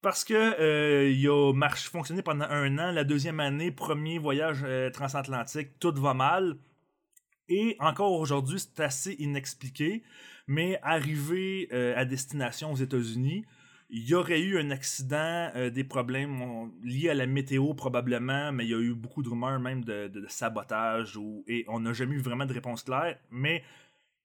Parce 0.02 0.24
que 0.24 0.34
euh, 0.34 1.12
il 1.12 1.28
a 1.28 1.52
marché, 1.54 1.90
fonctionné 1.90 2.22
pendant 2.22 2.46
un 2.46 2.78
an. 2.78 2.92
La 2.92 3.04
deuxième 3.04 3.40
année, 3.40 3.72
premier 3.72 4.18
voyage 4.18 4.60
euh, 4.64 4.90
transatlantique, 4.90 5.78
tout 5.80 5.94
va 5.96 6.14
mal. 6.14 6.56
Et 7.50 7.76
encore 7.80 8.14
aujourd'hui, 8.14 8.60
c'est 8.60 8.82
assez 8.82 9.14
inexpliqué. 9.20 10.04
Mais 10.48 10.80
arrivé 10.84 11.68
euh, 11.74 11.94
à 11.98 12.06
destination 12.06 12.72
aux 12.72 12.78
États-Unis, 12.78 13.44
il 13.90 14.08
y 14.08 14.14
aurait 14.14 14.40
eu 14.40 14.58
un 14.58 14.70
accident, 14.70 15.52
des 15.74 15.84
problèmes 15.84 16.72
liés 16.84 17.10
à 17.10 17.16
la 17.16 17.26
météo 17.26 17.74
probablement, 17.74 18.52
mais 18.52 18.66
il 18.66 18.70
y 18.70 18.76
a 18.76 18.80
eu 18.80 18.94
beaucoup 18.94 19.24
de 19.24 19.30
rumeurs 19.30 19.60
même 19.60 19.84
de, 19.84 20.26
sabotage 20.28 21.18
et 21.48 21.66
on 21.68 21.80
n'a 21.80 21.94
jamais 21.94 22.14
eu 22.14 22.20
vraiment 22.20 22.46
de 22.46 22.54
réponse 22.54 22.84
claire. 22.84 23.18
Mais 23.32 23.64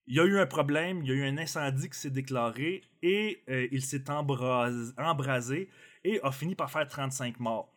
il 0.06 0.16
y 0.16 0.20
a 0.20 0.24
eu 0.24 0.38
un 0.38 0.46
problème, 0.46 1.00
il 1.02 1.08
y 1.08 1.12
a 1.12 1.14
eu 1.14 1.24
un 1.24 1.38
incendie 1.38 1.88
qui 1.88 1.98
s'est 1.98 2.10
déclaré 2.10 2.82
et 3.02 3.42
euh, 3.48 3.66
il 3.72 3.82
s'est 3.82 4.04
embras- 4.10 4.92
embrasé 4.98 5.68
et 6.04 6.20
a 6.22 6.30
fini 6.32 6.54
par 6.54 6.70
faire 6.70 6.86
35 6.86 7.40
morts. 7.40 7.70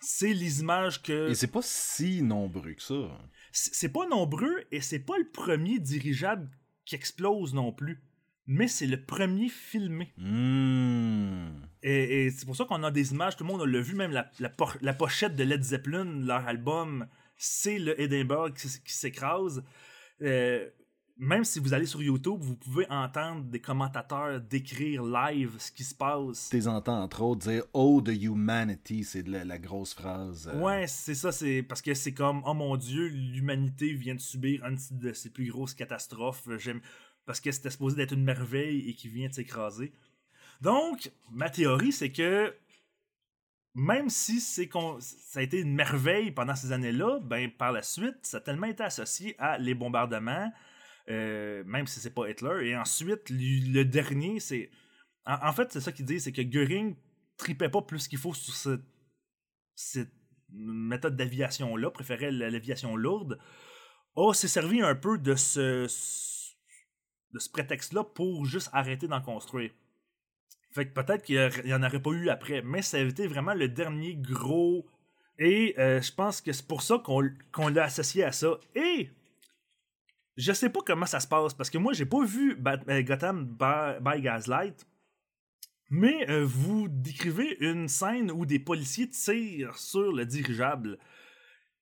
C'est 0.00 0.32
les 0.34 0.60
images 0.60 1.02
que. 1.02 1.30
Et 1.30 1.34
c'est 1.34 1.50
pas 1.50 1.62
si 1.62 2.22
nombreux 2.22 2.72
que 2.74 2.82
ça. 2.82 3.18
C'est 3.52 3.92
pas 3.92 4.06
nombreux 4.06 4.64
et 4.70 4.80
c'est 4.80 5.00
pas 5.00 5.18
le 5.18 5.28
premier 5.30 5.78
dirigeable 5.78 6.48
qui 6.84 6.94
explose 6.94 7.52
non 7.54 7.72
plus. 7.72 8.02
Mais 8.46 8.66
c'est 8.68 8.86
le 8.86 9.02
premier 9.04 9.48
filmé. 9.48 10.12
Hmm. 10.16 11.52
Et, 11.82 12.24
et 12.26 12.30
c'est 12.30 12.44
pour 12.46 12.56
ça 12.56 12.64
qu'on 12.64 12.82
a 12.82 12.90
des 12.90 13.12
images, 13.12 13.36
tout 13.36 13.44
le 13.44 13.50
monde 13.52 13.66
l'a 13.68 13.80
vu, 13.80 13.94
même 13.94 14.10
la, 14.12 14.30
la, 14.40 14.48
por- 14.48 14.76
la 14.80 14.92
pochette 14.94 15.36
de 15.36 15.44
Led 15.44 15.62
Zeppelin, 15.62 16.04
leur 16.24 16.46
album, 16.46 17.06
c'est 17.36 17.78
le 17.78 18.00
Edinburgh 18.00 18.54
qui 18.54 18.68
s'écrase. 18.92 19.64
Euh, 20.22 20.68
même 21.24 21.44
si 21.44 21.60
vous 21.60 21.72
allez 21.72 21.86
sur 21.86 22.02
YouTube, 22.02 22.38
vous 22.40 22.56
pouvez 22.56 22.84
entendre 22.90 23.44
des 23.44 23.60
commentateurs 23.60 24.40
décrire 24.40 25.04
live 25.04 25.54
ce 25.58 25.70
qui 25.70 25.84
se 25.84 25.94
passe. 25.94 26.48
Tu 26.50 26.56
les 26.56 26.66
entends 26.68 27.00
entre 27.00 27.22
autres 27.22 27.48
dire 27.48 27.62
Oh, 27.72 28.02
the 28.04 28.08
humanity, 28.20 29.04
c'est 29.04 29.26
la, 29.28 29.44
la 29.44 29.58
grosse 29.58 29.94
phrase. 29.94 30.50
euh, 30.52 30.58
Ouais, 30.60 30.86
c'est 30.88 31.14
ça, 31.14 31.30
c'est 31.30 31.62
parce 31.62 31.80
que 31.80 31.94
c'est 31.94 32.12
comme 32.12 32.42
oh 32.44 32.54
mon 32.54 32.76
dieu, 32.76 33.06
l'humanité 33.08 33.92
vient 33.94 34.16
de 34.16 34.20
subir 34.20 34.64
une 34.66 34.78
de 34.90 35.12
ses 35.12 35.30
plus 35.30 35.50
grosses 35.50 35.74
catastrophes. 35.74 36.48
J'aime 36.58 36.80
parce 37.24 37.40
que 37.40 37.52
c'était 37.52 37.70
supposé 37.70 37.94
d'être 37.96 38.12
une 38.14 38.24
merveille 38.24 38.88
et 38.90 38.94
qui 38.94 39.08
vient 39.08 39.28
de 39.28 39.34
s'écraser. 39.34 39.92
Donc, 40.60 41.12
ma 41.30 41.50
théorie, 41.50 41.92
c'est 41.92 42.10
que 42.10 42.52
même 43.74 44.10
si 44.10 44.40
c'est 44.40 44.68
qu'on- 44.68 44.98
ça 45.00 45.40
a 45.40 45.42
été 45.42 45.60
une 45.60 45.74
merveille 45.74 46.30
pendant 46.30 46.54
ces 46.54 46.72
années-là, 46.72 47.20
ben 47.22 47.50
par 47.50 47.72
la 47.72 47.82
suite, 47.82 48.16
ça 48.22 48.38
a 48.38 48.40
tellement 48.40 48.66
été 48.66 48.82
associé 48.82 49.34
à 49.38 49.56
les 49.58 49.74
bombardements, 49.74 50.52
euh, 51.08 51.64
même 51.64 51.86
si 51.86 52.00
c'est 52.00 52.14
pas 52.14 52.28
Hitler. 52.28 52.68
Et 52.68 52.76
ensuite, 52.76 53.30
le, 53.30 53.82
dernier, 53.84 54.40
c'est 54.40 54.70
en, 55.26 55.52
fait, 55.52 55.72
c'est 55.72 55.80
ça 55.80 55.92
qu'ils 55.92 56.06
disent, 56.06 56.24
c'est 56.24 56.32
que 56.32 56.42
Göring 56.42 56.96
tripait 57.36 57.68
pas 57.68 57.82
plus 57.82 58.08
qu'il 58.08 58.18
faut 58.18 58.34
sur 58.34 58.78
cette, 59.74 60.10
méthode 60.54 61.16
d'aviation-là, 61.16 61.90
préférait 61.90 62.30
la- 62.30 62.50
l'aviation 62.50 62.94
lourde. 62.96 63.38
A 64.16 64.34
s'est 64.34 64.48
servi 64.48 64.82
un 64.82 64.94
peu 64.94 65.16
de 65.16 65.34
ce, 65.34 65.84
de 67.32 67.38
ce 67.38 67.50
prétexte-là 67.50 68.04
pour 68.04 68.44
juste 68.44 68.68
arrêter 68.72 69.08
d'en 69.08 69.22
construire. 69.22 69.70
Fait 70.72 70.86
que 70.86 70.92
peut-être 70.92 71.22
qu'il 71.22 71.64
n'y 71.64 71.74
en 71.74 71.82
aurait 71.82 72.00
pas 72.00 72.10
eu 72.10 72.28
après, 72.28 72.62
mais 72.62 72.82
ça 72.82 72.96
a 72.96 73.00
été 73.00 73.26
vraiment 73.26 73.54
le 73.54 73.68
dernier 73.68 74.14
gros. 74.14 74.86
Et 75.38 75.74
euh, 75.78 76.00
je 76.00 76.12
pense 76.12 76.40
que 76.40 76.52
c'est 76.52 76.66
pour 76.66 76.82
ça 76.82 76.98
qu'on 76.98 77.30
qu'on 77.52 77.68
l'a 77.68 77.84
associé 77.84 78.24
à 78.24 78.32
ça. 78.32 78.58
Et 78.74 79.10
je 80.36 80.52
sais 80.52 80.70
pas 80.70 80.80
comment 80.86 81.06
ça 81.06 81.20
se 81.20 81.28
passe, 81.28 81.54
parce 81.54 81.70
que 81.70 81.78
moi, 81.78 81.92
j'ai 81.92 82.06
pas 82.06 82.24
vu 82.24 82.56
euh, 82.88 83.02
Gotham 83.02 83.44
by, 84.00 84.20
Gaslight, 84.22 84.86
mais 85.90 86.28
euh, 86.30 86.44
vous 86.44 86.88
décrivez 86.88 87.56
une 87.60 87.88
scène 87.88 88.30
où 88.30 88.46
des 88.46 88.58
policiers 88.58 89.08
tirent 89.10 89.76
sur 89.76 90.12
le 90.12 90.24
dirigeable. 90.24 90.98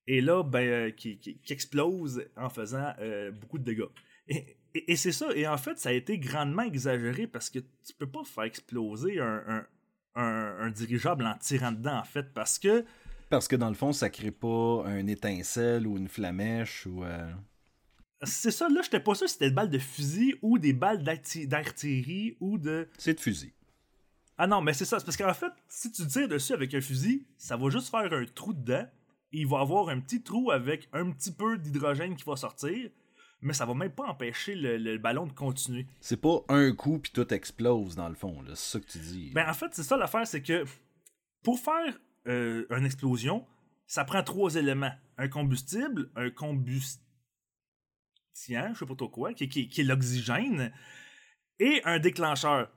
Et 0.07 0.19
là, 0.19 0.43
ben, 0.43 0.59
euh, 0.67 0.91
qui, 0.91 1.17
qui- 1.19 1.39
explose 1.53 2.25
en 2.35 2.49
faisant 2.49 2.91
beaucoup 3.39 3.57
de 3.59 3.63
dégâts. 3.63 3.85
Et, 4.27 4.57
et- 4.73 4.95
c'est 4.95 5.11
ça. 5.11 5.27
Et 5.35 5.47
en 5.47 5.57
fait, 5.57 5.77
ça 5.77 5.89
a 5.89 5.93
été 5.93 6.17
grandement 6.17 6.63
exagéré 6.63 7.27
parce 7.27 7.49
que 7.49 7.59
tu 7.59 7.93
peux 7.97 8.09
pas 8.09 8.23
faire 8.25 8.43
exploser 8.45 9.19
un, 9.19 9.43
un- 9.47 9.67
un- 10.15 10.57
un 10.59 10.69
dirigeable 10.71 11.25
en 11.25 11.35
tirant 11.37 11.71
dedans, 11.71 11.97
en 11.99 12.03
fait, 12.03 12.33
parce 12.33 12.59
que 12.59 12.83
Parce 13.29 13.47
que 13.47 13.55
dans 13.55 13.69
le 13.69 13.75
fond, 13.75 13.93
ça 13.93 14.09
crée 14.09 14.31
pas 14.31 14.83
un 14.85 15.07
étincelle 15.07 15.87
ou 15.87 15.97
une 15.97 16.09
flamèche 16.09 16.85
ou. 16.87 17.03
euh, 17.05 17.31
c'est 18.23 18.51
ça. 18.51 18.67
Là, 18.69 18.81
j'étais 18.83 18.99
pas 18.99 19.15
sûr 19.15 19.27
si 19.27 19.33
c'était 19.33 19.49
des 19.49 19.55
balles 19.55 19.69
de 19.69 19.79
fusil 19.79 20.35
ou 20.41 20.57
des 20.59 20.73
balles 20.73 21.03
d'arti- 21.03 21.47
d'artillerie 21.47 22.37
ou 22.39 22.57
de. 22.57 22.87
C'est 22.97 23.13
de 23.15 23.19
fusil. 23.19 23.53
Ah 24.37 24.47
non, 24.47 24.61
mais 24.61 24.73
c'est 24.73 24.85
ça. 24.85 24.97
Parce 24.99 25.17
qu'en 25.17 25.33
fait, 25.33 25.51
si 25.67 25.91
tu 25.91 26.05
tires 26.07 26.27
dessus 26.27 26.53
avec 26.53 26.73
un 26.73 26.81
fusil, 26.81 27.25
ça 27.37 27.57
va 27.57 27.69
juste 27.69 27.89
faire 27.89 28.11
un 28.11 28.25
trou 28.25 28.53
dedans. 28.53 28.87
Et 29.33 29.39
il 29.41 29.47
va 29.47 29.59
avoir 29.59 29.89
un 29.89 29.99
petit 29.99 30.21
trou 30.23 30.51
avec 30.51 30.89
un 30.93 31.09
petit 31.11 31.31
peu 31.31 31.57
d'hydrogène 31.57 32.15
qui 32.15 32.23
va 32.25 32.35
sortir. 32.35 32.89
Mais 33.43 33.53
ça 33.53 33.65
va 33.65 33.73
même 33.73 33.91
pas 33.91 34.05
empêcher 34.07 34.53
le, 34.55 34.77
le 34.77 34.97
ballon 34.99 35.25
de 35.25 35.31
continuer. 35.33 35.87
C'est 35.99 36.21
pas 36.21 36.43
un 36.49 36.73
coup 36.73 36.99
puis 36.99 37.11
tout 37.11 37.33
explose 37.33 37.95
dans 37.95 38.09
le 38.09 38.13
fond. 38.15 38.43
C'est 38.49 38.55
ça 38.55 38.79
que 38.79 38.85
tu 38.85 38.99
dis. 38.99 39.31
Ben 39.33 39.49
en 39.49 39.53
fait, 39.53 39.67
c'est 39.71 39.83
ça 39.83 39.97
l'affaire, 39.97 40.27
c'est 40.27 40.43
que 40.43 40.63
pour 41.43 41.59
faire 41.59 41.97
euh, 42.27 42.65
une 42.69 42.85
explosion, 42.85 43.45
ça 43.87 44.05
prend 44.05 44.21
trois 44.21 44.55
éléments. 44.55 44.91
Un 45.17 45.27
combustible, 45.27 46.11
un 46.15 46.29
combustion, 46.29 47.01
je 48.33 48.79
sais 48.79 48.85
pas 48.85 48.95
trop 48.95 49.09
quoi, 49.09 49.33
qui, 49.33 49.47
qui- 49.49 49.67
qui 49.67 49.81
est 49.81 49.83
l'oxygène, 49.83 50.71
et 51.59 51.81
un 51.85 51.99
déclencheur. 51.99 52.69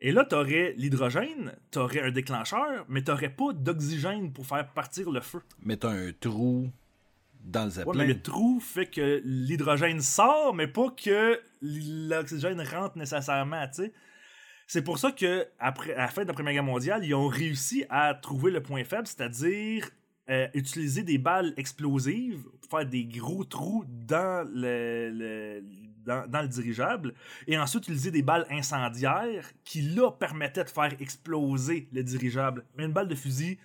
Et 0.00 0.10
là, 0.10 0.24
tu 0.24 0.34
aurais 0.34 0.74
l'hydrogène, 0.76 1.54
tu 1.70 1.78
aurais 1.78 2.00
un 2.02 2.10
déclencheur, 2.10 2.84
mais 2.88 3.02
tu 3.04 3.10
n'aurais 3.10 3.28
pas 3.28 3.52
d'oxygène 3.52 4.32
pour 4.32 4.46
faire 4.46 4.66
partir 4.72 5.10
le 5.10 5.20
feu. 5.20 5.40
Mais 5.60 5.76
t'as 5.76 5.90
un 5.90 6.12
trou 6.12 6.70
dans 7.44 7.60
le 7.60 7.66
Ouais, 7.66 7.70
zeppelin. 7.72 7.94
mais 7.94 8.06
le 8.06 8.20
trou 8.20 8.58
fait 8.60 8.86
que 8.86 9.20
l'hydrogène 9.24 10.00
sort, 10.00 10.54
mais 10.54 10.66
pas 10.66 10.90
que 10.90 11.40
l'oxygène 11.60 12.60
rentre 12.62 12.98
nécessairement, 12.98 13.66
tu 13.68 13.84
sais. 13.84 13.92
C'est 14.66 14.82
pour 14.82 14.98
ça 14.98 15.12
que 15.12 15.46
après, 15.58 15.92
à 15.94 15.98
la 16.02 16.08
fin 16.08 16.22
de 16.22 16.28
la 16.28 16.34
Première 16.34 16.54
Guerre 16.54 16.62
mondiale, 16.64 17.04
ils 17.04 17.14
ont 17.14 17.28
réussi 17.28 17.84
à 17.90 18.14
trouver 18.14 18.50
le 18.50 18.62
point 18.62 18.82
faible, 18.84 19.06
c'est-à-dire 19.06 19.88
euh, 20.30 20.46
utiliser 20.54 21.02
des 21.02 21.18
balles 21.18 21.52
explosives 21.56 22.44
pour 22.60 22.78
faire 22.78 22.88
des 22.88 23.04
gros 23.04 23.44
trous 23.44 23.84
dans 23.88 24.48
le, 24.48 25.60
dans 26.04 26.42
le 26.42 26.48
dirigeable, 26.48 27.14
et 27.46 27.58
ensuite 27.58 27.84
utiliser 27.84 28.10
des 28.10 28.22
balles 28.22 28.46
incendiaires 28.50 29.50
qui, 29.64 29.82
là, 29.82 30.10
permettaient 30.10 30.64
de 30.64 30.70
faire 30.70 30.94
exploser 31.00 31.88
le 31.92 32.02
dirigeable. 32.02 32.64
Mais 32.76 32.84
une 32.84 32.92
balle 32.92 33.08
de 33.08 33.14
fusil, 33.14 33.58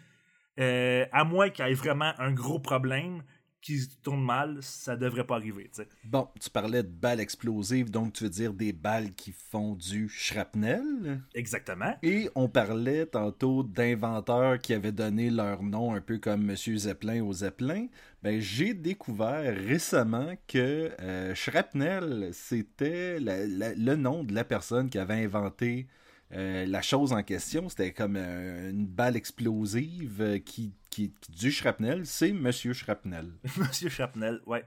euh, 0.60 1.06
à 1.12 1.24
moins 1.24 1.50
qu'il 1.50 1.66
y 1.66 1.70
ait 1.70 1.74
vraiment 1.74 2.14
un 2.18 2.32
gros 2.32 2.60
problème 2.60 3.24
qui 3.62 3.88
tourne 4.02 4.24
mal, 4.24 4.58
ça 4.62 4.96
devrait 4.96 5.26
pas 5.26 5.36
arriver. 5.36 5.70
Bon, 6.04 6.28
tu 6.40 6.50
parlais 6.50 6.84
de 6.84 6.88
balles 6.88 7.20
explosives, 7.20 7.90
donc 7.90 8.14
tu 8.14 8.24
veux 8.24 8.30
dire 8.30 8.54
des 8.54 8.74
balles 8.74 9.14
qui 9.14 9.32
font 9.32 9.76
du 9.76 10.08
shrapnel? 10.10 11.22
Exactement. 11.34 11.96
Et 12.04 12.30
on 12.36 12.48
parlait 12.48 13.06
tantôt 13.06 13.64
d'inventeurs 13.64 14.60
qui 14.60 14.74
avaient 14.74 14.92
donné 14.92 15.30
leur 15.30 15.64
nom 15.64 15.94
un 15.94 16.02
peu 16.02 16.18
comme 16.18 16.44
Monsieur 16.44 16.78
Zeppelin 16.78 17.24
au 17.24 17.34
Zeppelin. 17.34 17.88
Ben, 18.24 18.40
j'ai 18.40 18.74
découvert 18.74 19.56
récemment 19.56 20.34
que 20.48 20.92
euh, 21.00 21.36
shrapnel, 21.36 22.30
c'était 22.34 23.20
le 23.20 23.96
nom 23.96 24.24
de 24.24 24.34
la 24.34 24.44
personne 24.44 24.90
qui 24.90 24.98
avait 24.98 25.24
inventé 25.26 25.88
euh, 26.34 26.66
la 26.66 26.82
chose 26.82 27.14
en 27.14 27.24
question. 27.24 27.70
C'était 27.70 27.94
comme 27.94 28.16
euh, 28.18 28.70
une 28.72 28.86
balle 28.86 29.16
explosive 29.16 30.22
euh, 30.22 30.40
qui, 30.40 30.74
qui, 30.90 31.14
qui- 31.22 31.32
du 31.32 31.52
shrapnel. 31.52 32.06
C'est 32.06 32.34
Monsieur 32.34 32.74
Shrapnel. 32.74 33.32
Monsieur 33.58 33.90
Chapnel, 33.90 34.42
ouais. 34.46 34.66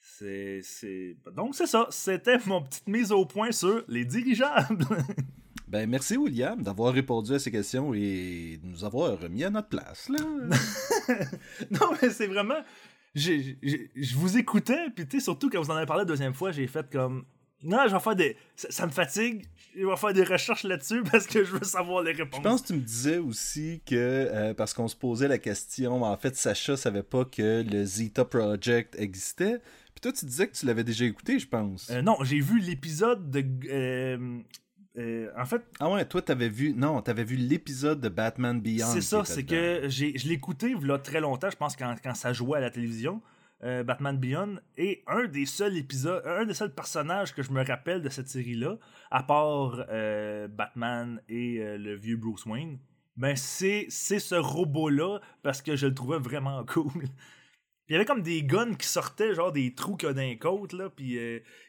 C'est, 0.00 0.60
c'est... 0.62 1.16
Donc, 1.34 1.54
c'est 1.54 1.66
ça. 1.66 1.86
C'était 1.90 2.38
mon 2.46 2.62
petite 2.62 2.86
mise 2.88 3.12
au 3.12 3.26
point 3.26 3.52
sur 3.52 3.84
les 3.88 4.04
dirigeables. 4.04 4.84
Ben, 5.66 5.86
merci, 5.86 6.16
William, 6.16 6.62
d'avoir 6.62 6.94
répondu 6.94 7.34
à 7.34 7.38
ces 7.38 7.50
questions 7.50 7.92
et 7.92 8.58
de 8.62 8.66
nous 8.66 8.84
avoir 8.84 9.20
remis 9.20 9.44
à 9.44 9.50
notre 9.50 9.68
place. 9.68 10.08
Là. 10.08 10.16
non, 11.70 11.90
mais 12.00 12.08
c'est 12.08 12.26
vraiment. 12.26 12.56
Je 13.14 14.16
vous 14.16 14.38
écoutais, 14.38 14.88
puis 14.96 15.06
tu 15.06 15.18
sais, 15.18 15.24
surtout 15.24 15.50
quand 15.50 15.60
vous 15.60 15.70
en 15.70 15.76
avez 15.76 15.84
parlé 15.84 16.02
la 16.02 16.06
deuxième 16.06 16.32
fois, 16.32 16.52
j'ai 16.52 16.66
fait 16.68 16.90
comme. 16.90 17.26
Non, 17.62 17.78
je 17.88 17.92
vais 17.94 18.00
faire 18.00 18.16
des. 18.16 18.36
Ça, 18.56 18.68
ça 18.70 18.86
me 18.86 18.92
fatigue. 18.92 19.44
Je 19.76 19.86
vais 19.86 19.96
faire 19.96 20.12
des 20.12 20.24
recherches 20.24 20.64
là-dessus 20.64 21.02
parce 21.10 21.26
que 21.26 21.44
je 21.44 21.52
veux 21.52 21.64
savoir 21.64 22.02
les 22.02 22.12
réponses. 22.12 22.40
Je 22.42 22.48
pense 22.48 22.62
que 22.62 22.66
tu 22.68 22.72
me 22.74 22.80
disais 22.80 23.18
aussi 23.18 23.80
que, 23.86 23.94
euh, 23.94 24.54
parce 24.54 24.74
qu'on 24.74 24.88
se 24.88 24.96
posait 24.96 25.28
la 25.28 25.38
question, 25.38 26.02
en 26.02 26.16
fait, 26.16 26.34
Sacha 26.36 26.76
savait 26.76 27.02
pas 27.02 27.24
que 27.24 27.64
le 27.68 27.84
Zeta 27.84 28.24
Project 28.24 28.96
existait. 28.98 29.58
Puis 29.94 30.00
toi, 30.00 30.12
tu 30.12 30.24
disais 30.26 30.48
que 30.48 30.54
tu 30.56 30.66
l'avais 30.66 30.84
déjà 30.84 31.04
écouté, 31.04 31.38
je 31.38 31.46
pense. 31.48 31.90
Euh, 31.90 32.02
non, 32.02 32.16
j'ai 32.22 32.40
vu 32.40 32.58
l'épisode 32.60 33.30
de. 33.30 33.44
euh, 33.70 34.38
euh, 34.96 35.28
en 35.36 35.44
fait, 35.44 35.62
Ah 35.78 35.90
ouais, 35.90 36.04
toi, 36.04 36.22
t'avais 36.22 36.48
vu... 36.48 36.72
Non, 36.72 37.00
t'avais 37.02 37.22
vu 37.24 37.36
l'épisode 37.36 38.00
de 38.00 38.08
Batman 38.08 38.60
Beyond. 38.60 38.86
c'est 38.92 39.00
ça, 39.00 39.24
c'est 39.24 39.44
que 39.44 39.82
j'ai, 39.88 40.16
je 40.18 40.26
l'ai 40.26 40.34
écouté 40.34 40.74
il 40.80 40.86
y 40.86 40.90
a 40.90 40.98
très 40.98 41.20
longtemps, 41.20 41.50
je 41.50 41.56
pense, 41.56 41.76
quand, 41.76 41.94
quand 42.02 42.14
ça 42.14 42.32
jouait 42.32 42.58
à 42.58 42.60
la 42.60 42.70
télévision, 42.70 43.20
euh, 43.64 43.82
Batman 43.82 44.16
Beyond, 44.16 44.60
et 44.76 45.02
un 45.06 45.26
des 45.26 45.44
seuls 45.44 45.76
épisodes, 45.76 46.22
un 46.24 46.44
des 46.44 46.54
seuls 46.54 46.72
personnages 46.72 47.34
que 47.34 47.42
je 47.42 47.50
me 47.50 47.64
rappelle 47.64 48.02
de 48.02 48.08
cette 48.08 48.28
série-là, 48.28 48.78
à 49.10 49.22
part 49.24 49.84
euh, 49.90 50.46
Batman 50.46 51.20
et 51.28 51.58
euh, 51.58 51.76
le 51.76 51.96
vieux 51.96 52.16
Bruce 52.16 52.46
Wayne, 52.46 52.78
ben 53.16 53.34
c'est, 53.34 53.86
c'est 53.88 54.20
ce 54.20 54.36
robot-là, 54.36 55.18
parce 55.42 55.60
que 55.60 55.74
je 55.74 55.88
le 55.88 55.94
trouvais 55.94 56.18
vraiment 56.18 56.64
cool. 56.68 57.08
Il 57.88 57.94
y 57.94 57.96
avait 57.96 58.04
comme 58.04 58.22
des 58.22 58.44
guns 58.44 58.74
qui 58.74 58.86
sortaient, 58.86 59.34
genre 59.34 59.50
des 59.50 59.74
trous 59.74 59.96
qu'il 59.96 60.08
y 60.08 60.10
a 60.10 60.14
dans 60.14 60.20
les 60.20 60.38
côtes, 60.38 60.74
là, 60.74 60.90
puis 60.90 61.18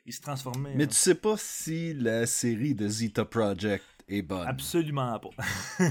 ils 0.06 0.14
se 0.14 0.22
transformaient. 0.22 0.76
Mais 0.76 0.86
tu 0.86 0.96
sais 0.96 1.16
pas 1.16 1.38
si 1.38 1.94
la 1.94 2.26
série 2.26 2.76
de 2.76 2.88
Zeta 2.88 3.26
Project 3.26 3.86
est 4.08 4.22
bonne. 4.22 4.46
Absolument 4.46 5.18
pas. 5.18 5.30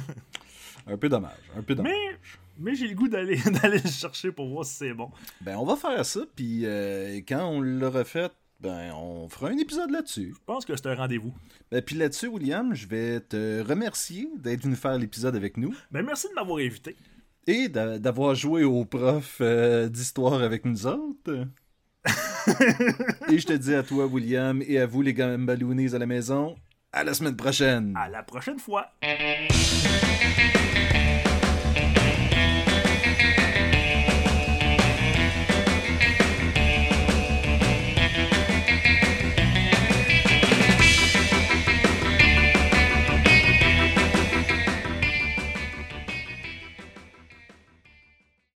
Un 0.87 0.97
peu 0.97 1.09
dommage, 1.09 1.39
un 1.55 1.63
peu 1.63 1.75
dommage. 1.75 1.93
Mais, 1.93 2.19
mais 2.59 2.75
j'ai 2.75 2.89
le 2.89 2.95
goût 2.95 3.09
d'aller, 3.09 3.37
d'aller 3.63 3.79
le 3.83 3.91
chercher 3.91 4.33
pour 4.33 4.49
voir 4.49 4.65
si 4.65 4.75
c'est 4.75 4.95
bon. 4.95 5.11
Ben, 5.41 5.57
on 5.57 5.65
va 5.65 5.77
faire 5.77 6.05
ça, 6.05 6.21
puis 6.37 6.63
euh, 6.65 7.21
quand 7.29 7.47
on 7.49 7.61
l'aura 7.61 8.05
fait, 8.05 8.33
ben, 8.61 8.93
on 8.95 9.29
fera 9.29 9.49
un 9.51 9.57
épisode 9.59 9.91
là-dessus. 9.91 10.35
Je 10.35 10.41
pense 10.45 10.65
que 10.65 10.75
c'est 10.77 10.87
un 10.89 10.95
rendez-vous. 10.97 11.33
Ben, 11.71 11.81
puis 11.83 11.97
là-dessus, 11.97 12.27
William, 12.29 12.75
je 12.75 12.87
vais 12.89 13.21
te 13.21 13.63
remercier 13.63 14.29
d'être 14.37 14.63
venu 14.65 14.75
faire 14.77 14.99
l'épisode 14.99 15.37
avec 15.37 15.57
nous 15.57 15.75
Ben, 15.91 16.03
merci 16.05 16.29
de 16.29 16.35
m'avoir 16.35 16.59
invité. 16.59 16.97
et 17.47 17.69
d'a- 17.69 17.99
d'avoir 17.99 18.35
joué 18.35 18.65
au 18.65 18.85
prof 18.85 19.39
euh, 19.41 19.89
d'histoire 19.89 20.43
avec 20.43 20.65
nous 20.65 20.87
autres. 20.87 21.47
et 23.29 23.39
je 23.39 23.47
te 23.47 23.53
dis 23.53 23.75
à 23.75 23.83
toi, 23.83 24.07
William, 24.07 24.63
et 24.67 24.79
à 24.79 24.87
vous, 24.87 25.03
les 25.03 25.13
gambaloonies 25.15 25.95
à 25.95 25.99
la 25.99 26.07
maison, 26.07 26.57
à 26.93 27.05
la 27.05 27.13
semaine 27.15 27.37
prochaine. 27.37 27.95
À 27.97 28.09
la 28.09 28.23
prochaine 28.23 28.59
fois. 28.59 28.91